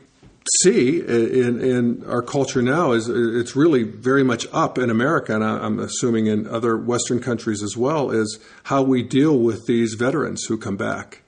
see 0.61 0.99
in, 0.99 1.59
in 1.61 2.03
our 2.05 2.21
culture 2.21 2.61
now 2.61 2.91
is 2.91 3.09
it's 3.09 3.55
really 3.55 3.83
very 3.83 4.23
much 4.23 4.47
up 4.51 4.77
in 4.77 4.89
America, 4.89 5.33
and 5.33 5.43
I'm 5.43 5.79
assuming 5.79 6.27
in 6.27 6.47
other 6.47 6.77
Western 6.77 7.19
countries 7.19 7.63
as 7.63 7.75
well, 7.75 8.11
is 8.11 8.39
how 8.63 8.83
we 8.83 9.01
deal 9.01 9.39
with 9.39 9.65
these 9.65 9.95
veterans 9.95 10.43
who 10.45 10.57
come 10.57 10.77
back. 10.77 11.23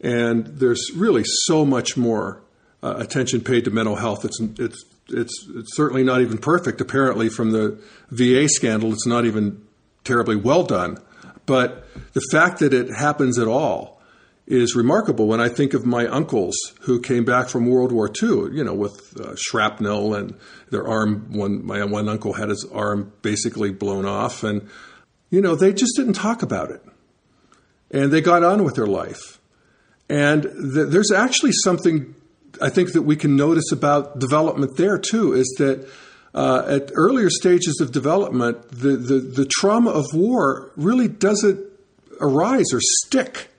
And 0.00 0.46
there's 0.46 0.90
really 0.94 1.24
so 1.24 1.64
much 1.64 1.96
more 1.96 2.42
uh, 2.82 2.94
attention 2.98 3.40
paid 3.40 3.64
to 3.64 3.70
mental 3.70 3.96
health. 3.96 4.24
It's, 4.24 4.40
it's 4.58 4.84
it's 5.12 5.46
it's 5.54 5.76
certainly 5.76 6.02
not 6.02 6.20
even 6.20 6.38
perfect. 6.38 6.80
Apparently, 6.80 7.28
from 7.28 7.52
the 7.52 7.80
VA 8.10 8.48
scandal, 8.48 8.92
it's 8.92 9.06
not 9.06 9.24
even 9.24 9.64
terribly 10.04 10.36
well 10.36 10.64
done. 10.64 10.98
But 11.46 11.86
the 12.12 12.22
fact 12.30 12.60
that 12.60 12.72
it 12.72 12.90
happens 12.94 13.38
at 13.38 13.48
all 13.48 14.00
is 14.46 14.74
remarkable 14.74 15.28
when 15.28 15.40
I 15.40 15.48
think 15.48 15.74
of 15.74 15.86
my 15.86 16.06
uncles 16.06 16.56
who 16.80 17.00
came 17.00 17.24
back 17.24 17.48
from 17.48 17.66
World 17.66 17.92
War 17.92 18.10
II, 18.10 18.50
you 18.52 18.64
know, 18.64 18.74
with 18.74 19.16
uh, 19.20 19.34
shrapnel 19.36 20.14
and 20.14 20.34
their 20.70 20.86
arm. 20.86 21.32
One 21.32 21.64
my 21.64 21.84
one 21.84 22.08
uncle 22.08 22.32
had 22.32 22.48
his 22.48 22.66
arm 22.72 23.12
basically 23.22 23.70
blown 23.70 24.06
off, 24.06 24.42
and 24.42 24.68
you 25.30 25.40
know 25.40 25.54
they 25.54 25.72
just 25.72 25.96
didn't 25.96 26.14
talk 26.14 26.42
about 26.42 26.70
it, 26.70 26.82
and 27.90 28.12
they 28.12 28.20
got 28.20 28.42
on 28.42 28.64
with 28.64 28.74
their 28.74 28.86
life. 28.86 29.40
And 30.08 30.42
th- 30.42 30.88
there's 30.88 31.12
actually 31.12 31.52
something 31.52 32.16
I 32.60 32.68
think 32.68 32.92
that 32.92 33.02
we 33.02 33.16
can 33.16 33.36
notice 33.36 33.72
about 33.72 34.18
development 34.18 34.76
there 34.76 34.98
too 34.98 35.32
is 35.32 35.54
that. 35.58 35.88
Uh, 36.32 36.64
at 36.68 36.92
earlier 36.94 37.28
stages 37.28 37.80
of 37.80 37.90
development, 37.90 38.56
the, 38.70 38.90
the, 38.96 39.18
the 39.18 39.44
trauma 39.58 39.90
of 39.90 40.06
war 40.14 40.70
really 40.76 41.08
doesn't 41.08 41.58
arise 42.20 42.72
or 42.72 42.78
stick 42.80 43.50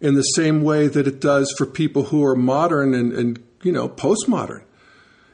in 0.00 0.14
the 0.14 0.22
same 0.22 0.62
way 0.62 0.88
that 0.88 1.06
it 1.06 1.20
does 1.20 1.54
for 1.56 1.64
people 1.64 2.04
who 2.04 2.24
are 2.24 2.36
modern 2.36 2.92
and, 2.92 3.12
and 3.12 3.42
you 3.62 3.72
know 3.72 3.88
postmodern. 3.88 4.62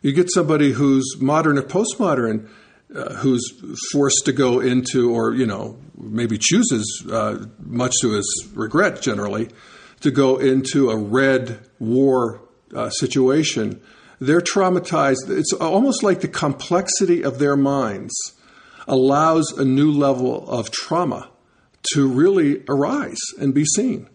You 0.02 0.12
get 0.12 0.30
somebody 0.30 0.72
who's 0.72 1.16
modern 1.18 1.58
or 1.58 1.62
postmodern, 1.62 2.48
uh, 2.94 3.14
who's 3.14 3.42
forced 3.90 4.26
to 4.26 4.32
go 4.32 4.60
into, 4.60 5.10
or 5.10 5.34
you 5.34 5.46
know, 5.46 5.78
maybe 5.96 6.38
chooses, 6.38 7.04
uh, 7.10 7.46
much 7.58 7.94
to 8.02 8.12
his 8.12 8.48
regret, 8.54 9.02
generally, 9.02 9.48
to 10.00 10.10
go 10.10 10.36
into 10.36 10.90
a 10.90 10.96
red 10.96 11.58
war 11.80 12.40
uh, 12.74 12.90
situation. 12.90 13.80
They're 14.20 14.40
traumatized. 14.40 15.28
It's 15.28 15.52
almost 15.52 16.02
like 16.02 16.20
the 16.20 16.28
complexity 16.28 17.22
of 17.22 17.38
their 17.38 17.56
minds 17.56 18.14
allows 18.86 19.52
a 19.56 19.64
new 19.64 19.90
level 19.90 20.48
of 20.48 20.70
trauma 20.70 21.30
to 21.94 22.08
really 22.08 22.64
arise 22.68 23.20
and 23.38 23.54
be 23.54 23.64
seen. 23.64 24.08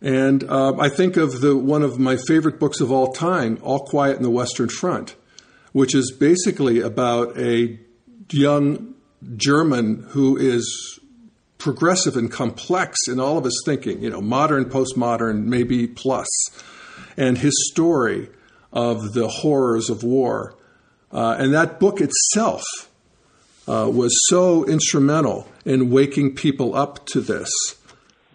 And 0.00 0.44
uh, 0.44 0.74
I 0.78 0.88
think 0.88 1.16
of 1.16 1.40
the 1.40 1.56
one 1.56 1.82
of 1.82 1.98
my 1.98 2.16
favorite 2.16 2.60
books 2.60 2.80
of 2.80 2.92
all 2.92 3.12
time, 3.12 3.58
All 3.62 3.80
Quiet 3.80 4.16
in 4.16 4.22
the 4.22 4.30
Western 4.30 4.68
Front, 4.68 5.16
which 5.72 5.94
is 5.94 6.12
basically 6.12 6.80
about 6.80 7.38
a 7.38 7.78
young 8.30 8.94
German 9.36 10.06
who 10.10 10.36
is 10.36 11.00
progressive 11.58 12.16
and 12.16 12.30
complex 12.30 12.98
in 13.08 13.18
all 13.18 13.38
of 13.38 13.44
his 13.44 13.62
thinking, 13.64 14.02
you 14.02 14.10
know, 14.10 14.20
modern, 14.20 14.66
postmodern, 14.66 15.44
maybe 15.44 15.86
plus, 15.86 16.28
and 17.16 17.38
his 17.38 17.54
story 17.70 18.28
of 18.72 19.14
the 19.14 19.28
horrors 19.28 19.88
of 19.90 20.02
war. 20.02 20.54
Uh, 21.12 21.36
and 21.38 21.54
that 21.54 21.78
book 21.78 22.00
itself 22.00 22.64
uh, 23.68 23.88
was 23.92 24.12
so 24.28 24.64
instrumental 24.66 25.48
in 25.64 25.90
waking 25.90 26.34
people 26.34 26.74
up 26.74 27.06
to 27.06 27.20
this. 27.20 27.50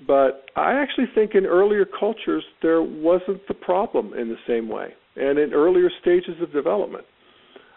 But 0.07 0.45
I 0.55 0.73
actually 0.73 1.07
think 1.13 1.35
in 1.35 1.45
earlier 1.45 1.85
cultures 1.85 2.43
there 2.61 2.81
wasn't 2.81 3.47
the 3.47 3.53
problem 3.53 4.13
in 4.13 4.29
the 4.29 4.39
same 4.47 4.67
way, 4.67 4.93
and 5.15 5.37
in 5.37 5.53
earlier 5.53 5.89
stages 6.01 6.41
of 6.41 6.51
development 6.51 7.05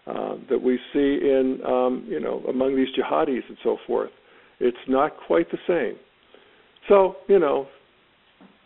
uh, 0.06 0.36
that 0.48 0.62
we 0.62 0.78
see 0.92 1.18
in 1.22 1.60
um, 1.66 2.04
you 2.08 2.18
know 2.18 2.42
among 2.48 2.74
these 2.74 2.88
jihadis 2.96 3.42
and 3.48 3.58
so 3.62 3.76
forth. 3.86 4.10
It's 4.60 4.88
not 4.88 5.16
quite 5.26 5.50
the 5.50 5.58
same. 5.66 5.98
So 6.88 7.16
you 7.28 7.38
know, 7.38 7.68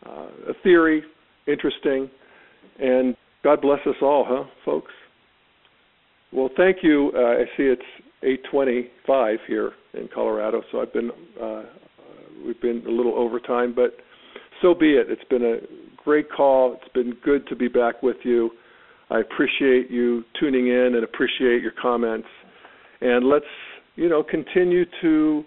uh, 0.04 0.28
a 0.50 0.54
theory, 0.62 1.02
interesting, 1.46 2.10
and 2.78 3.16
God 3.42 3.60
bless 3.60 3.80
us 3.86 3.96
all, 4.02 4.24
huh, 4.28 4.44
folks? 4.64 4.92
Well, 6.32 6.50
thank 6.56 6.78
you. 6.82 7.12
Uh, 7.14 7.20
I 7.20 7.44
see 7.56 7.62
it's 7.64 8.40
8:25 8.52 9.38
here 9.46 9.72
in 9.94 10.08
Colorado, 10.12 10.62
so 10.70 10.80
I've 10.80 10.92
been 10.92 11.10
uh, 11.40 11.62
we've 12.44 12.60
been 12.60 12.82
a 12.86 12.90
little 12.90 13.14
over 13.14 13.40
time, 13.40 13.74
but 13.74 13.96
so 14.62 14.74
be 14.74 14.94
it. 14.94 15.10
It's 15.10 15.24
been 15.24 15.44
a 15.44 15.56
great 16.02 16.30
call. 16.30 16.74
It's 16.74 16.92
been 16.92 17.16
good 17.24 17.46
to 17.48 17.56
be 17.56 17.68
back 17.68 18.02
with 18.02 18.16
you. 18.24 18.50
I 19.10 19.20
appreciate 19.20 19.90
you 19.90 20.24
tuning 20.38 20.68
in 20.68 20.94
and 20.94 21.04
appreciate 21.04 21.62
your 21.62 21.72
comments. 21.80 22.28
And 23.00 23.28
let's, 23.28 23.44
you 23.94 24.08
know, 24.08 24.22
continue 24.22 24.84
to 25.02 25.44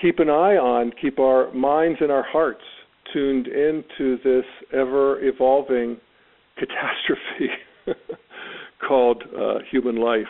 keep 0.00 0.18
an 0.18 0.28
eye 0.28 0.56
on, 0.56 0.92
keep 1.00 1.18
our 1.18 1.52
minds 1.52 1.98
and 2.00 2.10
our 2.10 2.22
hearts 2.22 2.62
tuned 3.12 3.46
into 3.46 4.18
this 4.24 4.44
ever 4.72 5.22
evolving 5.24 5.98
catastrophe 6.58 7.52
called 8.86 9.22
uh, 9.38 9.58
human 9.70 9.96
life. 9.96 10.24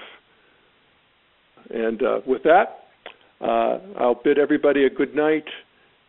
And 1.71 2.03
uh, 2.03 2.21
with 2.27 2.43
that, 2.45 2.85
uh, 3.41 3.79
I'll 3.99 4.21
bid 4.23 4.39
everybody 4.39 4.85
a 4.87 4.91
good 4.91 5.15
night. 5.15 5.45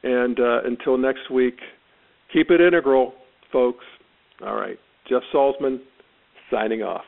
And 0.03 0.39
uh, 0.39 0.61
until 0.65 0.97
next 0.97 1.31
week, 1.31 1.57
keep 2.31 2.51
it 2.51 2.61
integral, 2.61 3.13
folks. 3.51 3.83
All 4.45 4.55
right. 4.55 4.77
Jeff 5.09 5.23
Salzman 5.33 5.79
signing 6.51 6.83
off. 6.83 7.05